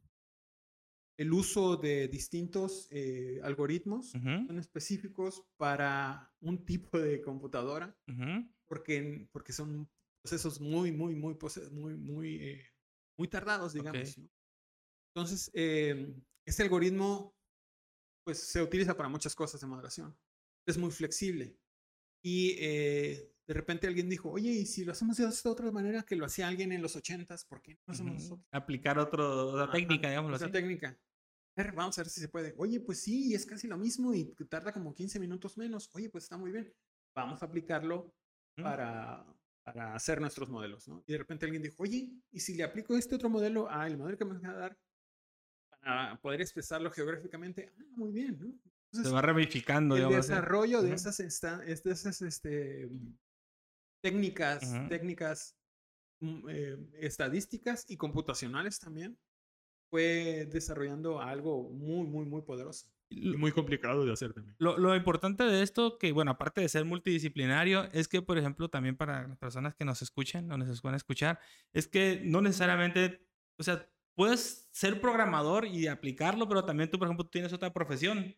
el 1.19 1.33
uso 1.33 1.75
de 1.75 2.07
distintos 2.07 2.87
eh, 2.91 3.41
algoritmos 3.43 4.11
son 4.11 4.57
específicos 4.57 5.43
para 5.57 6.31
un 6.39 6.63
tipo 6.63 6.97
de 6.97 7.21
computadora 7.21 7.93
porque, 8.65 9.27
porque 9.33 9.51
son 9.51 9.89
procesos 10.21 10.61
muy, 10.61 10.93
muy, 10.93 11.15
muy, 11.15 11.37
muy, 11.71 11.97
muy, 11.97 12.35
eh, 12.35 12.65
muy 13.17 13.27
tardados, 13.27 13.73
digamos. 13.73 14.17
Entonces, 15.13 15.51
eh, 15.53 16.15
este 16.45 16.63
algoritmo 16.63 17.35
pues, 18.23 18.37
se 18.39 18.63
utiliza 18.63 18.95
para 18.95 19.09
muchas 19.09 19.35
cosas 19.35 19.59
de 19.59 19.67
moderación. 19.67 20.17
Es 20.65 20.77
muy 20.77 20.89
flexible. 20.89 21.59
Y 22.23 22.55
eh, 22.59 23.29
de 23.45 23.53
repente 23.53 23.87
alguien 23.87 24.07
dijo, 24.07 24.31
oye, 24.31 24.51
¿y 24.51 24.65
si 24.65 24.85
lo 24.85 24.93
hacemos 24.93 25.17
de 25.17 25.27
esta 25.27 25.49
otra 25.49 25.69
manera 25.69 26.03
que 26.03 26.15
lo 26.15 26.25
hacía 26.25 26.47
alguien 26.47 26.71
en 26.71 26.81
los 26.81 26.95
ochentas? 26.95 27.43
¿Por 27.43 27.61
qué 27.61 27.73
no 27.73 27.81
lo 27.87 27.93
hacemos 27.93 28.13
nosotros? 28.13 28.47
Aplicar 28.51 28.99
otro, 28.99 29.49
otra 29.49 29.69
técnica, 29.69 30.07
digamos 30.07 30.33
Otra 30.33 30.49
técnica. 30.49 30.97
Vamos 31.75 31.97
a 31.97 32.01
ver 32.01 32.09
si 32.09 32.21
se 32.21 32.29
puede. 32.29 32.53
Oye, 32.57 32.79
pues 32.79 33.01
sí, 33.01 33.33
es 33.33 33.45
casi 33.45 33.67
lo 33.67 33.77
mismo 33.77 34.13
y 34.13 34.33
tarda 34.49 34.71
como 34.71 34.93
15 34.93 35.19
minutos 35.19 35.57
menos. 35.57 35.89
Oye, 35.93 36.09
pues 36.09 36.25
está 36.25 36.37
muy 36.37 36.51
bien. 36.51 36.73
Vamos 37.15 37.41
a 37.41 37.45
aplicarlo 37.45 38.13
para, 38.55 39.25
para 39.63 39.95
hacer 39.95 40.21
nuestros 40.21 40.49
modelos, 40.49 40.87
¿no? 40.87 41.03
Y 41.05 41.13
de 41.13 41.17
repente 41.17 41.45
alguien 41.45 41.61
dijo, 41.61 41.83
oye, 41.83 42.11
¿y 42.31 42.39
si 42.39 42.55
le 42.55 42.63
aplico 42.63 42.95
este 42.95 43.15
otro 43.15 43.29
modelo 43.29 43.69
a 43.69 43.87
el 43.87 43.97
modelo 43.97 44.17
que 44.17 44.25
me 44.25 44.39
va 44.39 44.49
a 44.49 44.53
dar 44.53 44.77
para 45.69 46.21
poder 46.21 46.41
expresarlo 46.41 46.91
geográficamente? 46.91 47.73
Ah, 47.77 47.83
muy 47.95 48.11
bien, 48.11 48.37
¿no? 48.39 49.03
Se 49.03 49.09
va 49.09 49.21
ramificando. 49.21 49.95
El 49.95 50.09
desarrollo 50.09 50.81
de 50.81 50.93
esas, 50.93 51.19
esas 51.19 52.21
este, 52.21 52.89
técnicas, 54.01 54.61
técnicas 54.89 55.55
mm, 56.21 56.49
eh, 56.49 56.77
estadísticas 56.93 57.85
y 57.87 57.97
computacionales 57.97 58.79
también, 58.79 59.17
fue 59.89 60.47
desarrollando 60.51 61.21
algo 61.21 61.69
muy, 61.69 62.07
muy, 62.07 62.25
muy 62.25 62.41
poderoso. 62.41 62.87
Y 63.09 63.35
muy 63.37 63.51
complicado 63.51 64.05
de 64.05 64.13
hacer 64.13 64.33
también. 64.33 64.55
Lo, 64.59 64.77
lo, 64.77 64.95
importante 64.95 65.43
de 65.43 65.63
esto, 65.63 65.97
que 65.97 66.11
bueno, 66.11 66.31
aparte 66.31 66.61
de 66.61 66.69
ser 66.69 66.85
multidisciplinario, 66.85 67.89
es 67.91 68.07
que, 68.07 68.21
por 68.21 68.37
ejemplo, 68.37 68.69
también 68.69 68.95
para 68.95 69.27
las 69.27 69.37
personas 69.37 69.73
que 69.73 69.83
nos 69.83 70.03
escuchen 70.03 70.51
o 70.51 70.57
nos 70.57 70.81
van 70.83 70.93
a 70.93 70.97
escuchar, 70.97 71.39
es 71.73 71.87
que 71.87 72.21
no 72.23 72.41
necesariamente, 72.41 73.25
o 73.57 73.63
sea, 73.63 73.89
puedes 74.13 74.67
ser 74.71 75.01
programador 75.01 75.65
y 75.65 75.87
aplicarlo, 75.87 76.47
pero 76.47 76.65
también 76.65 76.91
tú, 76.91 76.99
por 76.99 77.07
ejemplo, 77.07 77.25
tienes 77.27 77.51
otra 77.51 77.73
profesión 77.73 78.35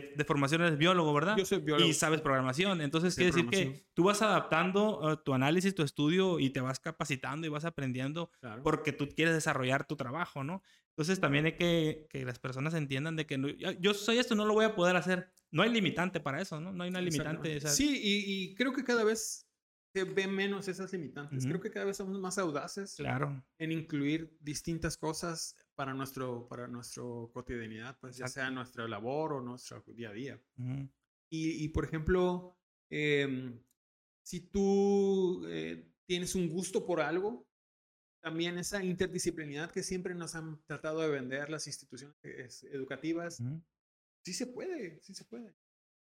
de, 0.00 0.24
formación 0.24 0.62
eres 0.62 0.78
biólogo, 0.78 1.12
¿verdad? 1.12 1.36
Yo 1.36 1.44
soy 1.44 1.58
biólogo. 1.58 1.88
Y 1.88 1.92
sabes 1.92 2.20
programación. 2.20 2.80
Entonces, 2.80 3.14
quiere 3.14 3.30
decir 3.30 3.48
que 3.48 3.86
tú 3.94 4.04
vas 4.04 4.22
adaptando 4.22 5.00
uh, 5.00 5.16
tu 5.16 5.34
análisis, 5.34 5.74
tu 5.74 5.82
estudio 5.82 6.38
y 6.38 6.50
te 6.50 6.60
vas 6.60 6.80
capacitando 6.80 7.46
y 7.46 7.50
vas 7.50 7.64
aprendiendo 7.64 8.30
porque 8.62 8.92
tú 8.92 9.08
quieres 9.08 9.34
desarrollar 9.34 9.86
tu 9.86 9.96
trabajo, 9.96 10.44
¿no? 10.44 10.62
Entonces, 10.90 11.20
también 11.20 11.46
hay 11.46 11.56
que 11.56 12.06
que 12.10 12.24
las 12.24 12.38
personas 12.38 12.74
entiendan 12.74 13.16
de 13.16 13.26
que 13.26 13.76
yo 13.80 13.94
soy 13.94 14.18
esto, 14.18 14.34
no 14.34 14.44
lo 14.44 14.54
voy 14.54 14.64
a 14.64 14.74
poder 14.74 14.96
hacer. 14.96 15.32
No 15.50 15.62
hay 15.62 15.70
limitante 15.70 16.18
para 16.20 16.40
eso, 16.40 16.60
¿no? 16.60 16.72
No 16.72 16.84
hay 16.84 16.90
una 16.90 17.00
limitante. 17.00 17.60
Sí, 17.60 18.00
y, 18.02 18.54
creo 18.54 18.72
que 18.72 18.84
cada 18.84 19.04
vez 19.04 19.46
se 19.94 20.04
ven 20.04 20.34
menos 20.34 20.68
esas 20.68 20.90
limitantes. 20.92 21.44
Creo 21.44 21.60
que 21.60 21.70
cada 21.70 21.84
vez 21.84 21.98
somos 21.98 22.18
más 22.18 22.38
audaces 22.38 22.94
claro. 22.96 23.44
en 23.58 23.72
incluir 23.72 24.34
distintas 24.40 24.96
cosas 24.96 25.54
para 25.74 25.94
nuestro, 25.94 26.46
para 26.48 26.66
nuestro 26.68 27.30
cotidianidad, 27.32 27.98
pues 28.00 28.16
ya 28.16 28.28
sea 28.28 28.50
nuestra 28.50 28.86
labor 28.86 29.34
o 29.34 29.40
nuestro 29.40 29.82
día 29.86 30.10
a 30.10 30.12
día. 30.12 30.42
y, 31.30 31.64
y, 31.64 31.68
por 31.68 31.84
ejemplo, 31.84 32.56
em, 32.90 33.58
si 34.22 34.40
tú 34.40 35.44
eh, 35.48 35.90
tienes 36.06 36.34
un 36.34 36.48
gusto 36.48 36.84
por 36.84 37.00
algo, 37.00 37.48
también 38.20 38.58
esa 38.58 38.84
interdisciplinaridad 38.84 39.72
que 39.72 39.82
siempre 39.82 40.14
nos 40.14 40.34
han 40.34 40.62
tratado 40.64 41.00
de 41.00 41.08
vender 41.08 41.50
las 41.50 41.66
instituciones 41.66 42.62
educativas, 42.64 43.42
sí 44.24 44.32
se 44.32 44.46
puede, 44.46 45.00
sí 45.02 45.14
se 45.14 45.24
puede. 45.24 45.54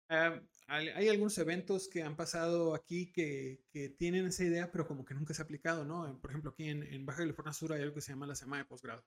Ah, 0.10 0.42
hay, 0.68 1.08
algunos 1.08 1.38
eventos 1.38 1.88
que 1.88 2.04
han 2.04 2.18
pasado 2.18 2.76
aquí 2.76 3.14
que, 3.14 3.64
que, 3.72 3.88
tienen 3.88 4.26
esa 4.26 4.44
idea, 4.44 4.70
pero 4.70 4.86
como 4.86 5.06
que 5.06 5.14
nunca 5.14 5.34
se 5.34 5.42
ha 5.42 5.46
aplicado, 5.46 5.86
¿no? 5.86 6.20
Por 6.20 6.32
ejemplo, 6.32 6.52
aquí 6.52 6.68
en, 6.68 6.84
en 6.84 7.06
Baja 7.06 7.20
California 7.20 7.54
Sur 7.54 7.72
hay 7.72 7.82
algo 7.82 7.96
que 7.96 8.02
se 8.02 8.12
llama 8.12 8.28
la 8.28 8.36
semana 8.36 8.64
de 8.64 8.68
posgrado 8.68 9.06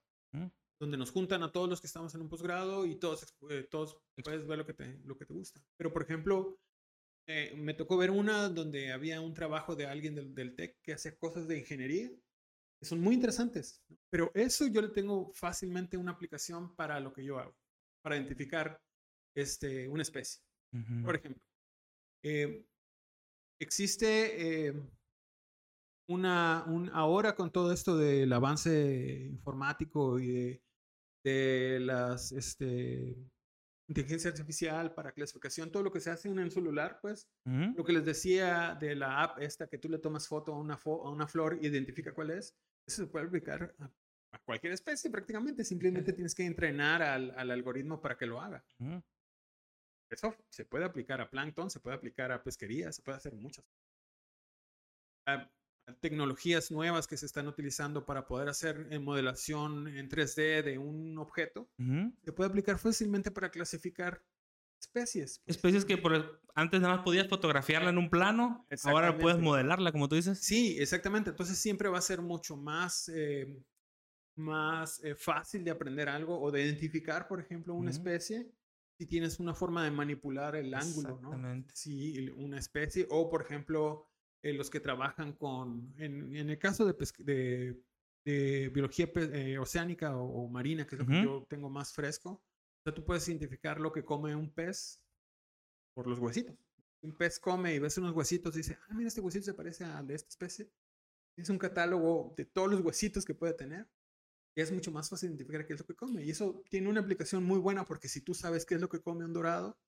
donde 0.81 0.97
nos 0.97 1.11
juntan 1.11 1.43
a 1.43 1.53
todos 1.53 1.69
los 1.69 1.81
que 1.81 1.87
estamos 1.87 2.15
en 2.15 2.23
un 2.23 2.29
posgrado 2.29 2.85
y 2.87 2.97
todos, 2.97 3.35
eh, 3.51 3.67
todos 3.71 3.97
puedes 4.23 4.47
ver 4.47 4.59
lo 4.59 4.67
que, 4.67 4.75
te, 4.75 4.99
lo 5.05 5.17
que 5.17 5.27
te 5.27 5.35
gusta. 5.35 5.61
Pero, 5.77 5.93
por 5.93 6.03
ejemplo, 6.03 6.59
eh, 7.27 7.55
me 7.57 7.75
tocó 7.75 7.97
ver 7.97 8.11
una 8.11 8.49
donde 8.49 8.93
había 8.93 9.21
un 9.21 9.35
trabajo 9.35 9.77
de 9.77 9.87
alguien 9.87 10.15
del, 10.15 10.35
del 10.35 10.55
TEC 10.55 10.81
que 10.83 10.93
hacía 10.95 11.17
cosas 11.17 11.49
de 11.49 11.59
ingeniería 11.59 12.11
que 12.79 12.87
son 12.87 13.01
muy 13.01 13.15
interesantes. 13.15 13.83
Pero 14.11 14.31
eso 14.35 14.67
yo 14.67 14.83
le 14.83 14.89
tengo 14.89 15.33
fácilmente 15.33 15.97
una 15.97 16.13
aplicación 16.13 16.75
para 16.75 17.01
lo 17.01 17.13
que 17.13 17.25
yo 17.25 17.39
hago, 17.39 17.57
para 18.03 18.17
identificar 18.17 18.81
este, 19.35 19.89
una 19.89 20.03
especie. 20.03 20.43
Por 21.05 21.15
ejemplo, 21.15 21.47
eh, 22.25 22.67
existe 23.61 24.75
una, 26.09 26.65
un, 26.67 26.91
ahora 26.93 27.35
con 27.35 27.51
todo 27.51 27.73
esto 27.73 27.97
del 27.97 28.33
avance 28.33 29.27
informático 29.31 30.19
y 30.19 30.29
de, 30.29 30.63
de 31.25 31.81
las 31.81 32.33
este, 32.33 33.17
inteligencia 33.89 34.31
artificial 34.31 34.95
para 34.95 35.13
clasificación, 35.13 35.71
todo 35.71 35.83
lo 35.83 35.93
que 35.93 36.01
se 36.01 36.11
hace 36.11 36.29
en 36.29 36.39
el 36.39 36.51
celular, 36.51 36.99
pues, 37.03 37.29
lo 37.45 37.85
que 37.85 37.93
les 37.93 38.05
decía 38.05 38.77
de 38.81 38.95
la 38.95 39.23
app 39.23 39.39
esta 39.41 39.67
que 39.67 39.79
tú 39.79 39.89
le 39.89 39.99
tomas 39.99 40.29
foto 40.29 40.55
a 40.55 40.59
una, 40.59 40.75
a 40.75 41.11
una 41.11 41.27
flor 41.27 41.59
y 41.61 41.67
identifica 41.67 42.15
cuál 42.15 42.31
es, 42.31 42.57
eso 42.87 43.03
se 43.03 43.07
puede 43.07 43.27
aplicar 43.27 43.75
a, 43.79 43.91
cualquier 44.45 44.73
especie 44.73 45.11
prácticamente, 45.11 45.65
simplemente 45.65 46.13
tienes 46.13 46.35
que 46.35 46.45
entrenar 46.45 47.03
al, 47.03 47.31
al, 47.37 47.51
algoritmo 47.51 48.01
para 48.01 48.17
que 48.17 48.27
lo 48.27 48.41
haga. 48.41 48.65
Eso 50.11 50.35
se 50.51 50.65
puede 50.65 50.85
aplicar 50.85 51.21
a 51.21 51.31
plancton, 51.31 51.71
se 51.71 51.81
puede 51.81 51.97
aplicar 51.97 52.33
a 52.33 52.43
pesquería, 52.43 52.91
se 52.93 53.03
puede 53.03 53.19
hacer 53.19 53.35
muchas 53.35 53.65
cosas. 53.65 55.51
Tecnologías 56.01 56.71
nuevas 56.71 57.07
que 57.07 57.17
se 57.17 57.27
están 57.27 57.47
utilizando 57.47 58.05
para 58.05 58.27
poder 58.27 58.49
hacer 58.49 58.87
en 58.91 59.05
modelación 59.05 59.89
en 59.89 60.09
3D 60.09 60.63
de 60.63 60.79
un 60.79 61.19
objeto, 61.19 61.69
se 62.23 62.33
puede 62.33 62.51
aplicar 62.51 62.79
fácilmente 62.79 63.31
para 63.31 63.51
clasificar 63.51 64.23
especies. 64.81 65.41
Pues. 65.45 65.57
Especies 65.57 65.85
que 65.85 65.97
por, 65.97 66.41
antes 66.55 66.81
nada 66.81 66.97
más 66.97 67.05
podías 67.05 67.29
fotografiarla 67.29 67.91
en 67.91 67.99
un 67.99 68.11
plano, 68.11 68.67
ahora 68.85 69.17
puedes 69.19 69.39
modelarla, 69.39 69.93
como 69.93 70.09
tú 70.09 70.17
dices. 70.17 70.39
Sí, 70.41 70.77
exactamente. 70.79 71.31
Entonces 71.31 71.59
siempre 71.59 71.89
va 71.89 71.99
a 71.99 72.03
ser 72.03 72.23
mucho 72.23 72.57
más, 72.57 73.11
eh, 73.15 73.63
más 74.37 75.03
eh, 75.05 75.15
fácil 75.15 75.65
de 75.65 75.71
aprender 75.71 76.09
algo 76.09 76.41
o 76.41 76.51
de 76.51 76.63
identificar, 76.63 77.29
por 77.29 77.41
ejemplo, 77.41 77.75
una 77.75 77.91
especie 77.91 78.53
si 78.97 79.07
tienes 79.07 79.41
una 79.41 79.55
forma 79.55 79.85
de 79.85 79.91
manipular 79.91 80.55
el 80.57 80.73
ángulo, 80.73 81.19
¿no? 81.21 81.65
Sí, 81.73 82.29
una 82.37 82.59
especie. 82.59 83.07
O, 83.11 83.29
por 83.29 83.43
ejemplo, 83.43 84.09
eh, 84.45 84.53
los 84.53 84.69
que 84.69 84.79
trabajan 84.79 85.33
con, 85.33 85.95
en, 85.97 86.37
en 86.37 86.51
el 86.51 86.59
caso 86.59 86.85
de, 86.85 86.93
de, 87.21 87.83
de 88.27 88.69
biología 88.69 89.11
eh, 89.15 89.57
oceánica 89.57 90.19
o, 90.19 90.47
marina, 90.49 90.87
que 90.87 90.97
es 90.97 90.99
lo 90.99 91.07
que 91.07 91.23
yo 91.23 91.47
tengo 91.49 91.71
más 91.71 91.95
fresco, 91.95 92.31
o 92.31 92.83
sea, 92.85 92.93
tú 92.93 93.03
puedes 93.07 93.27
identificar 93.27 93.81
lo 93.81 93.91
que 93.91 94.05
come 94.05 94.37
un 94.37 94.53
pez 94.53 95.01
por 95.95 96.07
los 96.07 96.19
huesitos. 96.19 96.55
Un 97.03 97.17
pez 97.17 97.41
come 97.41 97.75
y 97.75 97.79
ves 97.79 97.97
unos 97.97 98.15
huesitos 98.15 98.55
y 98.55 98.59
dice, 98.59 98.79
ah, 98.87 98.93
mira, 98.93 99.09
este 99.09 99.23
huesito 99.23 99.47
se 99.47 99.55
parece 99.55 99.85
al 99.85 100.07
de 100.07 100.15
esta 100.15 100.29
especie. 100.29 100.71
Es 101.39 101.49
un 101.49 101.57
catálogo 101.57 102.35
de 102.37 102.45
todos 102.45 102.71
los 102.71 102.83
huesitos 102.83 103.25
que 103.25 103.35
puede 103.35 103.55
tener. 103.55 103.89
es 104.55 104.71
mucho 104.71 104.93
más 104.93 105.09
fácil 105.09 105.31
identificar 105.31 105.67
qué 105.67 105.73
es 105.73 105.81
lo 105.81 105.87
que 105.87 105.97
come. 105.97 106.23
Y 106.23 106.31
eso 106.31 106.63
tiene 106.69 106.91
una 106.91 107.01
aplicación 107.01 107.45
muy 107.45 107.59
buena 107.59 107.87
porque 107.87 108.09
si 108.09 108.21
tú 108.21 108.35
sabes 108.35 108.67
qué 108.67 108.75
es 108.75 108.83
lo 108.83 108.91
que 108.91 109.01
come 109.01 109.25
un 109.25 109.33
dorado 109.33 109.79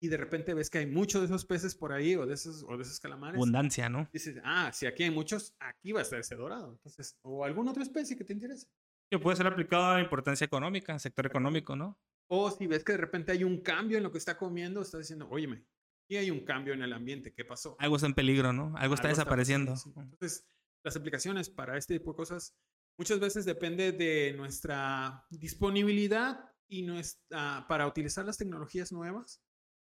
y 0.00 0.08
de 0.08 0.16
repente 0.16 0.54
ves 0.54 0.70
que 0.70 0.78
hay 0.78 0.86
muchos 0.86 1.20
de 1.20 1.26
esos 1.26 1.44
peces 1.44 1.74
por 1.74 1.92
ahí 1.92 2.16
o 2.16 2.26
de 2.26 2.34
esos, 2.34 2.64
o 2.66 2.76
de 2.76 2.82
esos 2.82 2.98
calamares. 2.98 3.36
Abundancia, 3.36 3.88
¿no? 3.90 4.08
Dices, 4.12 4.40
ah, 4.42 4.72
si 4.72 4.86
aquí 4.86 5.02
hay 5.02 5.10
muchos, 5.10 5.54
aquí 5.60 5.92
va 5.92 6.00
a 6.00 6.02
estar 6.02 6.18
ese 6.18 6.34
dorado. 6.36 6.72
Entonces, 6.72 7.18
o 7.22 7.44
alguna 7.44 7.72
otra 7.72 7.82
especie 7.82 8.16
que 8.16 8.24
te 8.24 8.32
interese. 8.32 8.66
Que 9.10 9.18
puede 9.18 9.36
ser 9.36 9.46
aplicado 9.46 9.96
a 9.96 10.00
importancia 10.00 10.44
económica, 10.44 10.98
sector 10.98 11.26
económico, 11.26 11.76
¿no? 11.76 11.98
O 12.28 12.50
si 12.50 12.66
ves 12.66 12.82
que 12.82 12.92
de 12.92 12.98
repente 12.98 13.32
hay 13.32 13.44
un 13.44 13.60
cambio 13.60 13.98
en 13.98 14.04
lo 14.04 14.10
que 14.10 14.18
está 14.18 14.38
comiendo, 14.38 14.80
estás 14.80 15.00
diciendo, 15.00 15.28
óyeme, 15.30 15.66
y 16.08 16.16
hay 16.16 16.30
un 16.30 16.44
cambio 16.44 16.72
en 16.72 16.82
el 16.82 16.92
ambiente, 16.92 17.34
¿qué 17.34 17.44
pasó? 17.44 17.76
Algo 17.78 17.96
está 17.96 18.06
en 18.06 18.14
peligro, 18.14 18.52
¿no? 18.52 18.72
Algo, 18.76 18.94
está 18.94 19.08
desapareciendo. 19.08 19.74
Entonces, 19.96 20.48
las 20.82 20.96
aplicaciones 20.96 21.50
para 21.50 21.76
este 21.76 21.98
tipo 21.98 22.12
de 22.12 22.16
cosas 22.16 22.56
muchas 22.96 23.20
veces 23.20 23.44
depende 23.44 23.92
de 23.92 24.32
nuestra 24.32 25.26
disponibilidad 25.28 26.52
y 26.68 26.82
nuestra, 26.82 27.66
para 27.68 27.86
utilizar 27.86 28.24
las 28.24 28.38
tecnologías 28.38 28.92
nuevas 28.92 29.42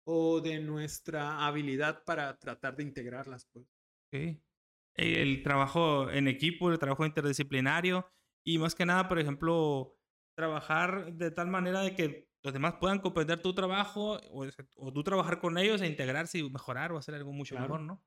o 0.05 0.39
de 0.39 0.59
nuestra 0.59 1.45
habilidad 1.45 2.03
para 2.05 2.37
tratar 2.37 2.75
de 2.75 2.83
integrarlas. 2.83 3.45
Pues. 3.51 3.65
El 4.93 5.43
trabajo 5.43 6.09
en 6.09 6.27
equipo, 6.27 6.71
el 6.71 6.79
trabajo 6.79 7.05
interdisciplinario 7.05 8.07
y 8.45 8.57
más 8.57 8.75
que 8.75 8.85
nada, 8.85 9.07
por 9.09 9.19
ejemplo, 9.19 9.97
trabajar 10.35 11.13
de 11.13 11.31
tal 11.31 11.47
manera 11.47 11.81
de 11.81 11.95
que 11.95 12.29
los 12.43 12.53
demás 12.53 12.75
puedan 12.79 12.99
comprender 12.99 13.41
tu 13.41 13.53
trabajo 13.53 14.19
o, 14.29 14.45
o 14.77 14.93
tú 14.93 15.03
trabajar 15.03 15.39
con 15.39 15.57
ellos 15.57 15.81
e 15.81 15.87
integrarse 15.87 16.37
y 16.37 16.49
mejorar 16.49 16.91
o 16.91 16.97
hacer 16.97 17.15
algo 17.15 17.33
mucho 17.33 17.59
mejor, 17.59 17.81
¿no? 17.81 18.01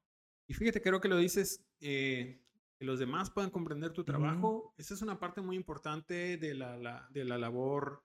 Y 0.47 0.55
fíjate, 0.55 0.81
creo 0.81 1.01
que 1.01 1.09
lo 1.09 1.19
dices, 1.19 1.67
eh, 1.81 2.41
que 2.79 2.85
los 2.85 2.99
demás 2.99 3.31
puedan 3.31 3.51
comprender 3.51 3.93
tu 3.93 4.05
trabajo. 4.05 4.73
Esa 4.79 4.95
es 4.95 5.03
una 5.03 5.19
parte 5.19 5.43
muy 5.43 5.57
importante 5.57 6.39
de 6.39 6.55
la, 6.55 7.07
de 7.11 7.25
la 7.25 7.37
labor 7.37 8.05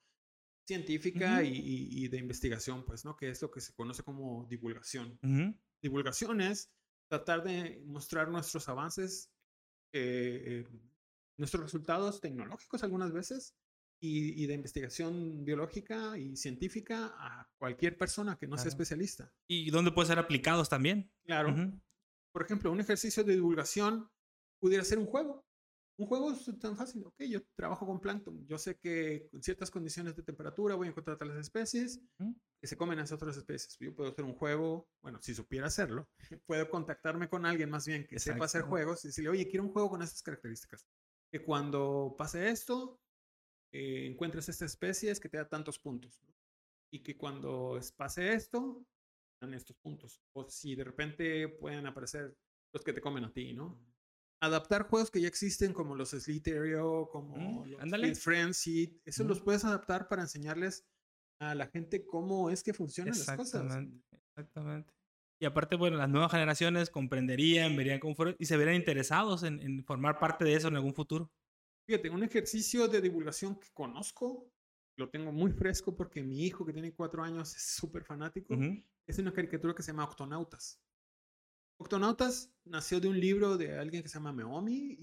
científica 0.66 1.44
y, 1.44 2.08
de 2.08 2.18
investigación, 2.18 2.86
pues, 2.86 3.06
¿no? 3.06 3.16
Que 3.16 3.30
es 3.30 3.42
lo 3.42 3.52
que 3.52 3.62
se 3.62 3.74
conoce 3.74 4.04
como 4.04 4.46
divulgación. 4.50 5.20
Divulgación 5.82 6.42
es 6.42 6.72
tratar 7.08 7.44
de 7.44 7.84
mostrar 7.86 8.30
nuestros 8.30 8.70
avances, 8.70 9.30
eh, 9.92 10.42
eh, 10.46 10.68
nuestros 11.38 11.64
resultados 11.64 12.22
tecnológicos 12.22 12.84
algunas 12.84 13.12
veces 13.12 13.56
y, 14.00 14.46
de 14.48 14.54
investigación 14.54 15.46
biológica 15.46 16.18
y 16.18 16.36
científica 16.36 17.14
a 17.18 17.50
cualquier 17.58 17.98
persona 17.98 18.38
que 18.38 18.48
no 18.48 18.58
sea 18.58 18.70
especialista. 18.70 19.32
¿Y 19.48 19.70
dónde 19.72 19.92
puede 19.92 20.10
ser 20.10 20.20
aplicados 20.20 20.68
también? 20.70 21.10
Claro. 21.26 21.56
Por 22.34 22.44
ejemplo, 22.44 22.72
un 22.72 22.82
ejercicio 22.82 23.24
de 23.24 23.36
divulgación 23.36 24.10
pudiera 24.60 24.84
ser 24.84 24.98
un 24.98 25.06
juego. 25.06 25.46
Un 25.98 26.08
juego 26.08 26.32
es 26.32 26.60
tan 26.60 26.76
fácil. 26.76 27.06
Ok, 27.06 27.22
yo 27.30 27.40
trabajo 27.56 27.86
con 27.86 28.00
plancton. 28.00 28.46
Yo 28.48 28.58
sé 28.58 28.78
que 28.78 29.28
con 29.30 29.44
ciertas 29.44 29.70
condiciones 29.70 30.16
de 30.16 30.24
temperatura 30.24 30.76
voy 30.76 30.88
a 30.88 30.90
encontrar 30.90 31.18
tales 31.18 31.38
especies 31.38 32.02
que 32.60 32.68
se 32.68 32.78
comen 32.78 33.00
a 33.00 33.04
esas 33.04 33.18
otras 33.18 33.38
especies. 33.38 33.78
Yo 33.80 33.96
puedo 33.96 34.10
hacer 34.10 34.26
un 34.26 34.34
juego, 34.34 34.88
bueno, 35.02 35.20
si 35.22 35.36
supiera 35.36 35.68
hacerlo, 35.68 36.10
puedo 36.48 36.70
contactarme 36.70 37.30
con 37.30 37.46
alguien 37.46 37.70
más 37.70 37.86
bien 37.86 38.08
que 38.08 38.20
sepa 38.20 38.46
hacer 38.46 38.64
juegos 38.64 39.06
y 39.06 39.10
decirle, 39.10 39.30
oye, 39.30 39.48
quiero 39.48 39.66
un 39.66 39.72
juego 39.72 39.92
con 39.92 40.02
estas 40.02 40.24
características. 40.24 40.88
Que 41.32 41.44
cuando 41.44 42.16
pase 42.18 42.50
esto, 42.50 43.00
eh, 43.72 44.08
encuentres 44.08 44.50
esta 44.50 44.66
especie 44.66 45.14
que 45.20 45.30
te 45.30 45.38
da 45.38 45.48
tantos 45.48 45.78
puntos. 45.78 46.22
Y 46.92 47.04
que 47.04 47.18
cuando 47.18 47.80
pase 47.96 48.34
esto, 48.34 48.84
dan 49.42 49.54
estos 49.54 49.78
puntos. 49.78 50.22
O 50.34 50.50
si 50.50 50.76
de 50.76 50.84
repente 50.84 51.48
pueden 51.50 51.86
aparecer 51.86 52.36
los 52.74 52.84
que 52.84 52.94
te 52.94 53.02
comen 53.02 53.26
a 53.26 53.34
ti, 53.34 53.54
¿no? 53.54 53.80
Adaptar 54.44 54.90
juegos 54.90 55.10
que 55.10 55.22
ya 55.22 55.28
existen 55.28 55.72
como 55.72 55.96
los 55.96 56.10
Slither.io, 56.10 57.08
como 57.10 57.38
mm, 57.38 57.76
los 57.80 58.20
Frenzy, 58.20 59.00
eso 59.06 59.24
los 59.24 59.40
puedes 59.40 59.64
adaptar 59.64 60.10
para 60.10 60.24
enseñarles 60.24 60.86
a 61.40 61.56
la 61.56 61.68
gente 61.68 62.06
cómo 62.06 62.50
es 62.50 62.62
que 62.62 62.74
funcionan 62.74 63.16
las 63.18 63.38
cosas. 63.38 63.88
Exactamente. 64.36 64.94
Y 65.40 65.46
aparte, 65.46 65.78
bueno, 65.78 65.96
las 65.98 66.10
nuevas 66.10 66.32
generaciones 66.32 66.90
comprenderían, 66.90 67.76
verían 67.78 68.00
cómo 68.00 68.16
fueron 68.16 68.36
y 68.38 68.46
se 68.46 68.58
verían 68.58 68.76
interesados 68.76 69.44
en, 69.44 69.84
formar 69.86 70.20
parte 70.20 70.44
de 70.44 70.56
eso 70.56 70.68
en 70.68 70.76
algún 70.76 70.94
futuro. 70.94 71.32
Fíjate, 71.88 72.10
un 72.10 72.24
ejercicio 72.24 72.88
de 72.90 73.00
divulgación 73.00 73.58
que 73.58 73.70
conozco, 73.74 74.52
lo 74.98 75.10
tengo 75.10 75.32
muy 75.32 75.52
fresco 75.52 75.96
porque 75.96 76.22
mi 76.22 76.46
hijo 76.46 76.66
que 76.66 76.74
tiene 76.74 76.94
cuatro 76.94 77.24
años 77.24 77.56
es 77.56 77.76
súper 77.76 78.04
fanático, 78.04 78.56
es 79.08 79.20
una 79.20 79.34
caricatura 79.34 79.74
que 79.74 79.84
se 79.84 79.92
llama 79.92 80.06
Octonautas. 80.06 80.83
Octonautas 81.78 82.52
nació 82.66 83.00
de 83.00 83.08
un 83.08 83.20
libro 83.20 83.58
de 83.58 83.78
alguien 83.78 84.04
que 84.04 84.10
se 84.10 84.16
llama 84.16 84.34
Meomi 84.34 84.98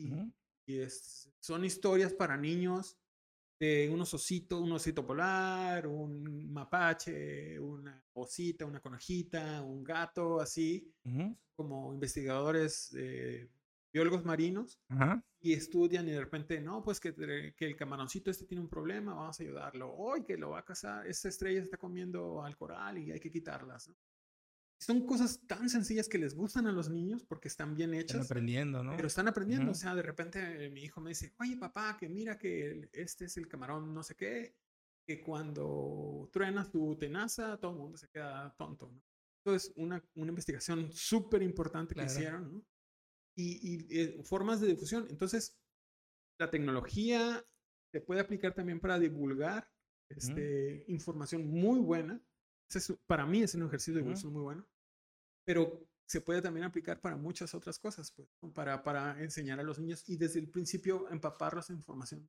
y, 0.66 0.78
es, 0.78 1.28
son 1.40 1.64
historias 1.64 2.12
para 2.12 2.36
niños 2.36 2.96
de 3.58 3.90
unos 3.92 4.14
ositos, 4.14 4.60
un 4.60 4.72
osito 4.72 5.04
polar, 5.04 5.86
un 5.86 6.50
mapache, 6.50 7.58
una 7.58 8.02
osita, 8.14 8.64
una 8.64 8.80
conejita, 8.80 9.62
un 9.62 9.84
gato, 9.84 10.40
así, 10.40 10.90
como 11.54 11.92
investigadores, 11.92 12.96
biólogos 13.92 14.24
marinos, 14.24 14.80
y 15.40 15.52
estudian 15.52 16.08
y 16.08 16.12
de 16.12 16.20
repente, 16.20 16.60
no, 16.60 16.82
pues 16.82 17.00
que, 17.00 17.14
que, 17.14 17.66
el 17.66 17.76
camaroncito 17.76 18.30
este 18.30 18.46
tiene 18.46 18.62
un 18.62 18.68
problema, 18.68 19.14
vamos 19.14 19.38
a 19.38 19.42
ayudarlo, 19.42 19.92
hoy 19.94 20.24
que 20.24 20.38
lo 20.38 20.50
va 20.50 20.60
a 20.60 20.64
cazar, 20.64 21.06
esta 21.06 21.28
estrella 21.28 21.60
está 21.60 21.76
comiendo 21.76 22.42
al 22.42 22.56
coral 22.56 22.98
y 22.98 23.10
hay 23.10 23.20
que 23.20 23.30
quitarlas. 23.30 23.88
¿no? 23.88 23.94
Son 24.80 25.04
cosas 25.04 25.46
tan 25.46 25.68
sencillas 25.68 26.08
que 26.08 26.18
les 26.18 26.34
gustan 26.34 26.66
a 26.66 26.72
los 26.72 26.88
niños 26.88 27.22
porque 27.22 27.48
están 27.48 27.74
bien 27.74 27.92
hechas. 27.92 28.22
Están 28.22 28.24
aprendiendo, 28.24 28.82
¿no? 28.82 28.96
Pero 28.96 29.08
están 29.08 29.28
aprendiendo. 29.28 29.72
O 29.72 29.74
sea, 29.74 29.94
de 29.94 30.02
repente 30.02 30.70
mi 30.70 30.82
hijo 30.82 31.02
me 31.02 31.10
dice, 31.10 31.34
oye 31.38 31.58
papá, 31.58 31.98
que 31.98 32.08
mira 32.08 32.38
que 32.38 32.88
este 32.92 33.26
es 33.26 33.36
el 33.36 33.46
camarón 33.46 33.92
no 33.92 34.02
sé 34.02 34.16
qué, 34.16 34.56
que 35.06 35.20
cuando 35.20 36.30
truena 36.32 36.64
su 36.64 36.96
tenaza, 36.98 37.58
todo 37.58 37.72
el 37.72 37.78
mundo 37.78 37.98
se 37.98 38.08
queda 38.08 38.54
tonto. 38.56 38.90
¿no? 38.90 39.02
Entonces, 39.44 39.72
una, 39.76 40.02
una 40.14 40.30
investigación 40.30 40.90
súper 40.92 41.42
importante 41.42 41.94
que 41.94 42.04
hicieron, 42.04 42.52
¿no? 42.52 42.64
Y, 43.36 43.74
y 43.74 44.00
eh, 44.00 44.22
formas 44.24 44.60
de 44.60 44.68
difusión. 44.68 45.06
Entonces, 45.10 45.58
la 46.38 46.50
tecnología 46.50 47.44
se 47.92 48.00
puede 48.00 48.20
aplicar 48.20 48.54
también 48.54 48.80
para 48.80 48.98
divulgar 48.98 49.70
este, 50.08 50.84
información 50.88 51.46
muy 51.46 51.80
buena 51.80 52.20
para 53.06 53.26
mí 53.26 53.42
es 53.42 53.54
un 53.54 53.62
ejercicio 53.62 53.94
de 53.94 54.00
divulgación 54.00 54.32
muy 54.32 54.42
bueno, 54.42 54.66
pero 55.44 55.86
se 56.06 56.20
puede 56.20 56.42
también 56.42 56.64
aplicar 56.64 57.00
para 57.00 57.16
muchas 57.16 57.54
otras 57.54 57.78
cosas, 57.78 58.12
pues, 58.12 58.28
para, 58.52 58.82
para 58.82 59.20
enseñar 59.22 59.60
a 59.60 59.62
los 59.62 59.78
niños 59.78 60.02
y 60.08 60.16
desde 60.16 60.40
el 60.40 60.48
principio 60.48 61.08
empaparlos 61.10 61.70
en 61.70 61.76
información 61.76 62.28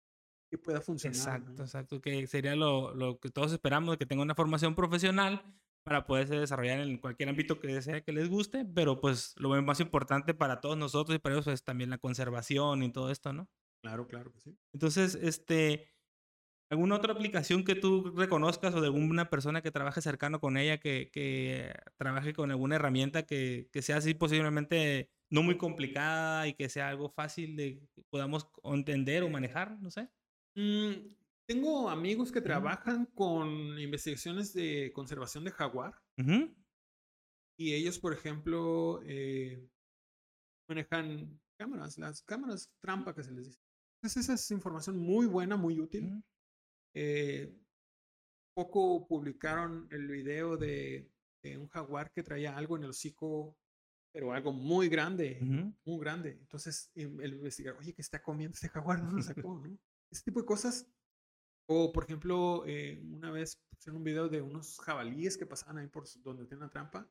que 0.51 0.57
pueda 0.57 0.81
funcionar. 0.81 1.17
Exacto, 1.17 1.63
exacto, 1.63 2.01
que 2.01 2.27
sería 2.27 2.55
lo, 2.55 2.93
lo, 2.93 3.19
que 3.19 3.29
todos 3.29 3.51
esperamos, 3.53 3.97
que 3.97 4.05
tengan 4.05 4.25
una 4.25 4.35
formación 4.35 4.75
profesional 4.75 5.41
para 5.83 6.05
poderse 6.05 6.35
desarrollar 6.35 6.81
en 6.81 6.97
cualquier 6.97 7.29
ámbito 7.29 7.59
que 7.59 7.81
sea 7.81 8.01
que 8.01 8.11
les 8.11 8.29
guste, 8.29 8.65
pero 8.65 9.01
pues 9.01 9.33
lo 9.37 9.49
más 9.63 9.79
importante 9.79 10.33
para 10.33 10.61
todos 10.61 10.77
nosotros 10.77 11.15
y 11.15 11.19
para 11.19 11.35
ellos 11.35 11.47
es 11.47 11.63
también 11.63 11.89
la 11.89 11.97
conservación 11.97 12.83
y 12.83 12.91
todo 12.91 13.09
esto, 13.09 13.33
¿no? 13.33 13.49
Claro, 13.81 14.07
claro 14.07 14.31
que 14.31 14.39
sí. 14.41 14.55
Entonces, 14.73 15.15
este, 15.15 15.89
¿Alguna 16.71 16.95
otra 16.95 17.11
aplicación 17.11 17.65
que 17.65 17.75
tú 17.75 18.13
reconozcas 18.15 18.73
o 18.73 18.79
de 18.79 18.87
alguna 18.87 19.29
persona 19.29 19.61
que 19.61 19.71
trabaje 19.71 20.01
cercano 20.01 20.39
con 20.39 20.55
ella, 20.55 20.79
que, 20.79 21.09
que 21.11 21.73
trabaje 21.97 22.31
con 22.31 22.49
alguna 22.49 22.77
herramienta 22.77 23.23
que, 23.23 23.67
que, 23.73 23.81
sea 23.81 23.97
así 23.97 24.13
posiblemente 24.13 25.11
no 25.29 25.43
muy 25.43 25.57
complicada 25.57 26.47
y 26.47 26.53
que 26.53 26.69
sea 26.69 26.87
algo 26.87 27.09
fácil 27.09 27.57
de 27.57 27.85
que 27.93 28.03
podamos 28.09 28.47
entender 28.63 29.23
o 29.23 29.29
manejar? 29.29 29.81
No 29.81 29.91
sé. 29.91 30.07
Mm, 30.55 31.13
tengo 31.45 31.89
amigos 31.89 32.31
que 32.31 32.39
trabajan 32.39 33.05
con 33.07 33.77
investigaciones 33.77 34.53
de 34.53 34.93
conservación 34.93 35.43
de 35.43 35.51
jaguar. 35.51 36.01
Y 37.57 37.73
ellos, 37.73 37.99
por 37.99 38.13
ejemplo, 38.13 39.01
eh, 39.05 39.67
manejan 40.69 41.37
cámaras, 41.59 41.97
las 41.97 42.21
cámaras 42.23 42.71
trampa 42.79 43.13
que 43.13 43.25
se 43.25 43.33
les 43.33 43.47
dice. 43.47 43.59
Entonces, 43.97 44.23
esa 44.23 44.35
es 44.35 44.51
información 44.51 44.97
muy 44.97 45.25
buena, 45.25 45.57
muy 45.57 45.77
útil. 45.81 46.23
Eh, 46.93 47.57
poco 48.53 49.07
publicaron 49.07 49.87
el 49.91 50.07
video 50.07 50.57
de, 50.57 51.09
un 51.43 51.67
jaguar 51.67 52.11
que 52.11 52.23
traía 52.23 52.55
algo 52.55 52.77
en 52.77 52.83
el 52.83 52.89
hocico, 52.89 53.57
pero 54.13 54.33
algo 54.33 54.51
muy 54.51 54.89
grande, 54.89 55.39
muy 55.85 55.99
grande. 55.99 56.31
Entonces 56.31 56.91
el 56.95 57.33
investigador, 57.33 57.79
oye, 57.79 57.93
¿qué 57.93 58.01
está 58.01 58.21
comiendo 58.21 58.55
este 58.55 58.69
jaguar? 58.69 59.01
No 59.01 59.11
lo 59.11 59.21
sacó, 59.23 59.57
¿no? 59.57 59.77
Ese 60.09 60.23
tipo 60.23 60.41
de 60.41 60.45
cosas. 60.45 60.87
O, 61.67 61.93
por 61.93 62.03
ejemplo, 62.03 62.63
eh, 62.65 63.01
una 63.01 63.31
vez 63.31 63.63
pusieron 63.69 63.97
un 63.97 64.03
video 64.03 64.27
de 64.27 64.41
unos 64.41 64.77
jabalíes 64.79 65.37
que 65.37 65.45
pasaban 65.45 65.77
ahí 65.77 65.87
por 65.87 66.03
donde 66.21 66.45
tiene 66.45 66.63
una 66.63 66.69
trampa 66.69 67.09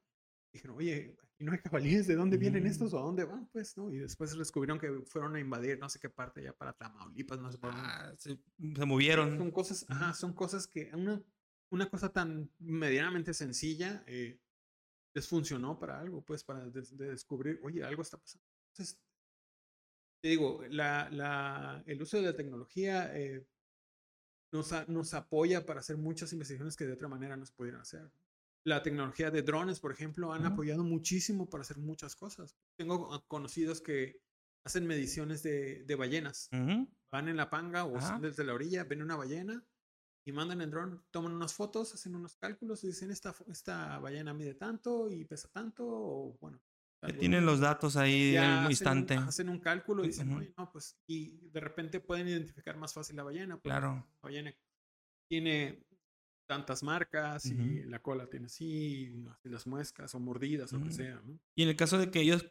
dijeron, 0.53 0.77
oye, 0.77 1.17
aquí 1.41 1.45
no 1.47 1.53
hay 1.53 1.59
caballeros, 1.59 2.07
¿de 2.07 2.17
dónde 2.17 2.37
vienen 2.37 2.67
estos 2.67 2.93
o 2.93 2.99
a 2.99 3.03
dónde 3.03 3.25
van? 3.25 3.47
Pues, 3.47 3.75
¿no? 3.79 3.91
Y 3.91 3.97
después 3.97 4.37
descubrieron 4.37 4.79
que 4.79 5.03
fueron 5.07 5.37
a 5.37 5.41
invadir 5.41 5.79
no 5.79 5.89
sé 5.89 5.99
qué 5.99 6.11
parte 6.11 6.43
ya 6.43 6.53
para 6.53 6.75
Tamaulipas, 6.75 7.41
no 7.41 7.51
sé 7.51 7.57
por 7.57 7.71
ah, 7.73 8.13
se, 8.19 8.39
movieron. 8.59 9.39
Son 9.39 9.51
cosas, 9.51 9.87
ajá, 9.89 10.13
son 10.13 10.35
cosas 10.35 10.67
que 10.67 10.91
una, 10.93 11.23
una 11.71 11.89
cosa 11.89 12.13
tan 12.13 12.51
medianamente 12.59 13.33
sencilla 13.33 14.05
eh, 14.07 14.39
les 15.15 15.27
funcionó 15.27 15.79
para 15.79 15.99
algo, 15.99 16.23
pues, 16.23 16.45
para 16.45 16.69
descubrir, 16.69 17.59
oye, 17.63 17.83
algo 17.83 18.03
está 18.03 18.19
pasando. 18.19 18.47
Entonces, 18.73 19.01
te 20.21 20.29
digo, 20.29 20.63
la, 20.69 21.09
la, 21.11 21.83
el 21.87 22.03
uso 22.03 22.19
de 22.19 22.25
la 22.25 22.37
tecnología 22.37 23.17
eh, 23.17 23.47
nos, 24.53 24.75
a- 24.75 24.85
nos 24.89 25.15
apoya 25.15 25.65
para 25.65 25.81
hacer 25.81 25.97
muchas 25.97 26.35
investigaciones 26.35 26.77
que 26.77 26.85
de 26.85 26.93
otra 26.93 27.09
manera 27.09 27.35
no 27.35 27.47
se 27.47 27.55
pudieran 27.55 27.81
hacer. 27.81 28.11
La 28.65 28.83
tecnología 28.83 29.31
de 29.31 29.43
drones, 29.43 29.81
por 29.81 29.93
ejemplo, 29.93 30.33
han 30.33 30.45
Ujú. 30.45 30.53
apoyado 30.53 30.85
muchísimo 30.85 31.49
para 31.49 31.63
hacer 31.63 31.79
muchas 31.79 32.15
cosas. 32.15 32.57
Tengo 32.77 33.09
conocidos 33.27 33.81
que 33.81 34.21
hacen 34.67 34.87
mediciones 34.87 35.43
de, 35.43 35.85
de 35.85 35.95
ballenas. 35.95 36.49
Ujú. 36.53 36.87
Van 37.11 37.29
en 37.29 37.37
la 37.37 37.49
panga 37.49 37.85
o 37.85 37.97
Ajá. 37.97 38.09
son 38.09 38.23
desde 38.23 38.45
la 38.45 38.53
orilla, 38.55 38.85
ven 38.85 39.03
una 39.03 39.17
ballena 39.17 39.65
y 40.27 40.33
mandan 40.33 40.61
el 40.61 40.71
dron, 40.71 41.03
toman 41.11 41.33
unas 41.33 41.55
fotos, 41.55 41.95
hacen 41.95 42.15
unos 42.15 42.37
cálculos 42.37 42.85
y 42.85 42.89
dicen 42.89 43.11
esta, 43.11 43.35
esta 43.51 43.99
ballena 43.99 44.35
mide 44.35 44.55
tanto 44.55 45.11
y 45.11 45.25
pesa 45.25 45.49
tanto 45.49 45.85
o 45.89 46.37
bueno. 46.41 46.61
Algo 47.03 47.19
tienen 47.19 47.47
los 47.47 47.61
datos 47.61 47.97
ahí 47.97 48.37
hacen 48.37 48.65
un- 48.67 48.71
instante. 48.71 49.15
hacen 49.15 49.49
un 49.49 49.59
cálculo 49.61 50.05
y 50.05 50.09
dicen, 50.09 50.29
Ujú. 50.29 50.39
"Oye, 50.41 50.55
no, 50.59 50.71
pues, 50.71 50.99
y 51.07 51.49
de 51.49 51.61
repente 51.61 51.99
pueden 52.01 52.29
identificar 52.29 52.77
más 52.77 52.93
fácil 52.93 53.17
la 53.17 53.23
ballena. 53.23 53.55
porque 53.57 53.71
Claro. 53.71 53.95
La 54.23 54.29
ballena 54.29 54.55
tiene 55.29 55.83
tantas 56.51 56.83
marcas 56.83 57.47
y 57.47 57.85
la 57.85 58.03
cola 58.03 58.27
tiene 58.27 58.47
así, 58.47 59.25
las 59.45 59.69
muescas 59.69 60.13
o 60.17 60.19
mordidas 60.19 60.73
o 60.73 60.79
lo 60.79 60.87
que 60.87 60.93
sea, 60.93 61.23
¿no? 61.25 61.39
Y 61.55 61.63
en 61.63 61.69
el 61.69 61.77
caso 61.77 61.97
de 61.97 62.11
que 62.11 62.23
ellos 62.23 62.45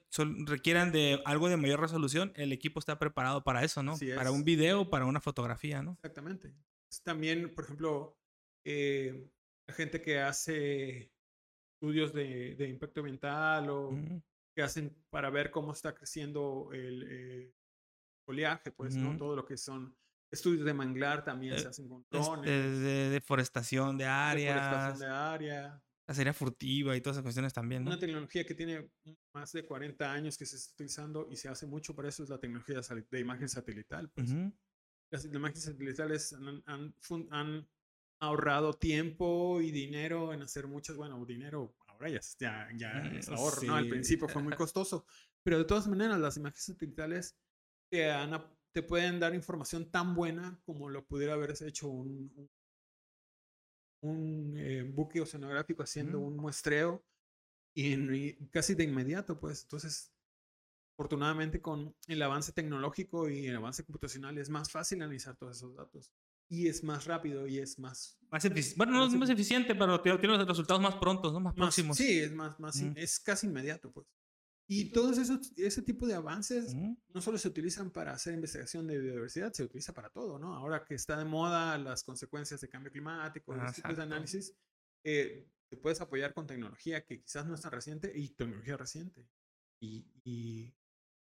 requieran 0.45 0.93
de 0.93 1.22
algo 1.26 1.50
de 1.50 1.58
mayor 1.58 1.82
resolución, 1.82 2.32
el 2.38 2.54
equipo 2.54 2.80
está 2.80 2.97
preparado 2.97 3.43
para 3.43 3.62
eso, 3.66 3.84
¿no? 3.84 3.95
Para 4.16 4.32
un 4.32 4.45
video 4.45 4.89
para 4.89 5.04
una 5.04 5.20
fotografía, 5.20 5.84
¿no? 5.84 5.91
Exactamente. 5.95 6.54
También, 7.04 7.54
por 7.54 7.66
ejemplo, 7.66 8.18
eh, 8.64 9.30
la 9.68 9.74
gente 9.74 10.02
que 10.02 10.22
hace 10.22 11.12
estudios 11.74 12.14
de, 12.14 12.56
de 12.56 12.70
impacto 12.70 13.02
ambiental 13.02 13.70
o 13.70 13.91
que 14.56 14.62
hacen 14.62 14.95
para 15.10 15.30
ver 15.30 15.52
cómo 15.52 15.74
está 15.74 15.93
creciendo 15.93 16.70
el 16.72 17.06
eh, 17.06 17.54
foliaje, 18.26 18.72
pues, 18.72 18.95
¿no? 18.95 19.18
Todo 19.18 19.36
lo 19.36 19.45
que 19.45 19.58
son 19.58 19.93
estudios 20.32 20.65
de 20.65 20.73
manglar 20.73 21.23
también 21.23 21.55
Eh, 21.55 21.61
se 21.61 21.67
hacen 21.67 21.88
con 21.88 22.05
drones. 22.11 22.49
de 22.49 23.09
deforestación 23.09 23.97
de 23.97 24.05
deforestación 24.05 24.99
áreas, 24.99 24.99
de 24.99 25.05
área. 25.07 25.84
la 26.07 26.13
serie 26.13 26.34
furtiva 26.34 26.95
y 26.95 27.01
todas 27.01 27.17
esas 27.17 27.23
cuestiones 27.23 27.53
también, 27.53 27.84
¿no? 27.84 27.91
Una 27.91 27.99
tecnología 27.99 28.45
que 28.45 28.55
tiene 28.55 28.89
más 29.34 29.51
de 29.51 29.65
40 29.65 30.11
años 30.11 30.38
que 30.38 30.45
se 30.45 30.55
está 30.55 30.73
utilizando 30.73 31.27
y 31.32 31.36
se 31.36 31.49
hace 31.49 31.65
mucho 31.67 31.95
para 31.95 32.09
eso 32.09 32.23
es 32.23 32.30
la 32.30 32.39
tecnología 32.39 32.82
de 33.11 33.19
imagen 33.19 33.49
satelital. 33.49 34.09
Pues. 34.09 34.32
Ujú. 34.32 34.51
Las 35.11 35.25
imágenes 35.25 35.63
satelitales 35.63 36.34
han, 36.34 36.63
han 36.65 36.93
han 37.32 37.67
ahorrado 38.21 38.73
tiempo 38.73 39.61
y 39.61 39.71
dinero 39.71 40.34
en 40.34 40.41
hacer 40.41 40.67
muchas, 40.67 40.97
bueno, 40.97 41.25
dinero 41.25 41.73
ahora 41.88 42.09
ya, 42.09 42.19
ya, 42.39 42.67
ya 42.77 42.91
Mm, 42.99 43.17
es 43.17 43.30
ahorro, 43.30 43.61
¿no? 43.63 43.75
Al 43.75 43.84
sí. 43.86 43.89
principio 43.89 44.27
fue 44.27 44.41
muy 44.41 44.53
costoso, 44.55 45.05
pero 45.43 45.57
de 45.57 45.65
todas 45.65 45.88
maneras 45.88 46.19
las 46.19 46.38
imágenes 46.38 46.63
satelitales 46.65 47.38
te, 47.89 48.11
han 48.11 48.34
te 48.74 48.84
pueden 48.84 49.20
dar 49.20 49.34
información 49.36 49.89
tan 49.91 50.13
buena 50.13 50.59
como 50.65 50.89
lo 50.89 51.05
pudiera 51.05 51.34
haber 51.34 51.53
hecho 51.61 51.88
un, 51.89 52.32
un, 52.36 52.49
un, 54.01 54.53
eh, 54.57 54.84
buque 54.84 55.22
oceanográfico 55.22 55.84
haciendo 55.84 56.20
Ujú. 56.20 56.28
un 56.28 56.38
muestreo 56.38 57.03
y, 57.76 57.93
en- 57.93 58.13
y 58.15 58.34
casi 58.49 58.76
de 58.76 58.84
inmediato, 58.84 59.39
pues. 59.39 59.63
Entonces, 59.63 60.11
afortunadamente 60.95 61.61
con 61.61 61.95
el 62.07 62.22
avance 62.22 62.51
tecnológico 62.51 63.30
y 63.30 63.47
el 63.47 63.55
avance 63.55 63.84
computacional 63.84 64.38
es 64.38 64.49
más 64.49 64.72
fácil 64.72 65.01
analizar 65.01 65.36
todos 65.36 65.57
esos 65.57 65.76
datos. 65.76 66.11
Y 66.51 66.67
es 66.67 66.84
más 66.84 67.05
rápido 67.05 67.47
y 67.47 67.59
es 67.59 67.78
más... 67.78 68.17
Más 68.32 68.43
bueno, 68.76 68.93
no 68.93 69.05
es 69.05 69.13
más 69.13 69.30
efi- 69.30 69.34
eficiente, 69.34 69.76
pero 69.76 70.01
tiene 70.01 70.38
los 70.38 70.47
resultados 70.47 70.82
más 70.82 70.95
prontos, 70.95 71.32
¿no? 71.34 71.39
Más, 71.39 71.55
más 71.55 71.55
próximos. 71.55 71.97
sí, 71.97 72.20
es 72.20 72.32
más, 72.32 72.59
más, 72.59 72.76
Ujú. 72.76 72.91
es 72.95 73.20
casi 73.20 73.47
inmediato, 73.47 73.91
pues. 73.91 74.07
Y 74.72 74.91
todos 74.91 75.17
esos, 75.17 75.51
ese 75.57 75.82
tipo 75.82 76.05
de 76.05 76.13
avances 76.13 76.76
Ujú. 76.76 76.95
no 77.15 77.22
solo 77.22 77.39
se 77.39 77.47
utilizan 77.47 77.89
para 77.89 78.11
hacer 78.13 78.36
investigación 78.36 78.86
de 78.86 78.99
biodiversidad, 78.99 79.51
se 79.51 79.63
utiliza 79.63 79.93
para 79.95 80.11
todo, 80.11 80.38
¿no? 80.38 80.53
Ahora 80.53 80.86
que 80.86 80.93
está 80.93 81.17
de 81.17 81.26
moda 81.26 81.76
las 81.80 82.03
consecuencias 82.03 82.61
de 82.61 82.70
cambio 82.70 82.91
climático, 82.91 83.55
los 83.55 83.74
tipos 83.74 83.97
de 83.97 84.03
análisis, 84.03 84.53
eh, 85.03 85.47
te 85.70 85.78
puedes 85.78 86.01
apoyar 86.01 86.36
con 86.36 86.45
tecnología 86.45 87.03
que 87.03 87.20
quizás 87.20 87.47
no 87.47 87.55
es 87.55 87.61
tan 87.61 87.72
reciente 87.72 88.11
y 88.15 88.30
tecnología 88.30 88.78
reciente. 88.78 89.28
Y, 89.82 90.05
y 90.24 90.72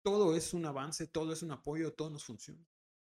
todo 0.05 0.37
es 0.37 0.55
un 0.55 0.66
avance, 0.66 1.09
todo 1.09 1.32
es 1.32 1.43
un 1.43 1.51
apoyo, 1.51 1.93
todo 1.93 2.11
nos 2.11 2.24
funciona. 2.24 2.64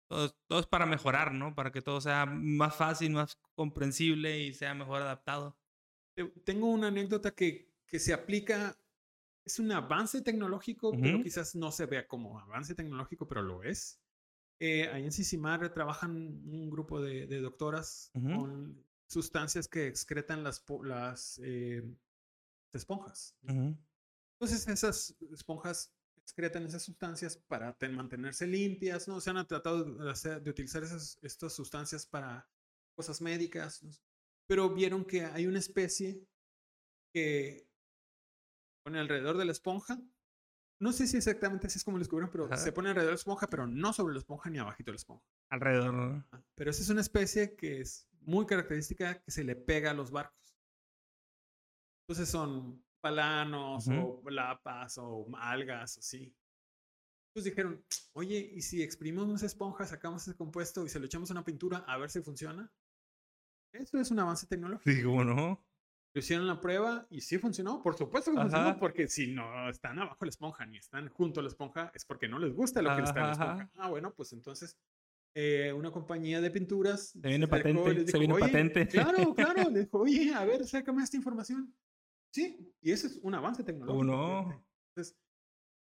Todo, 0.10 0.30
todo 0.48 0.60
es 0.60 0.68
para 0.68 0.86
mejorar, 0.86 1.34
¿no? 1.34 1.56
Para 1.56 1.72
que 1.72 1.82
todo 1.82 2.02
sea 2.02 2.26
más 2.26 2.76
fácil, 2.76 3.12
más 3.12 3.38
comprensible 3.56 4.40
y 4.40 4.54
sea 4.54 4.74
mejor 4.74 5.02
adaptado. 5.02 5.58
Te- 6.16 6.26
Tengo 6.44 6.68
una 6.68 6.88
anécdota 6.88 7.32
que, 7.32 7.72
que 7.86 8.00
se 8.00 8.14
aplica, 8.14 8.78
es 9.48 9.60
un 9.60 9.72
avance 9.72 10.22
tecnológico, 10.22 10.92
pero 10.92 11.16
Ujú. 11.16 11.24
quizás 11.24 11.56
no 11.56 11.72
se 11.72 11.86
vea 11.86 12.08
como 12.08 12.38
avance 12.40 12.76
tecnológico, 12.76 13.28
pero 13.28 13.42
lo 13.42 13.64
es. 13.64 14.00
Eh, 14.60 14.88
ahí 14.90 15.04
en 15.06 15.12
Sisimar 15.12 15.74
trabajan 15.74 16.12
un 16.16 16.70
grupo 16.70 17.00
de, 17.02 17.28
de 17.28 17.40
doctoras 17.40 18.12
Ujú. 18.14 18.28
con 18.28 18.86
sustancias 19.08 19.68
que 19.68 19.88
excretan 19.88 20.44
las, 20.44 20.64
las 20.84 21.40
eh, 21.44 21.82
esponjas. 22.74 23.36
Ujú. 23.44 23.78
Entonces 24.40 24.68
esas 24.68 25.16
esponjas 25.32 25.94
excretan 26.18 26.66
esas 26.66 26.84
sustancias 26.84 27.38
para 27.38 27.74
ten- 27.78 27.96
mantenerse 27.96 28.46
limpias, 28.46 29.08
¿no? 29.08 29.22
Se 29.22 29.30
han 29.30 29.48
tratado 29.48 29.84
de, 29.86 30.12
hacer- 30.12 30.42
de 30.42 30.50
utilizar 30.50 30.84
esas, 30.84 31.18
estas 31.22 31.54
sustancias 31.54 32.06
para 32.06 32.48
cosas 32.96 33.22
médicas, 33.22 33.82
¿no? 33.84 33.92
pero 34.48 34.70
vieron 34.74 35.06
que 35.06 35.24
hay 35.26 35.46
una 35.46 35.60
especie 35.60 36.22
que 37.14 37.67
pone 38.88 39.00
alrededor 39.00 39.38
de 39.38 39.44
la 39.44 39.52
esponja. 39.52 40.00
No 40.80 40.94
sé 40.94 41.08
si 41.08 41.18
exactamente 41.18 41.68
así 41.68 41.78
es 41.78 41.84
como 41.84 41.98
lo 41.98 42.00
descubrieron, 42.04 42.32
pero 42.32 42.46
Ajá. 42.46 42.56
se 42.56 42.72
pone 42.72 42.88
alrededor 42.88 43.10
de 43.10 43.16
la 43.16 43.20
esponja, 43.20 43.48
pero 43.48 43.68
no 43.68 43.92
sobre 43.92 44.14
la 44.14 44.20
esponja 44.20 44.50
ni 44.50 44.60
abajito 44.60 44.92
de 44.92 44.94
la 44.94 44.98
esponja. 44.98 45.26
Alrededor. 45.50 46.26
Ah, 46.32 46.42
Pero 46.56 46.72
esa 46.72 46.82
es 46.84 46.90
una 46.90 47.02
especie 47.02 47.58
que 47.58 47.82
es 47.82 48.08
muy 48.22 48.46
característica 48.46 49.22
que 49.22 49.32
se 49.32 49.44
le 49.44 49.58
pega 49.58 49.92
a 49.92 49.94
los 49.94 50.10
barcos. 50.10 50.58
Entonces 52.04 52.30
son 52.30 52.82
palanos 53.02 53.90
o 53.90 54.22
lapas 54.30 54.98
o 55.00 55.28
algas, 55.38 55.98
así. 55.98 56.34
Entonces 57.32 57.52
dijeron, 57.52 57.84
oye, 58.14 58.38
¿y 58.56 58.62
si 58.62 58.82
exprimimos 58.82 59.36
esa 59.36 59.48
esponja, 59.48 59.86
sacamos 59.86 60.22
ese 60.22 60.38
compuesto 60.38 60.86
y 60.86 60.90
se 60.90 61.00
lo 61.00 61.08
echamos 61.08 61.30
a 61.30 61.34
una 61.34 61.44
pintura 61.44 61.80
a 61.80 61.98
ver 61.98 62.10
si 62.10 62.22
funciona? 62.22 62.72
Eso 63.74 64.00
es 64.00 64.12
un 64.12 64.20
avance 64.20 64.48
tecnológico. 64.48 65.10
¿cómo 65.10 65.26
no? 65.26 65.67
Lo 66.14 66.20
hicieron 66.20 66.48
la 66.48 66.60
prueba 66.60 67.06
y 67.10 67.22
sí 67.22 67.38
funcionó. 67.38 67.82
Por 67.84 67.96
supuesto 67.96 68.32
que 68.32 68.38
funcionó, 68.38 68.70
Ajá. 68.70 68.80
porque 68.80 69.08
si 69.08 69.28
no 69.34 69.70
están 69.70 70.00
abajo 70.00 70.26
la 70.26 70.30
esponja 70.30 70.66
ni 70.66 70.78
están 70.78 71.10
junto 71.10 71.40
a 71.40 71.44
la 71.44 71.50
esponja, 71.50 71.92
es 71.94 72.06
porque 72.06 72.28
no 72.28 72.40
les 72.40 72.54
gusta 72.54 72.82
lo 72.82 72.96
que 72.96 73.04
está 73.04 73.20
en 73.20 73.26
la 73.28 73.32
Ajá, 73.34 73.44
esponja. 73.44 73.64
ajá. 73.64 73.72
Ah, 73.76 73.90
bueno, 73.90 74.14
pues 74.16 74.34
entonces 74.34 74.78
eh, 75.36 75.72
una 75.74 75.92
compañía 75.92 76.42
de 76.42 76.50
pinturas. 76.50 77.10
Se 77.10 77.20
viene 77.28 77.48
patente, 77.48 77.94
les 77.94 77.98
se 78.10 78.18
dijo, 78.18 78.20
viene 78.20 78.34
"Oye, 78.34 78.46
patente". 78.46 78.88
Claro, 78.88 79.36
claro. 79.36 79.70
Le 79.70 79.80
dijo, 79.86 80.00
oye, 80.00 80.34
a 80.34 80.44
ver, 80.46 80.66
sácame 80.66 81.04
esta 81.04 81.18
información. 81.18 81.72
Sí, 82.34 82.74
y 82.82 82.92
eso 82.92 83.06
es 83.08 83.20
un 83.22 83.36
avance 83.36 83.64
tecnológico. 83.64 84.04
no? 84.04 84.44
fíjate. 84.46 84.66
Entonces, 84.96 85.18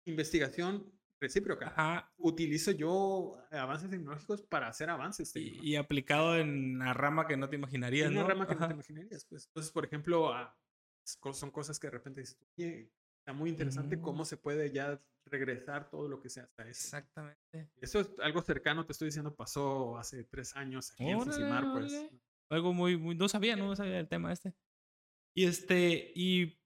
investigación 0.06 0.92
recíproca. 1.20 1.68
Ajá. 1.68 2.12
Utilizo 2.16 2.70
yo 2.72 3.36
avances 3.50 3.90
tecnológicos 3.90 4.42
para 4.42 4.68
hacer 4.68 4.90
avances 4.90 5.30
Y, 5.30 5.32
tecnológicos. 5.34 5.66
y 5.66 5.76
aplicado 5.76 6.36
en 6.36 6.78
la 6.78 6.94
rama 6.94 7.26
que 7.26 7.36
no 7.36 7.48
te 7.48 7.56
imaginarías, 7.56 8.06
Es 8.06 8.12
una 8.12 8.22
¿no? 8.22 8.28
rama 8.28 8.46
que 8.46 8.54
no 8.54 8.66
te 8.66 8.74
imaginarías, 8.74 9.24
pues. 9.26 9.46
Entonces, 9.46 9.72
por 9.72 9.84
ejemplo, 9.84 10.32
ah, 10.32 10.56
son 11.04 11.50
cosas 11.50 11.78
que 11.78 11.86
de 11.88 11.90
repente 11.92 12.20
dices, 12.20 12.38
oye, 12.56 12.90
está 13.18 13.32
muy 13.32 13.50
interesante 13.50 13.96
Ujú. 13.96 14.04
cómo 14.04 14.24
se 14.24 14.36
puede 14.36 14.70
ya 14.72 15.00
regresar 15.26 15.90
todo 15.90 16.08
lo 16.08 16.20
que 16.20 16.30
sea 16.30 16.44
hasta 16.44 16.62
eso. 16.62 16.96
Exactamente. 16.96 17.70
Eso 17.76 18.00
es 18.00 18.10
algo 18.20 18.42
cercano, 18.42 18.86
te 18.86 18.92
estoy 18.92 19.06
diciendo, 19.06 19.34
pasó 19.36 19.98
hace 19.98 20.24
tres 20.24 20.56
años 20.56 20.92
aquí 20.92 21.04
en 21.08 21.16
Órale, 21.16 21.32
Sisimar, 21.32 21.64
pues. 21.72 21.92
órale. 21.92 22.10
Algo 22.48 22.72
muy, 22.72 22.96
muy, 22.96 23.14
no 23.14 23.28
sabía, 23.28 23.54
no 23.54 23.76
sabía 23.76 24.00
el 24.00 24.08
tema 24.08 24.32
este. 24.32 24.54
Y 25.36 25.44
este, 25.44 26.10
y 26.16 26.58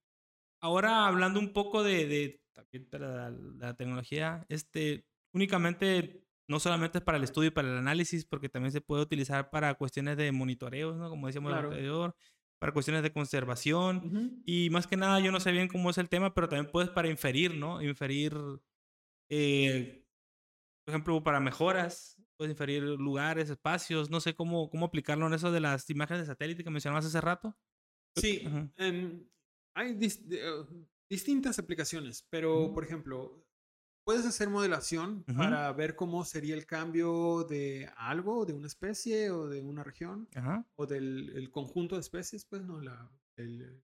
ahora 0.62 1.06
hablando 1.06 1.38
un 1.40 1.52
poco 1.52 1.82
de, 1.82 2.06
de 2.06 2.43
también 2.54 2.88
de 2.90 2.98
la, 2.98 3.30
la 3.30 3.74
tecnología, 3.76 4.46
este, 4.48 5.04
únicamente, 5.32 6.24
no 6.48 6.60
solamente 6.60 6.98
es 6.98 7.04
para 7.04 7.18
el 7.18 7.24
estudio 7.24 7.48
y 7.48 7.52
para 7.52 7.68
el 7.68 7.76
análisis, 7.78 8.24
porque 8.24 8.48
también 8.48 8.72
se 8.72 8.80
puede 8.80 9.02
utilizar 9.02 9.50
para 9.50 9.74
cuestiones 9.74 10.16
de 10.16 10.30
monitoreos, 10.32 10.96
¿no? 10.96 11.10
Como 11.10 11.26
decíamos 11.26 11.52
Claro. 11.52 11.68
anterior, 11.70 12.14
para 12.60 12.72
cuestiones 12.72 13.02
de 13.02 13.12
conservación. 13.12 13.96
Ujú. 14.06 14.42
Y 14.46 14.70
más 14.70 14.86
que 14.86 14.96
nada, 14.96 15.20
yo 15.20 15.32
no 15.32 15.40
sé 15.40 15.52
bien 15.52 15.68
cómo 15.68 15.90
es 15.90 15.98
el 15.98 16.08
tema, 16.08 16.32
pero 16.34 16.48
también 16.48 16.70
puedes 16.70 16.90
para 16.90 17.08
inferir, 17.08 17.54
¿no? 17.54 17.82
Inferir, 17.82 18.34
eh, 19.30 20.04
por 20.84 20.92
ejemplo, 20.94 21.22
para 21.22 21.40
mejoras, 21.40 22.20
puedes 22.36 22.52
inferir 22.52 22.82
lugares, 22.82 23.48
espacios, 23.50 24.10
no 24.10 24.20
sé 24.20 24.34
cómo, 24.34 24.68
cómo 24.70 24.86
aplicarlo 24.86 25.26
en 25.26 25.34
eso 25.34 25.50
de 25.50 25.60
las 25.60 25.88
imágenes 25.90 26.22
de 26.22 26.26
satélite 26.26 26.62
que 26.64 26.70
mencionabas 26.70 27.06
hace 27.06 27.20
rato. 27.20 27.56
Sí, 28.16 28.44
Ujú. 28.46 28.70
em, 28.76 29.26
hay 29.74 29.94
dis- 29.94 30.22
de- 30.24 30.40
eh, 30.46 30.64
distintas 31.14 31.58
aplicaciones, 31.58 32.26
pero 32.30 32.72
por 32.74 32.84
ejemplo, 32.84 33.44
puedes 34.06 34.26
hacer 34.26 34.48
modelación 34.50 35.24
Ujú. 35.28 35.38
para 35.38 35.72
ver 35.72 35.94
cómo 35.96 36.24
sería 36.24 36.54
el 36.54 36.66
cambio 36.66 37.44
de 37.44 37.90
algo, 37.96 38.44
de 38.44 38.52
una 38.52 38.66
especie 38.66 39.30
o 39.30 39.48
de 39.48 39.60
una 39.62 39.82
región 39.82 40.28
Ajá. 40.34 40.66
o 40.76 40.86
del 40.86 41.30
el 41.34 41.50
conjunto 41.50 41.94
de 41.96 42.02
especies, 42.02 42.44
pues 42.44 42.62
no, 42.62 42.80
la, 42.80 43.10
el, 43.36 43.82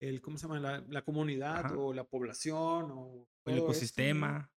el- 0.00 0.20
¿cómo 0.20 0.38
se 0.38 0.46
llama? 0.46 0.60
La, 0.60 0.84
la 0.88 1.02
comunidad 1.02 1.66
Ajá. 1.66 1.76
o 1.76 1.92
la 1.92 2.04
población 2.04 2.90
o 2.92 3.26
El 3.44 3.44
todo 3.44 3.50
esto, 3.50 3.56
¿no? 3.56 3.64
ecosistema. 3.64 4.52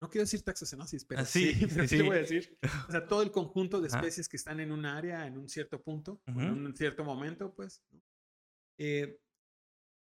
no 0.00 0.08
quiero 0.08 0.22
decir 0.24 0.42
taxonosis, 0.42 1.04
pero 1.04 1.20
Ah, 1.20 1.24
sí, 1.24 1.52
sí, 1.54 1.66
pero 1.74 1.88
sí, 1.88 1.96
sí 1.96 2.02
voy 2.02 2.16
a 2.16 2.20
decir. 2.20 2.58
O 2.88 2.90
sea, 2.92 3.06
todo 3.06 3.22
el 3.22 3.30
conjunto 3.30 3.80
de 3.80 3.88
especies 3.88 4.28
que 4.28 4.36
están 4.36 4.60
en 4.60 4.70
un 4.72 4.84
área, 4.86 5.26
en 5.26 5.36
un 5.38 5.48
cierto 5.48 5.80
punto, 5.82 6.20
en 6.26 6.66
un 6.66 6.74
cierto 6.76 7.04
momento, 7.04 7.52
pues. 7.54 7.82
Eh, 8.78 9.18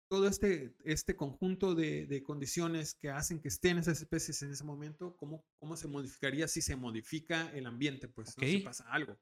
todo 0.08 0.28
este, 0.28 0.76
este 0.84 1.16
conjunto 1.16 1.74
de, 1.76 2.06
de 2.06 2.24
condiciones 2.24 2.94
que 2.96 3.10
hacen 3.10 3.40
que 3.40 3.48
estén 3.48 3.78
esas 3.78 4.00
especies 4.02 4.42
en 4.44 4.52
ese 4.52 4.64
momento, 4.64 5.16
¿cómo, 5.18 5.46
cómo 5.58 5.76
se 5.76 5.88
modificaría 5.88 6.48
si 6.48 6.62
se 6.62 6.76
modifica 6.76 7.52
el 7.54 7.66
ambiente? 7.66 8.08
Pues, 8.08 8.38
¿no? 8.38 8.46
si 8.46 8.58
Ok. 8.58 8.64
pasa 8.66 8.86
algo. 8.90 9.18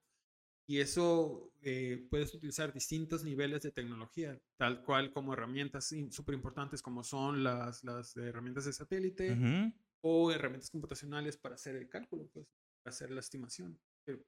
Y 0.65 0.79
eso 0.79 1.51
eh, 1.61 2.07
puedes 2.09 2.33
utilizar 2.33 2.71
distintos 2.73 3.23
niveles 3.23 3.63
de 3.63 3.71
tecnología, 3.71 4.39
tal 4.57 4.83
cual 4.83 5.11
como 5.11 5.33
herramientas 5.33 5.93
súper 6.09 6.35
importantes 6.35 6.81
como 6.81 7.03
son 7.03 7.43
las, 7.43 7.83
las 7.83 8.15
herramientas 8.15 8.65
de 8.65 8.73
satélite 8.73 9.33
Ujú. 9.33 9.73
o 10.01 10.31
herramientas 10.31 10.69
computacionales 10.69 11.37
para 11.37 11.55
hacer 11.55 11.75
el 11.75 11.89
cálculo, 11.89 12.29
pues, 12.33 12.47
para 12.81 12.93
hacer 12.93 13.11
la 13.11 13.19
estimación. 13.19 13.77
Que, 14.05 14.23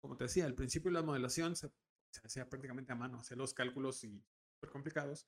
como 0.00 0.16
te 0.16 0.24
decía, 0.24 0.46
al 0.46 0.54
principio 0.54 0.92
la 0.92 1.02
modelación 1.02 1.56
se, 1.56 1.70
se 2.12 2.20
hacía 2.24 2.48
prácticamente 2.48 2.92
a 2.92 2.96
mano, 2.96 3.18
hacía 3.18 3.36
los 3.36 3.52
cálculos 3.52 4.04
y 4.04 4.22
súper 4.54 4.70
complicados, 4.70 5.26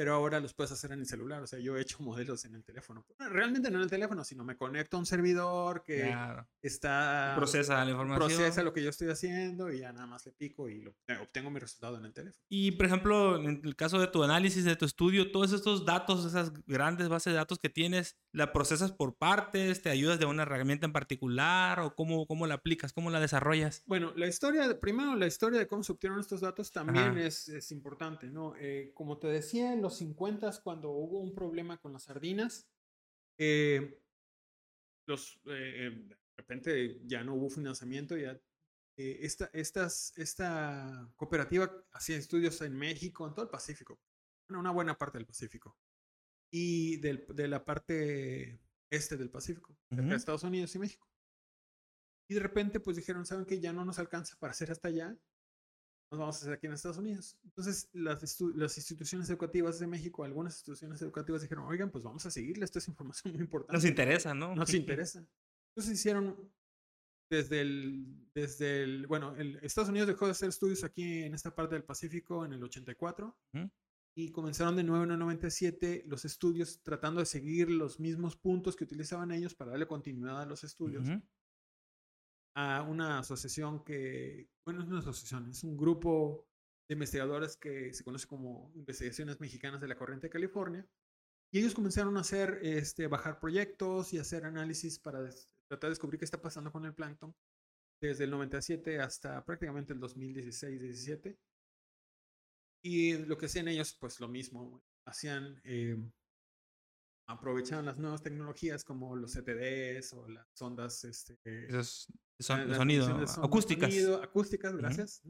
pero 0.00 0.14
ahora 0.14 0.40
los 0.40 0.54
puedes 0.54 0.72
hacer 0.72 0.92
en 0.92 1.00
el 1.00 1.06
celular. 1.06 1.42
O 1.42 1.46
sea, 1.46 1.58
yo 1.58 1.76
he 1.76 1.82
hecho 1.82 1.98
modelos 2.02 2.46
en 2.46 2.54
el 2.54 2.64
teléfono. 2.64 3.04
Realmente 3.18 3.70
no 3.70 3.76
en 3.76 3.84
el 3.84 3.90
teléfono, 3.90 4.24
sino 4.24 4.44
me 4.44 4.56
conecto 4.56 4.96
a 4.96 5.00
un 5.00 5.04
servidor 5.04 5.82
que 5.84 6.00
Claro. 6.06 6.48
está 6.62 7.34
Procesa 7.36 7.84
la 7.84 7.90
información. 7.90 8.30
procesa 8.30 8.62
lo 8.62 8.72
que 8.72 8.82
yo 8.82 8.88
estoy 8.88 9.10
haciendo 9.10 9.70
y 9.70 9.80
ya 9.80 9.92
nada 9.92 10.06
más 10.06 10.24
le 10.24 10.32
pico 10.32 10.70
y 10.70 10.80
lo, 10.80 10.92
eh, 11.06 11.18
obtengo 11.20 11.50
mi 11.50 11.60
resultado 11.60 11.98
en 11.98 12.06
el 12.06 12.14
teléfono. 12.14 12.42
Y, 12.48 12.70
por 12.72 12.86
ejemplo, 12.86 13.36
en 13.36 13.60
el 13.62 13.76
caso 13.76 13.98
de 14.00 14.06
tu 14.06 14.24
análisis, 14.24 14.64
de 14.64 14.74
tu 14.74 14.86
estudio, 14.86 15.30
todos 15.32 15.52
estos 15.52 15.84
datos, 15.84 16.24
esas 16.24 16.50
grandes 16.64 17.10
bases 17.10 17.34
de 17.34 17.36
datos 17.36 17.58
que 17.58 17.68
tienes, 17.68 18.16
¿la 18.32 18.52
procesas 18.52 18.92
por 18.92 19.16
partes? 19.16 19.82
¿Te 19.82 19.90
ayudas 19.90 20.18
de 20.18 20.26
una 20.26 20.42
herramienta 20.42 20.86
en 20.86 20.92
particular? 20.92 21.80
¿O 21.80 21.94
cómo, 21.94 22.26
cómo 22.26 22.46
la 22.46 22.54
aplicas? 22.54 22.92
¿Cómo 22.92 23.10
la 23.10 23.20
desarrollas? 23.20 23.82
Bueno, 23.86 24.12
la 24.16 24.26
historia, 24.26 24.80
primero 24.80 25.16
la 25.16 25.26
historia 25.26 25.58
de 25.58 25.66
cómo 25.66 25.82
se 25.82 25.92
obtuvieron 25.92 26.20
estos 26.20 26.40
datos 26.40 26.72
también 26.72 27.18
es, 27.18 27.48
es 27.48 27.70
importante, 27.72 28.28
¿no? 28.28 28.54
Eh, 28.58 28.92
como 28.94 29.18
te 29.18 29.28
decía, 29.28 29.72
en 29.72 29.82
los 29.82 29.96
50 29.98 30.50
cuando 30.62 30.90
hubo 30.90 31.20
un 31.20 31.34
problema 31.34 31.78
con 31.78 31.92
las 31.92 32.04
sardinas, 32.04 32.68
eh, 33.38 34.00
los, 35.06 35.40
eh, 35.46 35.86
eh, 35.86 35.90
de 36.08 36.16
repente 36.36 37.00
ya 37.04 37.22
no 37.24 37.34
hubo 37.34 37.50
financiamiento, 37.50 38.16
ya 38.16 38.40
eh, 38.96 39.18
esta, 39.22 39.50
estas, 39.52 40.12
esta 40.16 41.10
cooperativa 41.16 41.70
hacía 41.92 42.16
estudios 42.16 42.60
en 42.62 42.76
México, 42.76 43.26
en 43.26 43.34
todo 43.34 43.44
el 43.44 43.50
Pacífico, 43.50 43.98
bueno, 44.48 44.60
una 44.60 44.70
buena 44.70 44.96
parte 44.96 45.18
del 45.18 45.26
Pacífico, 45.26 45.76
y 46.52 46.96
del- 46.98 47.26
de 47.28 47.48
la 47.48 47.64
parte 47.64 48.60
este 48.92 49.16
del 49.16 49.30
Pacífico, 49.30 49.76
cerca 49.88 50.02
Ujú. 50.02 50.10
de 50.10 50.16
Estados 50.16 50.42
Unidos 50.42 50.74
y 50.74 50.78
México. 50.80 51.06
Y 52.28 52.34
de 52.34 52.40
repente, 52.40 52.80
pues 52.80 52.96
dijeron, 52.96 53.24
¿saben 53.26 53.44
que 53.44 53.60
Ya 53.60 53.72
no 53.72 53.84
nos 53.84 53.98
alcanza 53.98 54.36
para 54.38 54.50
hacer 54.52 54.70
hasta 54.70 54.88
allá. 54.88 55.16
Nos 56.12 56.18
vamos 56.18 56.36
a 56.36 56.38
hacer 56.40 56.52
aquí 56.54 56.66
en 56.66 56.72
Estados 56.72 56.98
Unidos. 56.98 57.38
Entonces, 57.44 57.88
las, 57.92 58.40
las 58.56 58.76
instituciones 58.76 59.30
educativas 59.30 59.78
de 59.78 59.86
México, 59.86 60.24
algunas 60.24 60.54
instituciones 60.54 61.00
educativas 61.02 61.42
dijeron, 61.42 61.64
oigan, 61.66 61.90
pues 61.90 62.02
vamos 62.02 62.26
a 62.26 62.30
seguirle, 62.32 62.64
esto 62.64 62.80
es 62.80 62.88
información 62.88 63.32
muy 63.32 63.42
importante. 63.42 63.74
Nos 63.74 63.84
interesa, 63.84 64.34
¿no? 64.34 64.54
Nos 64.56 64.74
interesa. 64.74 65.24
Entonces 65.70 65.98
hicieron 66.00 66.52
desde 67.30 67.60
el, 67.60 68.28
desde 68.34 68.82
el, 68.82 69.06
bueno, 69.06 69.36
el, 69.36 69.56
Estados 69.62 69.88
Unidos 69.90 70.08
dejó 70.08 70.24
de 70.24 70.32
hacer 70.32 70.48
estudios 70.48 70.82
aquí 70.82 71.22
en 71.22 71.32
esta 71.34 71.54
parte 71.54 71.76
del 71.76 71.84
Pacífico 71.84 72.44
en 72.44 72.54
el 72.54 72.62
84 72.64 73.38
Ujú. 73.54 73.70
Y 74.14 74.30
comenzaron 74.30 74.76
de 74.76 74.84
nuevo 74.84 75.04
en 75.04 75.12
el 75.12 75.18
97 75.18 76.04
los 76.06 76.24
estudios 76.24 76.82
tratando 76.82 77.20
de 77.20 77.26
seguir 77.26 77.70
los 77.70 78.00
mismos 78.00 78.36
puntos 78.36 78.76
que 78.76 78.84
utilizaban 78.84 79.30
ellos 79.30 79.54
para 79.54 79.70
darle 79.70 79.86
continuidad 79.86 80.42
a 80.42 80.46
los 80.46 80.64
estudios 80.64 81.08
a 82.54 82.82
una 82.82 83.20
asociación 83.20 83.84
que, 83.84 84.48
bueno, 84.64 84.82
es 84.82 84.88
una 84.88 84.98
asociación, 84.98 85.48
es 85.50 85.62
un 85.64 85.76
grupo 85.76 86.46
de 86.88 86.94
investigadores 86.94 87.56
que 87.56 87.94
se 87.94 88.04
conoce 88.04 88.26
como 88.26 88.72
Investigaciones 88.74 89.40
Mexicanas 89.40 89.80
de 89.80 89.88
la 89.88 89.96
Corriente 89.96 90.26
de 90.26 90.32
California. 90.32 90.86
Y 91.52 91.60
ellos 91.60 91.74
comenzaron 91.74 92.16
a 92.16 92.20
hacer, 92.20 92.58
este, 92.62 93.06
bajar 93.06 93.40
proyectos 93.40 94.12
y 94.12 94.18
hacer 94.18 94.44
análisis 94.44 94.98
para 94.98 95.20
tratar 95.68 95.88
de 95.88 95.90
descubrir 95.90 96.18
qué 96.18 96.24
está 96.24 96.40
pasando 96.40 96.70
con 96.72 96.84
el 96.84 96.94
plancton 96.94 97.34
desde 98.00 98.24
el 98.24 98.30
97 98.30 98.98
hasta 99.00 99.44
prácticamente 99.44 99.92
el 99.92 100.00
2016-17. 100.00 101.36
Y 102.82 103.18
lo 103.26 103.36
que 103.36 103.46
hacían 103.46 103.68
ellos, 103.68 103.94
pues 104.00 104.20
lo 104.20 104.28
mismo, 104.28 104.82
hacían, 105.04 105.60
eh, 105.64 105.96
aprovechaban 107.26 107.86
las 107.86 107.98
nuevas 107.98 108.22
tecnologías 108.22 108.84
como 108.84 109.14
los 109.16 109.32
CTDs 109.32 110.12
o 110.14 110.28
las 110.28 110.46
ondas, 110.60 111.04
este, 111.04 111.38
Esos 111.68 112.08
son, 112.38 112.68
las 112.68 112.78
sonido, 112.78 113.04
son 113.26 113.44
acústicas. 113.44 113.90
sonido, 113.90 114.22
acústicas, 114.22 114.76
gracias. 114.76 115.22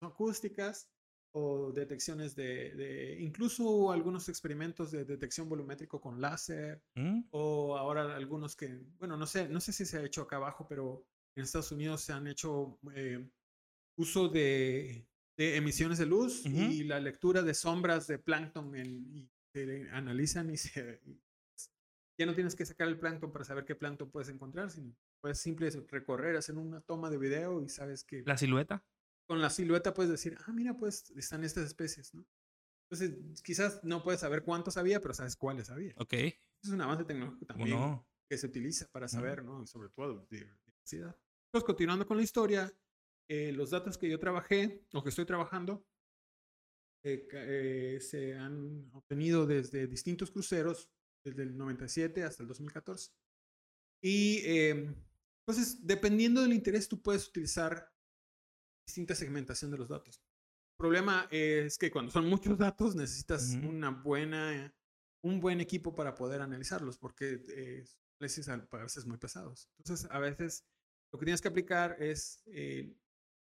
Son 0.00 0.10
acústicas 0.10 0.90
o 1.32 1.70
detecciones 1.72 2.34
de, 2.34 2.74
de- 2.74 3.20
incluso 3.20 3.92
algunos 3.92 4.28
experimentos 4.28 4.90
de 4.90 5.04
detección 5.04 5.48
volumétrico 5.48 6.00
con 6.00 6.20
láser 6.20 6.82
¿Mm? 6.94 7.22
o 7.30 7.76
ahora 7.76 8.16
algunos 8.16 8.56
que, 8.56 8.80
bueno, 8.98 9.16
no 9.16 9.26
sé, 9.26 9.48
no 9.48 9.60
sé 9.60 9.72
si 9.72 9.84
se 9.86 9.98
ha 9.98 10.04
hecho 10.04 10.22
acá 10.22 10.36
abajo, 10.36 10.66
pero 10.68 11.06
en 11.36 11.42
Estados 11.44 11.72
Unidos 11.72 12.00
se 12.02 12.12
han 12.12 12.26
hecho 12.26 12.78
eh, 12.94 13.26
uso 13.96 14.28
de, 14.28 15.06
de 15.36 15.56
emisiones 15.56 15.98
de 15.98 16.06
luz 16.06 16.44
y 16.46 16.84
la 16.84 16.98
lectura 17.00 17.42
de 17.42 17.54
sombras 17.54 18.06
de 18.06 18.18
plancton 18.18 18.74
en- 18.74 19.06
y 19.16 19.30
se 19.52 19.88
analizan 19.92 20.50
y 20.50 20.56
se... 20.56 21.00
y 21.04 21.20
ya 22.18 22.24
no 22.26 22.34
tienes 22.34 22.56
que 22.56 22.64
sacar 22.64 22.88
el 22.88 22.98
plancton 22.98 23.30
para 23.30 23.44
saber 23.44 23.64
qué 23.66 23.74
plancton 23.74 24.10
puedes 24.10 24.28
encontrar, 24.30 24.70
sino 24.70 24.96
puedes 25.20 25.38
simplemente 25.38 25.86
recorrer, 25.90 26.36
hacer 26.36 26.56
una 26.56 26.80
toma 26.80 27.10
de 27.10 27.18
video 27.18 27.62
y 27.62 27.68
sabes 27.68 28.04
que 28.04 28.22
La 28.24 28.38
silueta. 28.38 28.82
con 29.28 29.42
la 29.42 29.50
silueta 29.50 29.92
puedes 29.92 30.10
decir, 30.10 30.36
ah, 30.46 30.52
mira, 30.52 30.74
pues 30.76 31.10
están 31.16 31.44
estas 31.44 31.66
especies, 31.66 32.14
¿no? 32.14 32.26
Entonces, 32.88 33.42
quizás 33.42 33.80
no 33.82 34.02
puedes 34.02 34.20
saber 34.20 34.44
cuántos 34.44 34.76
había, 34.76 35.00
pero 35.00 35.12
sabes 35.12 35.36
cuáles 35.36 35.68
había. 35.70 35.92
Ok. 35.98 36.12
Es 36.14 36.70
un 36.70 36.80
avance 36.80 37.04
tecnológico 37.04 37.46
¿Cómo 37.46 37.58
también 37.58 37.78
no? 37.78 38.08
que 38.30 38.38
se 38.38 38.46
utiliza 38.46 38.88
para 38.92 39.08
saber, 39.08 39.44
¿no? 39.44 39.62
Y 39.62 39.66
sobre 39.66 39.88
todo 39.90 40.26
diversidad. 40.30 41.14
Entonces, 41.48 41.66
continuando 41.66 42.06
con 42.06 42.16
la 42.16 42.22
historia, 42.22 42.72
eh, 43.28 43.52
los 43.52 43.70
datos 43.70 43.98
que 43.98 44.08
yo 44.08 44.18
trabajé 44.18 44.84
o 44.92 45.02
que 45.02 45.10
estoy 45.10 45.26
trabajando 45.26 45.86
eh, 47.04 47.28
eh, 47.32 47.98
se 48.00 48.34
han 48.34 48.90
obtenido 48.92 49.46
desde 49.46 49.86
distintos 49.86 50.30
cruceros, 50.30 50.90
desde 51.24 51.42
el 51.42 51.56
97 51.56 52.24
hasta 52.24 52.42
el 52.42 52.48
2014. 52.48 53.12
Y 54.02 54.42
entonces, 54.44 55.86
dependiendo 55.86 56.42
del 56.42 56.52
interés, 56.52 56.88
tú 56.88 57.00
puedes 57.00 57.28
utilizar 57.28 57.92
distinta 58.86 59.14
segmentación 59.14 59.70
de 59.70 59.78
los 59.78 59.88
datos. 59.88 60.22
El 60.76 60.78
problema 60.78 61.26
es 61.30 61.78
que 61.78 61.90
cuando 61.90 62.12
son 62.12 62.28
muchos 62.28 62.58
datos 62.58 62.94
necesitas 62.94 63.54
Ujú. 63.54 63.68
una 63.68 63.90
buena, 63.90 64.74
un 65.22 65.40
buen 65.40 65.60
equipo 65.60 65.94
para 65.94 66.14
poder 66.14 66.42
analizarlos, 66.42 66.98
porque 66.98 67.42
eh, 67.48 67.84
a 68.20 68.76
veces 68.76 69.06
muy 69.06 69.16
pesados. 69.18 69.70
Entonces, 69.78 70.08
a 70.10 70.18
veces 70.18 70.64
lo 71.12 71.18
que 71.18 71.24
tienes 71.24 71.40
que 71.40 71.48
aplicar 71.48 71.96
es 71.98 72.42
eh, 72.46 72.94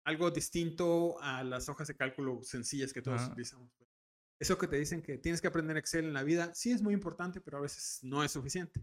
algo 0.05 0.31
distinto 0.31 1.21
a 1.23 1.45
las 1.45 1.69
hojas 1.69 1.89
de 1.89 1.97
cálculo 1.97 2.41
sencillas 2.43 2.93
que 2.93 3.03
todos 3.03 3.21
Ajá. 3.21 3.31
utilizamos. 3.33 3.71
pues. 3.77 3.89
Eso 4.41 4.57
que 4.57 4.67
te 4.67 4.77
dicen 4.79 5.03
que 5.03 5.19
tienes 5.19 5.41
que 5.43 5.49
aprender 5.49 5.77
Excel 5.77 6.07
en 6.07 6.15
la 6.15 6.23
vida, 6.23 6.55
sí 6.55 6.73
es 6.73 6.81
muy 6.83 6.95
importante, 6.95 7.41
pero 7.41 7.59
a 7.59 7.61
veces 7.61 7.99
no 8.03 8.25
es 8.25 8.33
suficiente. 8.33 8.83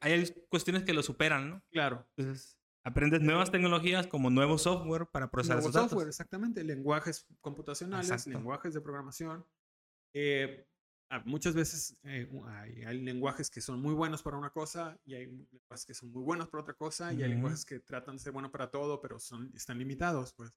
Hay 0.00 0.24
cuestiones 0.48 0.84
que 0.84 0.94
lo 0.94 1.02
superan, 1.02 1.50
¿no? 1.50 1.62
Claro. 1.70 2.06
Entonces, 2.16 2.56
aprendes 2.82 3.20
nuevas 3.20 3.50
tecnologías 3.50 4.06
como 4.06 4.30
nuevo 4.30 4.56
software 4.56 5.06
para 5.06 5.30
procesar 5.30 5.56
Nuevo 5.56 5.68
esos 5.68 5.74
datos. 5.74 5.90
software, 5.90 6.08
exactamente. 6.08 6.64
Lenguajes 6.64 7.26
computacionales, 7.42 8.10
Exacto. 8.10 8.30
lenguajes 8.30 8.72
de 8.72 8.80
programación. 8.80 9.44
Eh, 10.14 10.64
ah, 10.66 10.75
muchas 11.24 11.54
veces 11.54 11.96
eh, 12.02 12.28
hay, 12.48 12.82
hay 12.84 13.00
lenguajes 13.00 13.48
que 13.50 13.60
son 13.60 13.80
muy 13.80 13.94
buenos 13.94 14.22
para 14.22 14.36
una 14.36 14.50
cosa 14.50 14.98
y 15.04 15.14
hay 15.14 15.26
lenguajes 15.26 15.84
que 15.86 15.94
son 15.94 16.10
muy 16.10 16.22
buenos 16.22 16.48
para 16.48 16.62
otra 16.62 16.74
cosa 16.74 17.12
y 17.12 17.22
hay 17.22 17.28
lenguajes 17.30 17.64
que 17.64 17.78
tratan 17.80 18.16
de 18.16 18.22
ser 18.22 18.32
buenos 18.32 18.50
para 18.50 18.70
todo, 18.70 19.00
pero 19.00 19.18
son, 19.18 19.50
están 19.54 19.78
limitados, 19.78 20.32
pues. 20.34 20.52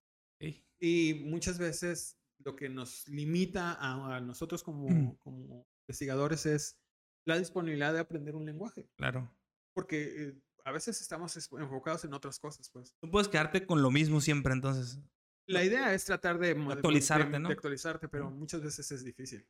Y 0.79 1.21
muchas 1.25 1.57
veces 1.59 2.17
lo 2.43 2.55
que 2.55 2.69
nos 2.69 3.07
limita 3.09 3.73
a, 3.73 4.15
a 4.17 4.21
nosotros 4.21 4.63
como, 4.63 4.87
Mm. 4.89 5.15
como 5.17 5.67
investigadores 5.87 6.45
es 6.45 6.77
la 7.25 7.37
disponibilidad 7.37 7.93
de 7.93 7.99
aprender 7.99 8.35
un 8.35 8.45
lenguaje, 8.45 8.87
Claro. 8.95 9.29
porque 9.75 10.29
eh, 10.29 10.41
a 10.65 10.71
veces 10.71 11.01
estamos 11.01 11.35
es- 11.37 11.49
enfocados 11.51 12.05
en 12.05 12.13
otras 12.13 12.39
cosas, 12.39 12.69
pues. 12.71 12.95
No 13.01 13.11
puedes 13.11 13.27
quedarte 13.27 13.65
con 13.65 13.81
lo 13.81 13.91
mismo 13.91 14.21
siempre, 14.21 14.53
entonces. 14.53 14.99
La 15.47 15.63
idea 15.63 15.93
es 15.93 16.05
tratar 16.05 16.37
de, 16.39 16.51
actualizarte, 16.51 17.31
de- 17.31 17.39
¿no? 17.39 17.49
de 17.49 17.53
actualizarte, 17.55 18.07
pero 18.07 18.29
muchas 18.31 18.61
veces 18.61 18.89
es 18.91 19.03
difícil. 19.03 19.45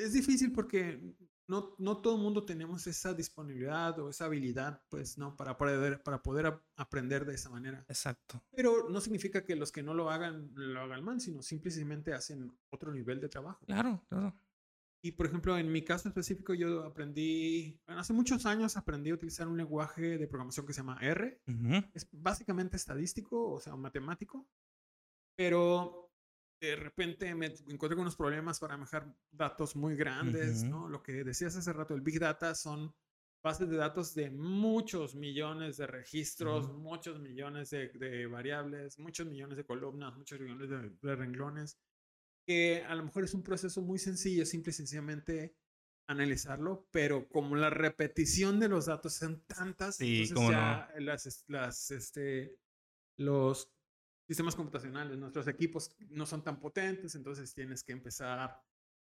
Es 0.00 0.12
difícil 0.12 0.52
porque 0.52 1.00
no, 1.48 1.74
no 1.78 2.00
todo 2.00 2.16
el 2.16 2.22
mundo 2.22 2.44
tenemos 2.44 2.86
esa 2.86 3.12
disponibilidad 3.12 3.98
o 3.98 4.08
esa 4.10 4.26
habilidad, 4.26 4.82
pues, 4.88 5.18
¿no? 5.18 5.36
Para 5.36 5.56
poder, 5.56 6.02
para 6.02 6.22
poder 6.22 6.46
ap- 6.46 6.62
aprender 6.76 7.24
de 7.24 7.34
esa 7.34 7.50
manera. 7.50 7.84
Exacto. 7.88 8.42
Pero 8.54 8.88
no 8.88 9.00
significa 9.00 9.44
que 9.44 9.56
los 9.56 9.72
que 9.72 9.82
no 9.82 9.92
lo 9.94 10.10
hagan, 10.10 10.50
lo 10.54 10.80
hagan 10.80 11.04
mal, 11.04 11.20
sino 11.20 11.42
simplemente 11.42 12.12
hacen 12.14 12.52
otro 12.70 12.92
nivel 12.92 13.20
de 13.20 13.28
trabajo. 13.28 13.64
Claro, 13.66 14.04
claro. 14.08 14.34
Y 15.02 15.12
por 15.12 15.26
ejemplo, 15.26 15.56
en 15.56 15.72
mi 15.72 15.82
caso 15.82 16.08
específico, 16.08 16.52
yo 16.52 16.84
aprendí, 16.84 17.80
bueno, 17.86 18.02
hace 18.02 18.12
muchos 18.12 18.44
años 18.44 18.76
aprendí 18.76 19.10
a 19.10 19.14
utilizar 19.14 19.48
un 19.48 19.56
lenguaje 19.56 20.18
de 20.18 20.28
programación 20.28 20.66
que 20.66 20.74
se 20.74 20.80
llama 20.80 20.98
R. 21.00 21.40
Ujú. 21.48 21.84
Es 21.94 22.06
básicamente 22.12 22.76
estadístico, 22.76 23.52
o 23.52 23.60
sea, 23.60 23.74
matemático. 23.76 24.46
Pero 25.36 26.09
de 26.60 26.76
repente 26.76 27.34
me 27.34 27.46
encontré 27.46 27.96
con 27.96 28.00
unos 28.00 28.16
problemas 28.16 28.60
para 28.60 28.76
manejar 28.76 29.14
datos 29.30 29.74
muy 29.76 29.96
grandes, 29.96 30.62
Ujú. 30.62 30.70
¿no? 30.70 30.88
Lo 30.88 31.02
que 31.02 31.24
decías 31.24 31.56
hace 31.56 31.72
rato, 31.72 31.94
el 31.94 32.02
Big 32.02 32.20
Data 32.20 32.54
son 32.54 32.94
bases 33.42 33.70
de 33.70 33.76
datos 33.76 34.14
de 34.14 34.30
muchos 34.30 35.14
millones 35.14 35.78
de 35.78 35.86
registros, 35.86 36.66
Ujú. 36.66 36.78
muchos 36.78 37.18
millones 37.20 37.70
de, 37.70 37.88
de 37.88 38.26
variables, 38.26 38.98
muchos 38.98 39.26
millones 39.26 39.56
de 39.56 39.64
columnas, 39.64 40.14
muchos 40.16 40.38
millones 40.40 40.68
de, 40.68 40.90
de 40.90 41.16
renglones, 41.16 41.78
que 42.46 42.84
a 42.84 42.94
lo 42.94 43.04
mejor 43.04 43.24
es 43.24 43.32
un 43.34 43.42
proceso 43.42 43.80
muy 43.80 43.98
sencillo, 43.98 44.44
simple 44.44 44.70
y 44.70 44.74
sencillamente 44.74 45.54
analizarlo, 46.08 46.86
pero 46.90 47.28
como 47.28 47.56
la 47.56 47.70
repetición 47.70 48.58
de 48.60 48.68
los 48.68 48.86
datos 48.86 49.14
son 49.14 49.40
tantas, 49.46 49.96
Sí, 49.96 50.22
entonces 50.22 50.34
cómo 50.34 50.50
no. 50.52 50.58
ya 50.58 50.92
las, 50.98 51.44
las, 51.48 51.90
este, 51.92 52.58
los 53.16 53.72
sistemas 54.30 54.54
computacionales, 54.54 55.18
nuestros 55.18 55.48
equipos 55.48 55.90
no 56.08 56.24
son 56.24 56.44
tan 56.44 56.60
potentes, 56.60 57.16
entonces 57.16 57.52
tienes 57.52 57.82
que 57.82 57.90
empezar 57.90 58.62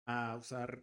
a 0.05 0.37
usar 0.37 0.81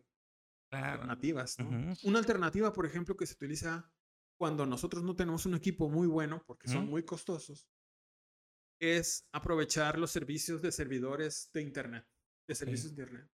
Claro. 0.68 0.93
alternativas. 0.93 1.57
Una 2.03 2.18
alternativa, 2.18 2.70
por 2.70 2.84
ejemplo, 2.84 3.16
que 3.16 3.24
se 3.24 3.32
utiliza 3.32 3.91
cuando 4.39 4.66
nosotros 4.66 5.03
no 5.03 5.16
tenemos 5.16 5.47
un 5.47 5.55
equipo 5.55 5.89
muy 5.89 6.07
bueno, 6.07 6.45
porque 6.47 6.68
son 6.68 6.87
muy 6.87 7.03
costosos, 7.03 7.66
es 8.78 9.26
aprovechar 9.32 9.99
los 9.99 10.11
servicios 10.11 10.61
de 10.61 10.70
servidores 10.70 11.49
de 11.55 11.62
Internet, 11.62 12.07
de 12.47 12.55
servicios 12.55 12.95
de 12.95 13.03
Internet. 13.05 13.30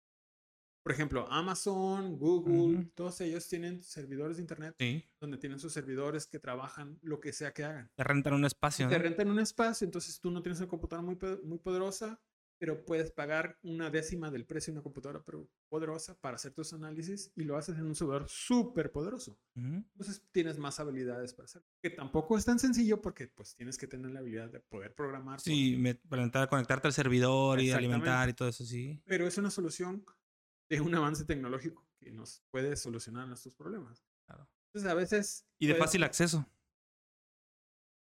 Por 0.83 0.93
ejemplo, 0.93 1.26
Amazon, 1.31 2.16
Google, 2.18 2.78
Ujú. 2.78 2.91
todos 2.95 3.20
ellos 3.20 3.47
tienen 3.49 3.83
servidores 3.83 4.39
de 4.39 4.43
Internet 4.43 4.74
Sí. 4.78 5.05
donde 5.20 5.37
tienen 5.37 5.59
sus 5.59 5.72
servidores 5.72 6.26
que 6.26 6.39
trabajan 6.39 6.99
lo 7.03 7.20
que 7.20 7.33
sea 7.33 7.53
que 7.53 7.64
hagan. 7.64 7.91
Te 7.95 8.05
rentan 8.05 8.33
un 8.35 8.45
espacio, 8.47 8.89
Te 8.89 8.97
¿no? 8.97 9.03
rentan 9.03 9.31
un 9.31 9.39
espacio, 9.41 9.85
entonces 9.85 10.18
tú 10.20 10.31
no 10.31 10.41
tienes 10.43 10.59
una 10.61 10.68
computadora 10.68 11.05
muy, 11.07 11.18
muy 11.45 11.59
poderosa, 11.59 12.18
pero 12.59 12.85
puedes 12.85 13.11
pagar 13.11 13.59
una 13.62 13.89
décima 13.91 14.31
del 14.31 14.45
precio 14.45 14.70
de 14.72 14.78
una 14.78 14.83
computadora 14.83 15.22
pero 15.24 15.49
poderosa 15.70 16.14
para 16.20 16.37
hacer 16.37 16.53
tus 16.53 16.72
análisis 16.74 17.33
y 17.37 17.45
lo 17.45 17.57
haces 17.57 17.76
en 17.78 17.87
un 17.87 17.95
servidor 17.95 18.26
súper 18.28 18.91
poderoso. 18.93 19.39
Ujú. 19.57 19.66
Entonces 19.93 20.22
tienes 20.31 20.59
más 20.59 20.78
habilidades 20.81 21.33
para 21.33 21.45
hacerlo. 21.47 21.66
Que 21.83 21.89
tampoco 21.91 22.37
es 22.37 22.45
tan 22.45 22.59
sencillo 22.59 23.01
porque 23.01 23.28
pues 23.28 23.55
tienes 23.57 23.78
que 23.78 23.87
tener 23.87 24.11
la 24.11 24.20
habilidad 24.20 24.51
de 24.51 24.61
poder 24.61 24.95
programar. 24.95 25.41
Sí, 25.41 25.76
me- 25.78 25.95
para 25.95 26.47
conectarte 26.49 26.87
al 26.89 26.93
servidor 26.95 27.61
y 27.61 27.70
alimentar 27.70 28.28
y 28.28 28.35
todo 28.35 28.49
eso, 28.49 28.64
sí. 28.64 29.03
Pero 29.07 29.26
es 29.26 29.39
una 29.39 29.51
solución 29.51 30.05
de 30.70 30.80
un 30.80 30.94
avance 30.94 31.24
tecnológico 31.26 31.86
que 31.98 32.10
nos 32.12 32.42
puede 32.50 32.76
solucionar 32.76 33.26
nuestros 33.28 33.54
problemas. 33.56 34.02
Claro. 34.26 34.48
Entonces 34.68 34.90
a 34.90 34.94
veces... 34.94 35.46
Y 35.58 35.66
de 35.66 35.74
puedes- 35.74 35.84
fácil 35.86 36.02
acceso. 36.04 36.46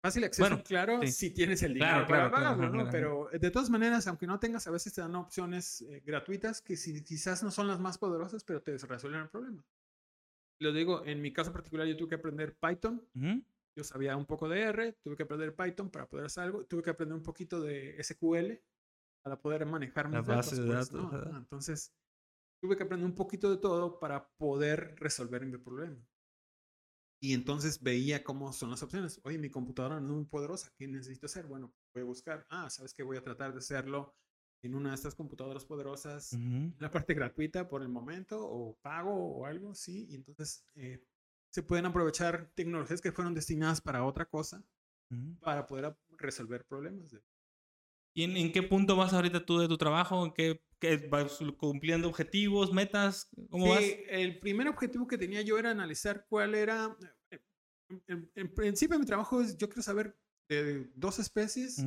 Fácil 0.05 0.25
acceso, 0.25 0.49
Bueno, 0.49 0.65
claro, 0.65 1.01
sí. 1.03 1.13
si 1.13 1.31
tienes 1.31 1.63
el 1.63 1.75
dinero 1.75 1.93
Claro, 2.07 2.09
para 2.09 2.29
claro, 2.31 2.57
pagarlo, 2.57 2.85
¿no? 2.85 2.91
Pero 2.91 3.33
eh, 3.33 3.39
de 3.39 3.51
todas 3.53 3.71
maneras, 3.71 4.07
aunque 4.09 4.27
no 4.27 4.41
tengas, 4.41 4.67
a 4.67 4.73
veces 4.73 4.93
te 4.93 5.01
dan 5.01 5.15
opciones 5.15 5.83
eh, 5.83 6.03
gratuitas 6.05 6.61
que 6.61 6.77
si, 6.77 7.05
quizás 7.05 7.43
no 7.45 7.53
son 7.53 7.69
las 7.69 7.79
más 7.79 7.99
poderosas, 7.99 8.43
pero 8.43 8.61
te 8.63 8.77
resuelven 8.79 9.21
el 9.21 9.29
problema. 9.29 9.65
Lo 10.61 10.73
digo, 10.73 11.05
en 11.05 11.21
mi 11.23 11.33
caso 11.33 11.53
particular, 11.53 11.87
yo 11.87 11.97
tuve 11.97 12.09
que 12.11 12.15
aprender 12.17 12.57
Python. 12.57 13.01
Ujú. 13.15 13.45
Yo 13.77 13.85
sabía 13.85 14.17
un 14.17 14.27
poco 14.27 14.49
de 14.49 14.61
R, 14.63 14.93
tuve 15.05 15.17
que 15.17 15.23
aprender 15.23 15.55
Python 15.55 15.89
para 15.89 16.09
poder 16.09 16.27
hacer 16.27 16.45
algo. 16.45 16.65
Tuve 16.67 16.83
que 16.83 16.91
aprender 16.91 17.17
un 17.17 17.23
poquito 17.23 17.61
de 17.61 17.97
SQL 18.03 18.61
para 19.23 19.41
poder 19.41 19.67
manejar 19.67 20.11
La 20.11 20.19
mis 20.19 20.27
base 20.27 20.57
datos. 20.57 20.59
de 20.59 20.67
pues, 20.67 20.89
datos, 20.91 21.01
¿no? 21.01 21.09
ajá. 21.19 21.29
Ajá, 21.29 21.39
Entonces, 21.39 21.93
tuve 22.63 22.77
que 22.77 22.85
aprender 22.85 23.07
un 23.07 23.15
poquito 23.17 23.51
de 23.51 23.57
todo 23.57 23.99
para 23.99 24.29
poder 24.39 24.95
resolver 24.99 25.45
mi 25.45 25.59
problema. 25.59 26.01
Y 27.21 27.35
entonces 27.35 27.83
veía 27.83 28.23
cómo 28.23 28.53
son 28.53 28.71
las 28.71 28.83
opciones. 28.85 29.21
Oye, 29.25 29.37
mi 29.39 29.51
computadora 29.51 30.01
no 30.01 30.09
es 30.11 30.17
muy 30.17 30.25
poderosa. 30.27 30.73
¿Qué 30.77 30.87
necesito 30.87 31.27
hacer? 31.27 31.47
Bueno, 31.47 31.75
voy 31.93 32.03
a 32.03 32.07
buscar. 32.07 32.47
Ah, 32.49 32.71
¿sabes 32.71 32.95
qué? 32.95 33.03
Voy 33.03 33.17
a 33.17 33.23
tratar 33.23 33.53
de 33.53 33.59
hacerlo 33.59 34.15
en 34.63 34.77
una 34.77 34.91
de 34.91 34.95
estas 34.95 35.17
computadoras 35.17 35.65
poderosas. 35.65 36.33
Ujú. 36.33 36.73
La 36.79 36.91
parte 36.91 37.15
gratuita 37.15 37.69
por 37.69 37.83
el 37.83 37.89
momento, 37.89 38.41
o 38.41 38.77
pago 38.81 39.13
o 39.13 39.45
algo, 39.47 39.75
sí. 39.75 40.07
Y 40.09 40.15
entonces 40.15 40.65
eh, 40.75 41.05
se 41.51 41.63
pueden 41.65 41.87
aprovechar 41.87 42.51
tecnologías 42.55 43.01
que 43.01 43.13
fueron 43.13 43.35
destinadas 43.35 43.81
para 43.81 44.05
otra 44.05 44.27
cosa 44.27 44.65
Ujú. 45.11 45.37
para 45.41 45.67
poder 45.67 45.97
resolver 46.19 46.65
problemas. 46.65 47.11
de- 47.11 47.23
¿Y 48.15 48.25
en, 48.25 48.37
en 48.37 48.53
qué 48.53 48.63
punto 48.63 48.97
vas 48.97 49.13
ahorita 49.13 49.45
tú 49.45 49.59
de 49.59 49.69
tu 49.69 49.79
trabajo? 49.79 50.25
¿En 50.25 50.33
qué, 50.33 50.63
qué 50.79 50.97
vas 51.09 51.39
cumpliendo 51.57 52.09
objetivos, 52.09 52.73
metas? 52.73 53.29
¿Cómo 53.51 53.71
vas? 53.71 53.83
Sí, 53.83 53.97
el 54.09 54.39
primer 54.39 54.69
objetivo 54.69 55.07
que 55.07 55.19
tenía 55.19 55.43
yo 55.43 55.59
era 55.59 55.71
analizar 55.71 56.27
cuál 56.29 56.55
era. 56.55 56.97
eh, 57.31 57.41
En, 58.35 58.55
principio, 58.55 58.99
mi 58.99 59.07
trabajo 59.07 59.41
es: 59.41 59.57
yo 59.57 59.69
quiero 59.69 59.83
saber 59.83 60.17
de 60.49 60.91
dos 60.95 61.19
especies 61.19 61.83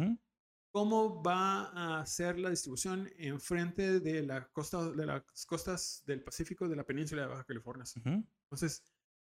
cómo 0.76 1.24
va 1.24 2.00
a 2.02 2.06
ser 2.06 2.38
la 2.38 2.50
distribución 2.50 3.10
enfrente 3.18 4.02
de, 4.02 4.24
la 4.24 4.46
costa, 4.50 4.92
de 4.92 5.06
las 5.06 5.24
costas 5.46 6.04
del 6.06 6.22
Pacífico 6.22 6.68
de 6.68 6.76
la 6.76 6.84
península 6.84 7.22
de 7.22 7.28
Baja 7.30 7.46
California. 7.46 7.86
Entonces, 8.44 8.84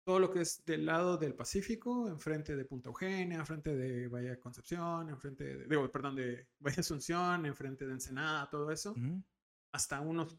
todo 0.08 0.20
lo 0.20 0.30
que 0.30 0.40
es 0.40 0.64
del 0.64 0.86
lado 0.86 1.18
del 1.18 1.34
Pacífico, 1.34 2.08
enfrente 2.08 2.56
de 2.56 2.64
Punta 2.64 2.88
Eugenia, 2.88 3.40
enfrente 3.40 3.76
de 3.76 4.08
Bahía 4.08 4.40
Concepción, 4.40 5.10
enfrente 5.10 5.44
de, 5.44 5.66
digo, 5.66 5.86
perdón, 5.92 6.16
de 6.16 6.48
Bahía 6.60 6.80
Asunción, 6.80 7.44
enfrente 7.44 7.86
de 7.86 7.92
Ensenada, 7.92 8.48
todo 8.48 8.72
eso 8.72 8.92
Ujú. 8.92 9.22
hasta 9.70 10.00
unos, 10.00 10.34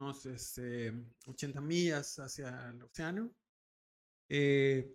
unos 0.00 0.26
este, 0.26 0.92
80 1.24 1.60
millas 1.60 2.18
hacia 2.18 2.70
el 2.70 2.82
océano. 2.82 3.30
Eh, 4.28 4.92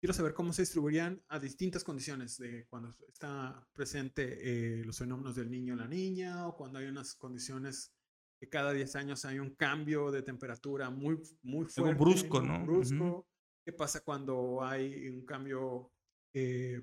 quiero 0.00 0.12
saber 0.12 0.34
cómo 0.34 0.52
se 0.52 0.62
distribuirían 0.62 1.22
a 1.28 1.38
distintas 1.38 1.84
condiciones 1.84 2.38
de 2.38 2.66
cuando 2.66 2.90
está 3.06 3.64
presente 3.72 4.80
eh, 4.80 4.84
los 4.84 4.98
fenómenos 4.98 5.36
del 5.36 5.52
niño 5.52 5.74
o 5.74 5.76
la 5.76 5.86
niña 5.86 6.48
o 6.48 6.56
cuando 6.56 6.80
hay 6.80 6.86
unas 6.86 7.14
condiciones 7.14 7.92
que 8.40 8.48
cada 8.48 8.72
10 8.72 8.96
años 8.96 9.24
hay 9.24 9.38
un 9.38 9.50
cambio 9.50 10.10
de 10.10 10.22
temperatura 10.22 10.90
muy, 10.90 11.22
muy 11.42 11.66
fuerte. 11.66 12.02
brusco, 12.02 12.42
¿no? 12.42 12.66
Brusco. 12.66 13.28
¿Qué 13.66 13.72
pasa 13.72 14.00
cuando 14.04 14.62
hay 14.62 15.08
un 15.08 15.26
cambio 15.26 15.90
eh, 16.32 16.80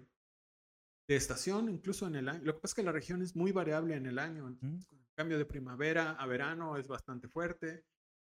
de 1.08 1.16
estación, 1.16 1.70
incluso 1.70 2.08
en 2.08 2.16
el 2.16 2.28
año? 2.28 2.44
Lo 2.44 2.56
que 2.56 2.60
pasa 2.60 2.72
es 2.74 2.76
que 2.76 2.84
la 2.84 2.92
región 2.92 3.22
es 3.22 3.38
muy 3.38 3.54
variable 3.54 3.96
en 3.96 4.06
el 4.06 4.20
año. 4.20 4.46
entonces, 4.50 4.86
con 4.86 5.00
el 5.00 5.08
cambio 5.16 5.38
de 5.38 5.46
primavera 5.46 6.12
a 6.12 6.28
verano 6.28 6.76
es 6.76 6.90
bastante 6.90 7.30
fuerte. 7.30 7.86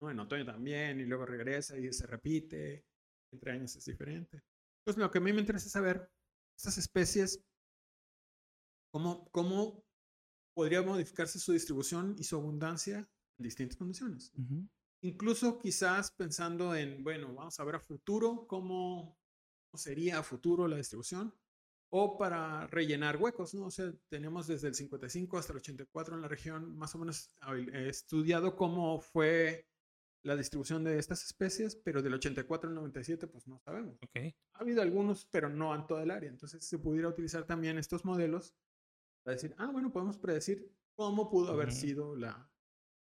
¿no? 0.03 0.11
En 0.11 0.21
otoño 0.21 0.45
también, 0.45 1.01
y 1.01 1.07
luego 1.07 1.25
regresa 1.25 1.79
y 1.79 1.91
se 1.91 2.07
repite. 2.07 2.85
Entre 3.33 3.53
años 3.53 3.75
es 3.77 3.85
diferente. 3.87 4.43
Entonces, 4.81 5.03
lo 5.03 5.11
que 5.11 5.19
a 5.19 5.23
mí 5.23 5.33
me 5.33 5.41
interesa 5.41 5.67
es 5.67 5.73
saber 5.73 6.07
estas 6.55 6.77
especies, 6.77 7.43
cómo, 8.93 9.27
cómo 9.31 9.83
podría 10.55 10.83
modificarse 10.83 11.39
su 11.39 11.53
distribución 11.53 12.15
y 12.19 12.25
su 12.25 12.37
abundancia 12.37 13.09
en 13.39 13.43
distintas 13.43 13.79
condiciones. 13.79 14.31
Ujú. 14.37 14.69
Incluso 15.05 15.59
quizás 15.59 16.11
pensando 16.13 16.75
en, 16.75 17.05
bueno, 17.05 17.35
vamos 17.35 17.61
a 17.61 17.65
ver 17.65 17.75
a 17.75 17.81
futuro 17.81 18.47
cómo, 18.47 19.19
sería 19.75 20.19
a 20.19 20.23
futuro 20.23 20.67
la 20.67 20.77
distribución 20.77 21.35
o 21.91 22.17
para 22.17 22.67
rellenar 22.69 23.19
huecos, 23.19 23.55
¿no? 23.55 23.67
O 23.67 23.71
sea, 23.71 23.93
tenemos 24.09 24.47
desde 24.47 24.69
el 24.69 24.75
55 24.75 25.37
hasta 25.37 25.53
el 25.53 25.59
84 25.59 26.15
en 26.15 26.23
la 26.23 26.29
región, 26.29 26.77
más 26.77 26.95
o 26.95 26.99
menos 26.99 27.31
estudiado 27.73 28.57
cómo 28.57 28.99
fue 29.01 29.69
la 30.23 30.37
distribución 30.37 30.85
de 30.85 30.99
estas 30.99 31.23
especies, 31.23 31.77
pero 31.77 32.01
del 32.01 32.15
84 32.15 32.71
al 32.71 32.75
97 32.75 33.27
pues 33.27 33.47
no 33.47 33.59
sabemos. 33.59 33.99
Ok. 34.03 34.17
Ha 34.55 34.61
habido 34.61 34.81
algunos, 34.81 35.27
pero 35.27 35.51
no 35.51 35.75
en 35.75 35.87
toda 35.87 36.03
el 36.03 36.11
área. 36.11 36.31
Entonces 36.31 36.65
se 36.65 36.79
pudiera 36.79 37.09
utilizar 37.09 37.45
también 37.45 37.77
estos 37.77 38.07
modelos 38.07 38.55
para 39.23 39.35
decir, 39.35 39.55
ah, 39.59 39.67
bueno, 39.71 39.93
podemos 39.93 40.17
predecir 40.17 40.73
cómo 40.95 41.29
pudo 41.29 41.53
haber 41.53 41.73
sido 41.73 42.17
la, 42.17 42.51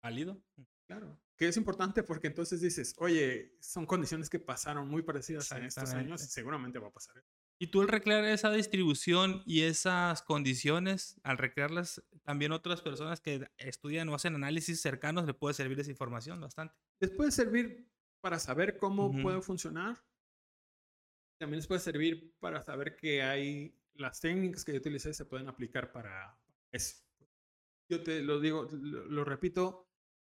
¿Válido? 0.03 0.40
Claro. 0.86 1.18
Que 1.37 1.49
es 1.49 1.57
importante 1.57 2.03
porque 2.03 2.28
entonces 2.28 2.61
dices, 2.62 2.95
oye, 2.99 3.57
son 3.61 3.84
condiciones 3.84 4.30
que 4.30 4.39
pasaron 4.39 4.89
muy 4.89 5.03
parecidas 5.03 5.51
en 5.53 5.64
estos 5.64 5.84
años, 5.91 6.22
Exactamente. 6.22 6.24
seguramente 6.24 6.78
va 6.78 6.89
a 6.89 6.93
pasar. 6.93 7.22
Y 7.59 7.68
tú 7.68 7.82
al 7.82 7.89
recrear 7.89 8.24
esa 8.24 8.51
distribución 8.51 9.43
y 9.47 9.62
esas 9.62 10.22
condiciones, 10.22 11.20
al 11.22 11.39
recrearlas, 11.39 12.03
también 12.22 12.53
otras 12.53 12.82
personas 12.82 13.20
que 13.20 13.49
estudian 13.59 14.09
o 14.09 14.14
hacen 14.14 14.34
análisis 14.34 14.80
cercanos 14.80 15.26
le 15.26 15.34
puede 15.34 15.55
servir 15.55 15.78
esa 15.80 15.91
información 15.91 16.41
bastante. 16.41 16.74
Les 17.01 17.11
puede 17.11 17.30
servir 17.30 17.91
para 18.20 18.39
saber 18.39 18.76
cómo 18.78 19.09
Ujú. 19.09 19.22
puede 19.22 19.41
funcionar. 19.43 20.03
También 21.39 21.59
les 21.59 21.66
puede 21.66 21.80
servir 21.80 22.34
para 22.41 22.62
saber 22.62 22.97
que 22.97 23.22
hay 23.22 23.78
las 23.95 24.20
técnicas 24.20 24.64
que 24.64 24.72
yo 24.72 24.78
utilicé 24.78 25.12
se 25.14 25.24
pueden 25.24 25.49
aplicar 25.49 25.93
para 25.93 26.39
eso. 26.72 26.97
Yo 27.89 28.03
te 28.03 28.22
lo 28.22 28.41
digo, 28.41 28.68
lo, 28.72 29.05
lo 29.05 29.24
repito, 29.24 29.86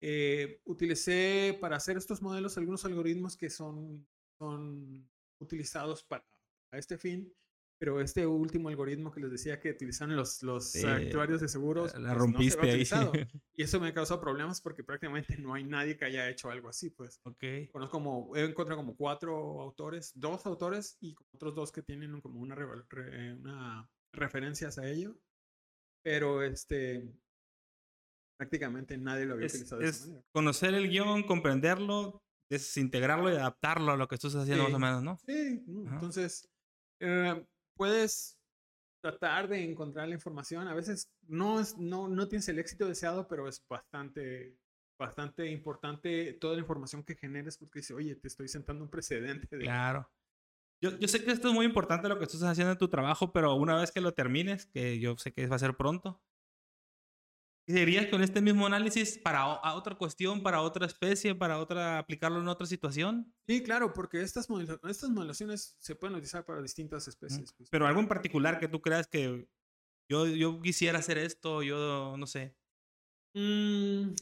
eh, 0.01 0.61
utilicé 0.65 1.57
para 1.59 1.77
hacer 1.77 1.97
estos 1.97 2.21
modelos 2.21 2.57
algunos 2.57 2.85
algoritmos 2.85 3.35
que 3.37 3.49
son, 3.49 4.07
son 4.39 5.09
utilizados 5.41 6.03
para, 6.03 6.23
para 6.69 6.79
este 6.79 6.97
fin, 6.97 7.33
pero 7.79 8.01
este 8.01 8.25
último 8.25 8.69
algoritmo 8.69 9.11
que 9.11 9.19
les 9.21 9.31
decía 9.31 9.59
que 9.59 9.69
utilizaron 9.71 10.15
los, 10.15 10.41
los 10.41 10.75
actuarios 10.83 11.41
de 11.41 11.47
seguros, 11.47 11.93
La 11.93 11.93
pues, 11.93 12.03
no 12.03 12.09
se 12.09 12.19
rompiste 12.19 12.71
ahí. 12.71 12.83
Y 13.55 13.63
eso 13.63 13.79
me 13.79 13.93
causó 13.93 14.19
problemas 14.19 14.61
porque 14.61 14.83
prácticamente 14.83 15.37
no 15.37 15.53
hay 15.53 15.63
nadie 15.63 15.95
que 15.97 16.05
haya 16.05 16.29
hecho 16.29 16.49
algo 16.49 16.69
así, 16.69 16.89
pues. 16.89 17.19
ok. 17.23 17.43
Conozco 17.71 17.91
como, 17.91 18.35
he 18.35 18.43
encontrado 18.45 18.81
como 18.81 18.95
cuatro 18.95 19.61
autores, 19.61 20.11
dos 20.15 20.45
autores 20.45 20.97
y 21.01 21.15
otros 21.33 21.55
dos 21.55 21.71
que 21.71 21.81
tienen 21.83 22.19
como 22.21 22.39
una, 22.39 22.55
re- 22.55 23.33
una 23.33 23.89
referencias 24.13 24.77
a 24.77 24.87
ello. 24.89 25.15
Pero 26.03 26.41
este, 26.41 27.11
prácticamente 28.37 28.97
nadie 28.97 29.25
lo 29.25 29.33
había 29.33 29.47
Es, 29.47 29.53
utilizado 29.55 29.81
de 29.81 29.87
esa 29.89 29.97
es 30.03 30.07
manera. 30.07 30.25
conocer 30.31 30.73
el 30.73 30.89
guion, 30.89 31.23
comprenderlo, 31.23 32.21
desintegrarlo 32.49 33.29
y 33.31 33.35
adaptarlo 33.35 33.91
a 33.91 33.97
lo 33.97 34.07
que 34.07 34.17
tú 34.17 34.27
estás 34.27 34.43
haciendo 34.43 34.65
Sí. 34.65 34.71
más 34.71 34.77
o 34.77 34.79
menos, 34.79 35.03
¿no? 35.03 35.17
Sí, 35.25 35.63
entonces 35.67 36.49
eh, 37.01 37.45
puedes 37.75 38.37
tratar 39.03 39.47
de 39.47 39.63
encontrar 39.63 40.07
la 40.07 40.15
información. 40.15 40.67
A 40.67 40.73
veces 40.73 41.09
no, 41.27 41.59
es, 41.59 41.77
no, 41.77 42.07
no 42.07 42.27
tienes 42.27 42.47
el 42.49 42.59
éxito 42.59 42.87
deseado, 42.87 43.27
pero 43.27 43.47
es 43.47 43.63
bastante, 43.69 44.57
bastante 44.99 45.49
importante 45.51 46.33
toda 46.33 46.55
la 46.55 46.61
información 46.61 47.03
que 47.03 47.15
generes 47.15 47.57
porque 47.57 47.79
dice, 47.79 47.93
oye, 47.93 48.15
te 48.15 48.27
estoy 48.27 48.47
sentando 48.47 48.83
un 48.83 48.89
precedente. 48.89 49.55
De... 49.57 49.63
Claro. 49.63 50.09
Yo, 50.81 50.97
yo 50.99 51.07
sé 51.07 51.23
que 51.23 51.31
esto 51.31 51.47
es 51.49 51.53
muy 51.53 51.65
importante 51.65 52.07
lo 52.07 52.19
que 52.19 52.25
tú 52.27 52.33
estás 52.33 52.49
haciendo 52.51 52.71
en 52.71 52.77
tu 52.77 52.87
trabajo, 52.87 53.31
pero 53.31 53.55
una 53.55 53.75
vez 53.79 53.91
que 53.91 54.01
lo 54.01 54.13
termines, 54.13 54.65
que 54.67 54.99
yo 54.99 55.17
sé 55.17 55.31
que 55.33 55.47
va 55.47 55.55
a 55.55 55.59
ser 55.59 55.75
pronto, 55.75 56.21
¿Seguirías 57.67 58.07
con 58.07 58.21
este 58.23 58.39
mismo 58.41 58.65
análisis 58.65 59.17
para 59.17 59.41
a 59.41 59.75
otra 59.75 59.95
cuestión, 59.95 60.41
para 60.41 60.61
otra 60.61 60.85
especie, 60.85 61.35
para 61.35 61.59
otra 61.59 61.99
aplicarlo 61.99 62.39
en 62.39 62.47
otra 62.47 62.65
situación? 62.65 63.33
Sí, 63.45 63.61
claro, 63.61 63.91
porque 63.91 64.21
estas, 64.21 64.47
estas 64.87 65.09
modelaciones 65.09 65.75
se 65.79 65.95
pueden 65.95 66.15
utilizar 66.15 66.45
para 66.45 66.61
distintas 66.61 67.07
especies. 67.09 67.51
pues. 67.53 67.69
Pero 67.69 67.85
algo 67.85 67.99
en 67.99 68.07
particular 68.07 68.59
que 68.59 68.69
tú 68.69 68.79
creas 68.81 69.07
que 69.07 69.49
yo, 70.09 70.27
yo 70.27 70.61
quisiera 70.61 70.99
hacer 70.99 71.17
esto, 71.17 71.61
yo 71.61 72.15
no 72.17 72.25
sé. 72.25 72.55
Mm, 73.33 74.13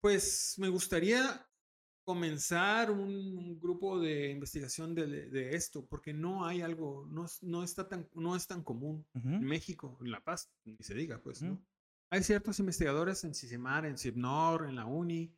pues 0.00 0.56
me 0.58 0.68
gustaría 0.68 1.48
comenzar 2.04 2.90
un, 2.90 2.98
un 3.38 3.60
grupo 3.60 4.00
de 4.00 4.30
investigación 4.30 4.92
de, 4.96 5.06
de 5.30 5.54
esto, 5.54 5.86
porque 5.86 6.12
no 6.12 6.44
hay 6.44 6.60
algo, 6.60 7.06
no, 7.08 7.26
es- 7.26 7.40
no, 7.44 7.62
está 7.62 7.88
tan, 7.88 8.08
no 8.14 8.34
es 8.34 8.48
tan 8.48 8.64
común. 8.64 9.06
Ujú, 9.14 9.28
En 9.28 9.44
México, 9.44 9.96
en 10.00 10.10
La 10.10 10.20
Paz, 10.24 10.50
ni 10.64 10.76
se 10.80 10.94
diga, 10.94 11.20
pues, 11.22 11.42
¿no? 11.42 11.64
Hay 12.12 12.22
ciertos 12.22 12.60
investigadores 12.60 13.24
en 13.24 13.34
CISEMAR, 13.34 13.86
en 13.86 13.98
CIPNOR, 13.98 14.68
en 14.68 14.76
la 14.76 14.86
UNI, 14.86 15.34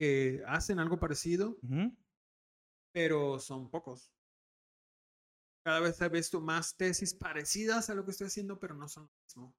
que 0.00 0.42
hacen 0.48 0.80
algo 0.80 0.98
parecido, 0.98 1.60
ujú. 1.62 1.92
pero 2.92 3.38
son 3.38 3.70
pocos. 3.70 4.10
Cada 5.64 5.80
vez 5.80 6.00
he 6.00 6.08
visto 6.08 6.40
más 6.40 6.76
tesis 6.76 7.12
parecidas 7.14 7.90
a 7.90 7.94
lo 7.94 8.04
que 8.04 8.12
estoy 8.12 8.28
haciendo, 8.28 8.58
pero 8.60 8.74
no 8.74 8.88
son 8.88 9.04
lo 9.04 9.10
mismo. 9.24 9.56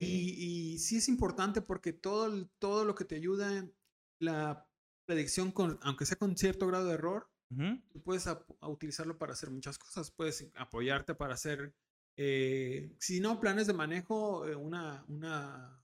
Y, 0.00 0.74
y 0.74 0.78
sí 0.78 0.98
es 0.98 1.08
importante 1.08 1.62
porque 1.62 1.92
todo, 1.92 2.48
todo 2.58 2.84
lo 2.84 2.94
que 2.94 3.04
te 3.06 3.16
ayuda 3.16 3.58
en 3.58 3.74
la 4.20 4.68
predicción, 5.06 5.52
con, 5.52 5.78
aunque 5.82 6.06
sea 6.06 6.18
con 6.18 6.36
cierto 6.36 6.66
grado 6.68 6.86
de 6.86 6.94
error, 6.94 7.30
Ujú, 7.50 7.78
tú 7.92 8.02
puedes 8.02 8.26
ap- 8.28 8.50
a 8.60 8.68
utilizarlo 8.68 9.18
para 9.18 9.34
hacer 9.34 9.50
muchas 9.50 9.78
cosas. 9.78 10.10
Puedes 10.12 10.50
apoyarte 10.54 11.14
para 11.14 11.34
hacer, 11.34 11.74
eh, 12.16 12.94
si 13.00 13.20
no, 13.20 13.40
planes 13.40 13.66
de 13.66 13.74
manejo, 13.74 14.46
eh, 14.48 14.56
una, 14.56 15.04
una 15.08 15.81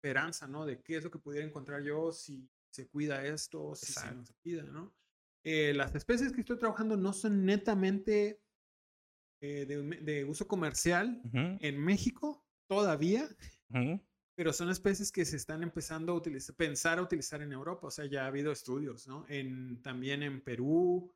esperanza, 0.00 0.48
¿no? 0.48 0.64
De 0.64 0.80
qué 0.80 0.96
es 0.96 1.04
lo 1.04 1.10
que 1.10 1.18
pudiera 1.18 1.46
encontrar 1.46 1.82
yo 1.82 2.10
si 2.10 2.48
se 2.72 2.88
cuida 2.88 3.24
esto, 3.26 3.74
si 3.74 3.92
se 3.92 4.00
no 4.00 4.06
Exacto. 4.06 4.24
se 4.24 4.34
cuida, 4.42 4.62
¿no? 4.62 4.94
Eh, 5.44 5.74
las 5.74 5.94
especies 5.94 6.32
que 6.32 6.40
estoy 6.40 6.58
trabajando 6.58 6.96
no 6.96 7.12
son 7.12 7.44
netamente 7.44 8.42
eh, 9.42 9.66
de, 9.66 9.82
de 10.00 10.24
uso 10.24 10.46
comercial 10.46 11.20
ujú, 11.24 11.58
en 11.60 11.78
México 11.78 12.46
todavía, 12.66 13.28
ujú. 13.70 14.00
pero 14.36 14.52
son 14.52 14.70
especies 14.70 15.12
que 15.12 15.24
se 15.24 15.36
están 15.36 15.62
empezando 15.62 16.12
a 16.12 16.14
utilizar, 16.14 16.54
pensar 16.56 16.98
a 16.98 17.02
utilizar 17.02 17.42
en 17.42 17.52
Europa. 17.52 17.88
O 17.88 17.90
sea, 17.90 18.06
ya 18.06 18.24
ha 18.24 18.28
habido 18.28 18.52
estudios, 18.52 19.06
¿no? 19.06 19.26
En, 19.28 19.82
también 19.82 20.22
en 20.22 20.40
Perú, 20.40 21.12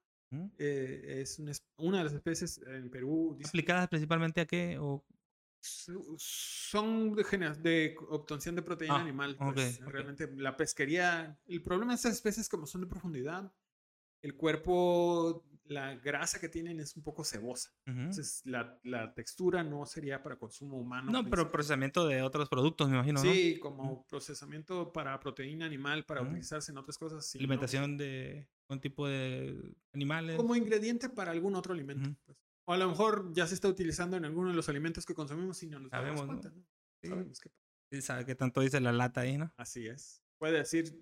eh, 0.59 1.21
es 1.23 1.39
una, 1.39 1.53
una 1.79 1.99
de 1.99 2.05
las 2.05 2.13
especies 2.13 2.59
en 2.67 2.91
Perú. 2.91 3.39
¿Aplicadas 3.45 3.89
principalmente 3.89 4.41
a 4.41 4.47
qué? 4.47 4.79
O, 4.79 5.05
son 5.65 7.15
de, 7.15 7.23
de 7.61 7.97
obtención 8.09 8.55
de 8.55 8.63
proteína 8.63 8.97
Ah, 8.97 9.01
animal. 9.01 9.37
pues. 9.55 9.81
Realmente 9.81 10.31
la 10.37 10.57
pesquería, 10.57 11.39
el 11.47 11.63
problema 11.63 11.93
de 11.93 11.97
estas 11.97 12.13
especies 12.13 12.49
como 12.49 12.67
son 12.67 12.83
de 12.83 12.87
profundidad, 12.87 13.53
el 14.23 14.37
cuerpo, 14.37 15.45
la 15.67 15.95
grasa 15.97 16.41
que 16.41 16.49
tienen 16.49 16.81
es 16.81 16.97
un 16.97 17.03
poco 17.03 17.25
cebosa. 17.25 17.71
Entonces 17.87 18.43
la, 18.45 18.79
la 18.83 19.13
textura 19.15 19.63
no 19.63 19.85
sería 19.87 20.23
para 20.23 20.37
consumo 20.37 20.79
humano. 20.79 21.11
No, 21.13 21.29
pero 21.29 21.51
procesamiento 21.51 22.07
de 22.07 22.23
otros 22.23 22.49
productos, 22.49 22.89
me 22.89 22.97
imagino, 22.97 23.23
¿no? 23.23 23.31
Sí, 23.33 23.59
como 23.59 24.07
procesamiento 24.07 24.93
para 24.93 25.19
proteína 25.21 25.67
animal, 25.67 26.05
para 26.05 26.23
utilizarse 26.23 26.73
en 26.73 26.79
otras 26.79 26.97
cosas. 26.99 27.35
Alimentación 27.35 27.97
de 27.97 28.49
un 28.69 28.81
tipo 28.81 29.07
de 29.07 29.75
animales. 29.93 30.37
Como 30.37 30.55
ingrediente 30.57 31.09
para 31.11 31.31
algún 31.33 31.55
otro 31.55 31.73
alimento. 31.75 32.09
Pues. 32.25 32.39
O 32.67 32.73
a 32.73 32.77
lo 32.79 32.89
mejor 32.89 33.33
ya 33.35 33.47
se 33.47 33.55
está 33.55 33.69
utilizando 33.69 34.17
en 34.17 34.25
alguno 34.25 34.51
de 34.51 34.57
los 34.57 34.69
alimentos 34.69 35.05
que 35.05 35.15
consumimos 35.15 35.63
y 35.63 35.67
no 35.69 35.81
nos 35.81 35.91
damos 35.91 36.23
cuenta. 36.25 36.51
¿no? 36.51 36.65
Sí. 37.03 37.09
Sabemos 37.09 37.41
que 37.41 37.51
Sí, 37.93 38.01
sabe 38.03 38.25
qué 38.25 38.35
tanto 38.35 38.61
dice 38.63 38.81
la 38.81 38.93
lata 38.93 39.21
ahí, 39.21 39.37
¿no? 39.39 39.53
así 39.57 39.87
es. 39.87 40.23
Puede 40.39 40.59
decir 40.59 40.99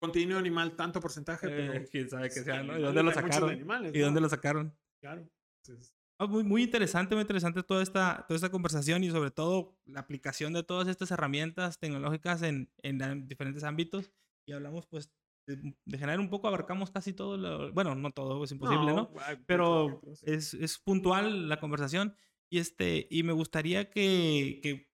contenido 0.00 0.38
animal 0.38 0.76
tanto 0.76 1.00
porcentaje, 1.00 1.48
pero 1.48 1.72
Eh, 1.74 1.88
quién 1.90 2.08
sabe 2.10 2.28
qué 2.28 2.42
sea, 2.42 2.62
¿no? 2.62 2.78
¿Y 2.78 2.82
dónde 2.82 3.02
lo 3.02 3.12
sacaron? 3.12 3.50
animales, 3.50 3.92
¿Y 3.94 3.98
dónde 4.00 4.20
lo 4.20 4.28
sacaron? 4.28 4.76
Claro. 5.00 5.28
Entonces, 5.62 5.94
Ah, 6.16 6.26
muy, 6.26 6.44
muy 6.44 6.62
interesante, 6.62 7.16
muy 7.16 7.22
interesante 7.22 7.64
toda 7.64 7.82
esta, 7.82 8.24
toda 8.28 8.36
esta 8.36 8.48
conversación 8.50 9.02
y 9.02 9.10
sobre 9.10 9.32
todo 9.32 9.76
la 9.84 9.98
aplicación 9.98 10.52
de 10.52 10.62
todas 10.62 10.86
estas 10.86 11.10
herramientas 11.10 11.80
tecnológicas 11.80 12.42
en, 12.42 12.70
en 12.84 13.26
diferentes 13.26 13.64
ámbitos. 13.64 14.12
Y 14.46 14.52
hablamos, 14.52 14.86
pues, 14.86 15.10
de, 15.46 15.74
generar 15.98 16.20
un 16.20 16.30
poco, 16.30 16.48
abarcamos 16.48 16.90
casi 16.90 17.12
todo, 17.12 17.36
lo, 17.36 17.72
bueno, 17.72 17.94
no 17.94 18.10
todo, 18.12 18.42
es 18.44 18.52
imposible, 18.52 18.86
¿no? 18.94 19.10
muchos 19.10 19.38
Pero 19.46 20.00
es, 20.22 20.54
es 20.54 20.78
puntual 20.78 21.48
la 21.48 21.60
conversación 21.60 22.14
y, 22.50 22.58
este, 22.58 23.06
y 23.10 23.22
me 23.22 23.32
gustaría 23.32 23.90
que, 23.90 24.60
que 24.62 24.90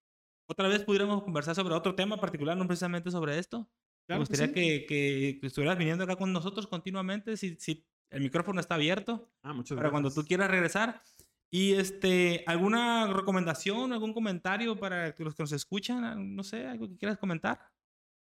otra 0.48 0.68
vez 0.68 0.82
pudiéramos 0.82 1.22
conversar 1.22 1.54
sobre 1.54 1.74
otro 1.74 1.94
tema 1.94 2.16
particular, 2.20 2.56
no 2.56 2.66
precisamente 2.66 3.10
sobre 3.10 3.38
esto. 3.38 3.70
Claro 4.06 4.22
me 4.22 4.26
que 4.26 4.30
gustaría 4.32 4.46
sí. 4.48 4.54
que, 4.54 4.86
que- 4.86 5.38
que 5.40 5.46
estuvieras 5.46 5.78
viniendo 5.78 6.02
acá 6.04 6.16
con 6.16 6.32
nosotros 6.32 6.66
continuamente, 6.66 7.36
si, 7.36 7.54
si 7.60 7.86
el 8.10 8.22
micrófono 8.22 8.60
está 8.60 8.74
abierto 8.74 9.30
Ah, 9.42 9.52
muchas 9.52 9.76
para 9.76 9.90
cuando 9.90 10.08
gracias. 10.08 10.24
tú 10.24 10.28
quieras 10.28 10.50
regresar. 10.50 11.00
Y 11.52 11.72
este, 11.72 12.44
¿alguna 12.46 13.12
recomendación, 13.12 13.92
algún 13.92 14.12
comentario 14.14 14.78
para 14.78 15.14
que 15.14 15.24
los 15.24 15.34
que 15.34 15.42
nos 15.42 15.52
escuchan? 15.52 16.34
No 16.36 16.44
sé, 16.44 16.66
algo 16.66 16.88
que 16.88 16.96
quieras 16.96 17.18
comentar. 17.18 17.60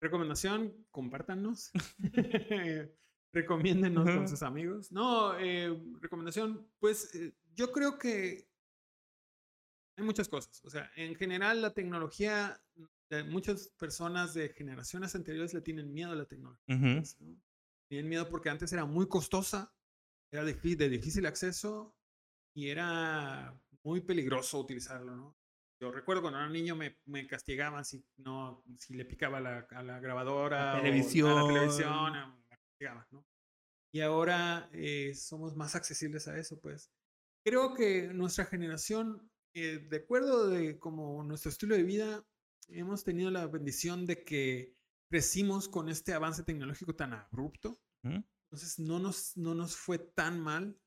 Recomendación, 0.00 0.86
compártanos. 0.90 1.70
Recomiéndenos 3.32 4.04
con 4.04 4.28
sus 4.28 4.42
amigos. 4.42 4.90
No, 4.92 5.38
eh, 5.38 5.78
recomendación, 6.00 6.66
pues 6.78 7.14
eh, 7.14 7.34
yo 7.54 7.70
creo 7.70 7.98
que 7.98 8.48
hay 9.96 10.04
muchas 10.04 10.28
cosas. 10.28 10.64
O 10.64 10.70
sea, 10.70 10.90
en 10.96 11.14
general 11.16 11.60
la 11.60 11.74
tecnología, 11.74 12.58
eh, 13.10 13.24
muchas 13.24 13.68
personas 13.76 14.32
de 14.32 14.50
generaciones 14.50 15.14
anteriores 15.14 15.52
le 15.54 15.60
tienen 15.60 15.92
miedo 15.92 16.12
a 16.12 16.16
la 16.16 16.24
tecnología. 16.26 16.64
Pues, 16.66 17.20
¿no? 17.20 17.36
Tienen 17.88 18.08
miedo 18.08 18.28
porque 18.28 18.50
antes 18.50 18.72
era 18.72 18.84
muy 18.84 19.06
costosa, 19.06 19.72
era 20.30 20.44
de 20.44 20.88
difícil 20.88 21.26
acceso 21.26 21.94
y 22.54 22.68
era 22.68 23.58
muy 23.82 24.00
peligroso 24.00 24.58
utilizarlo, 24.58 25.14
¿no? 25.14 25.36
Yo 25.80 25.92
recuerdo 25.92 26.22
cuando 26.22 26.38
era 26.38 26.48
niño 26.48 26.74
me, 26.74 26.98
me 27.04 27.26
castigaban 27.26 27.84
si 27.84 28.02
no 28.16 28.64
si 28.78 28.94
le 28.94 29.04
picaba 29.04 29.38
a 29.38 29.40
la, 29.40 29.58
a 29.70 29.82
la 29.82 30.00
grabadora 30.00 30.74
o 30.74 30.76
a 31.38 31.42
la 31.42 31.48
televisión. 31.48 32.16
eh, 32.16 32.26
me 32.26 32.56
castigaban, 32.56 33.06
¿no? 33.10 33.26
Y 33.92 34.00
ahora 34.00 34.68
eh, 34.72 35.14
somos 35.14 35.54
más 35.56 35.74
accesibles 35.74 36.28
a 36.28 36.38
eso, 36.38 36.60
pues. 36.60 36.90
Creo 37.44 37.74
que 37.74 38.08
nuestra 38.08 38.44
generación, 38.46 39.30
eh, 39.54 39.78
de 39.88 39.96
acuerdo 39.98 40.48
de 40.48 40.78
como 40.78 41.22
nuestro 41.22 41.50
estilo 41.50 41.76
de 41.76 41.82
vida, 41.84 42.26
hemos 42.68 43.04
tenido 43.04 43.30
la 43.30 43.46
bendición 43.46 44.04
de 44.06 44.24
que 44.24 44.74
crecimos 45.08 45.68
con 45.68 45.88
este 45.88 46.12
avance 46.12 46.42
tecnológico 46.42 46.94
tan 46.94 47.12
abrupto. 47.12 47.78
Entonces 48.02 48.78
no 48.78 48.98
nos, 48.98 49.36
no 49.36 49.54
nos 49.54 49.76
fue 49.76 49.98
tan 49.98 50.40
mal, 50.40 50.78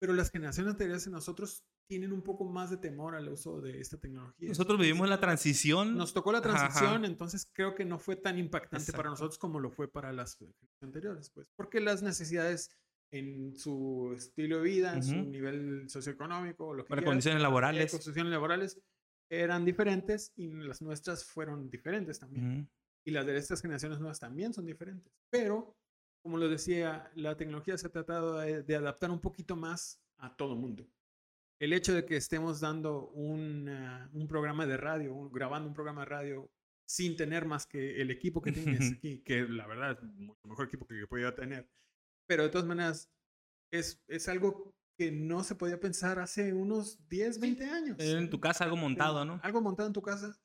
pero 0.00 0.12
las 0.12 0.30
generaciones 0.30 0.72
anteriores 0.72 1.04
de 1.04 1.10
nosotros 1.12 1.64
tienen 1.92 2.10
un 2.10 2.22
poco 2.22 2.46
más 2.46 2.70
de 2.70 2.78
temor 2.78 3.14
al 3.14 3.28
uso 3.28 3.60
de 3.60 3.78
esta 3.78 3.98
tecnología. 3.98 4.48
Nosotros 4.48 4.78
vivimos 4.80 5.06
la 5.10 5.20
transición. 5.20 5.94
Nos 5.94 6.14
tocó 6.14 6.32
la 6.32 6.38
Ajá, 6.38 6.48
ajá. 6.48 6.70
transición, 6.70 7.04
entonces 7.04 7.46
creo 7.52 7.74
que 7.74 7.84
no 7.84 7.98
fue 7.98 8.16
tan 8.16 8.38
impactante 8.38 8.92
para 8.92 9.10
Exacto. 9.10 9.10
nosotros 9.10 9.36
como 9.36 9.60
lo 9.60 9.70
fue 9.70 9.88
para 9.88 10.10
las 10.10 10.38
anteriores, 10.80 11.28
pues, 11.28 11.50
porque 11.54 11.80
las 11.80 12.02
necesidades 12.02 12.70
en 13.10 13.54
su 13.56 14.14
estilo 14.16 14.56
de 14.56 14.62
vida, 14.62 14.94
en 14.94 15.02
su 15.02 15.16
Ujú. 15.16 15.28
nivel 15.28 15.90
socioeconómico, 15.90 16.72
lo 16.72 16.82
que 16.82 16.88
para 16.88 17.02
quieras, 17.02 17.10
condiciones 17.10 17.42
laborales. 17.42 17.90
condiciones 17.90 18.32
laborales 18.32 18.80
eran 19.30 19.66
diferentes 19.66 20.32
y 20.34 20.48
las 20.48 20.80
nuestras 20.80 21.26
fueron 21.26 21.68
diferentes 21.68 22.18
también. 22.18 22.60
Ujú. 22.60 22.68
Y 23.04 23.10
las 23.10 23.26
de 23.26 23.36
estas 23.36 23.60
generaciones 23.60 23.98
nuevas 23.98 24.18
también 24.18 24.54
son 24.54 24.64
diferentes. 24.64 25.12
Pero, 25.28 25.76
como 26.22 26.38
lo 26.38 26.48
decía, 26.48 27.10
la 27.16 27.36
tecnología 27.36 27.76
se 27.76 27.86
ha 27.86 27.90
tratado 27.90 28.38
de, 28.38 28.62
de 28.62 28.76
adaptar 28.76 29.10
un 29.10 29.20
poquito 29.20 29.56
más 29.56 30.00
a 30.16 30.34
todo 30.34 30.56
mundo. 30.56 30.88
El 31.62 31.72
hecho 31.72 31.94
de 31.94 32.04
que 32.04 32.16
estemos 32.16 32.58
dando 32.58 33.06
un, 33.10 33.68
un 34.12 34.26
programa 34.26 34.66
de 34.66 34.76
radio, 34.76 35.30
grabando 35.30 35.68
un 35.68 35.74
programa 35.74 36.00
de 36.00 36.06
radio 36.06 36.50
sin 36.84 37.14
tener 37.14 37.46
más 37.46 37.66
que 37.66 38.02
el 38.02 38.10
equipo 38.10 38.42
que 38.42 38.50
tienes 38.50 38.92
aquí, 38.98 39.22
que 39.22 39.42
la 39.42 39.68
verdad 39.68 39.92
es 39.92 40.02
mucho 40.02 40.40
mejor 40.48 40.66
equipo 40.66 40.88
que 40.88 40.98
yo 40.98 41.06
podía 41.06 41.32
tener. 41.36 41.70
Pero 42.26 42.42
de 42.42 42.48
todas 42.48 42.66
maneras, 42.66 43.08
es, 43.70 44.02
es 44.08 44.26
algo 44.28 44.74
que 44.98 45.12
no 45.12 45.44
se 45.44 45.54
podía 45.54 45.78
pensar 45.78 46.18
hace 46.18 46.52
unos 46.52 46.98
10, 47.08 47.38
20 47.38 47.64
años. 47.70 47.96
En 48.00 48.28
tu 48.28 48.40
casa 48.40 48.64
algo 48.64 48.76
montado, 48.76 49.24
¿no? 49.24 49.38
Algo 49.44 49.60
montado 49.60 49.86
en 49.86 49.92
tu 49.92 50.02
casa. 50.02 50.36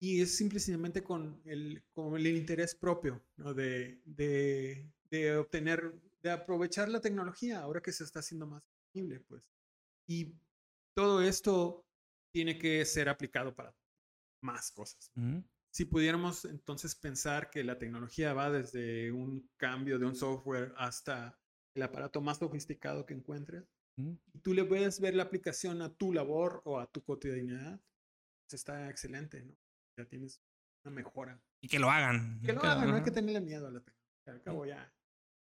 Y 0.00 0.22
es 0.22 0.36
simplemente 0.36 1.04
con 1.04 1.40
el, 1.44 1.84
con 1.92 2.16
el 2.16 2.26
interés 2.26 2.74
propio, 2.74 3.24
¿no? 3.36 3.54
De, 3.54 4.02
de, 4.04 4.90
de 5.04 5.36
obtener, 5.36 5.94
de 6.20 6.32
aprovechar 6.32 6.88
la 6.88 7.00
tecnología 7.00 7.60
ahora 7.60 7.80
que 7.80 7.92
se 7.92 8.02
está 8.02 8.18
haciendo 8.18 8.48
más 8.48 8.64
disponible, 8.64 9.20
pues. 9.20 9.48
Y 10.08 10.34
todo 10.98 11.22
esto 11.22 11.86
tiene 12.34 12.58
que 12.58 12.84
ser 12.84 13.08
aplicado 13.08 13.54
para 13.54 13.72
más 14.42 14.72
cosas. 14.72 15.12
Si 15.70 15.84
pudiéramos 15.84 16.44
entonces 16.44 16.96
pensar 16.96 17.50
que 17.50 17.62
la 17.62 17.78
tecnología 17.78 18.34
va 18.34 18.50
desde 18.50 19.12
un 19.12 19.48
cambio 19.56 20.00
de 20.00 20.06
un 20.06 20.16
software 20.16 20.74
hasta 20.76 21.38
el 21.76 21.84
aparato 21.84 22.20
más 22.20 22.38
sofisticado 22.38 23.06
que 23.06 23.14
encuentres, 23.14 23.62
y 23.96 24.40
tú 24.40 24.54
le 24.54 24.64
puedes 24.64 24.98
ver 24.98 25.14
la 25.14 25.22
aplicación 25.22 25.82
a 25.82 25.94
tu 25.94 26.12
labor 26.12 26.62
o 26.64 26.80
a 26.80 26.90
tu 26.90 27.04
cotidianidad, 27.04 27.80
pues 28.48 28.54
está 28.54 28.90
excelente, 28.90 29.44
¿no? 29.44 29.56
Ya 29.96 30.04
tienes 30.04 30.42
una 30.84 30.96
mejora. 30.96 31.40
Y 31.60 31.68
que 31.68 31.78
lo 31.78 31.90
hagan. 31.90 32.40
Que 32.40 32.54
lo 32.54 32.62
hagan, 32.64 32.88
no 32.88 32.96
hay 32.96 33.04
que 33.04 33.12
tenerle 33.12 33.40
miedo 33.40 33.68
a 33.68 33.70
la 33.70 33.84
tecnología. 33.84 34.32
Al 34.32 34.42
cabo 34.42 34.66
ya. 34.66 34.92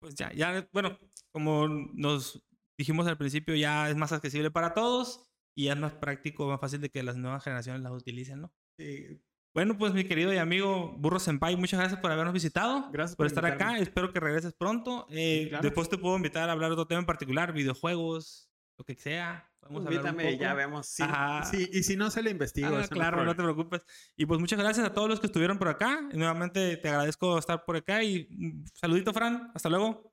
Pues 0.01 0.15
ya, 0.15 0.33
ya, 0.33 0.67
bueno, 0.73 0.99
como 1.31 1.69
nos 1.69 2.45
dijimos 2.77 3.07
al 3.07 3.17
principio, 3.17 3.55
ya 3.55 3.89
es 3.89 3.95
más 3.95 4.11
accesible 4.11 4.51
para 4.51 4.73
todos 4.73 5.31
y 5.55 5.69
es 5.69 5.77
más 5.77 5.93
práctico, 5.93 6.47
más 6.47 6.59
fácil 6.59 6.81
de 6.81 6.89
que 6.89 7.01
las 7.01 7.15
nuevas 7.15 7.43
generaciones 7.43 7.81
las 7.81 7.93
utilicen, 7.93 8.41
¿no? 8.41 8.53
Sí. 8.77 9.21
Bueno, 9.55 9.77
pues 9.77 9.93
mi 9.93 10.03
querido 10.03 10.33
y 10.33 10.37
amigo 10.37 10.93
Burro 10.97 11.17
Senpai, 11.17 11.55
muchas 11.55 11.79
gracias 11.79 12.01
por 12.01 12.11
habernos 12.11 12.33
visitado. 12.33 12.89
Gracias 12.91 13.15
por, 13.15 13.25
estar 13.25 13.45
acá. 13.45 13.77
Espero 13.77 14.11
que 14.11 14.19
regreses 14.19 14.53
pronto. 14.53 15.07
Eh, 15.09 15.49
Después 15.61 15.87
te 15.87 15.97
puedo 15.97 16.17
invitar 16.17 16.49
a 16.49 16.51
hablar 16.51 16.71
de 16.71 16.73
otro 16.73 16.87
tema 16.87 16.99
en 16.99 17.05
particular, 17.05 17.53
videojuegos, 17.53 18.49
lo 18.77 18.83
que 18.83 18.95
sea. 18.95 19.49
Vamos 19.61 19.83
Invítame 19.83 20.33
y 20.33 20.37
ya 20.37 20.53
vemos. 20.53 20.87
Sí, 20.87 21.03
sí, 21.49 21.69
y 21.71 21.83
si 21.83 21.95
no, 21.95 22.11
se 22.11 22.21
le 22.21 22.31
investigo. 22.31 22.75
Ah, 22.75 22.85
claro, 22.89 23.23
no 23.23 23.33
te 23.33 23.41
preocupes. 23.41 23.85
Y 24.17 24.25
pues 24.25 24.41
muchas 24.41 24.59
gracias 24.59 24.85
a 24.85 24.93
todos 24.93 25.07
los 25.07 25.21
que 25.21 25.27
estuvieron 25.27 25.57
por 25.57 25.69
acá. 25.69 26.01
nuevamente 26.13 26.75
te 26.75 26.89
agradezco 26.89 27.39
estar 27.39 27.63
por 27.63 27.77
acá 27.77 28.03
y 28.03 28.27
mm, 28.29 28.65
saludito, 28.73 29.13
Fran. 29.13 29.51
Hasta 29.55 29.69
luego. 29.69 30.11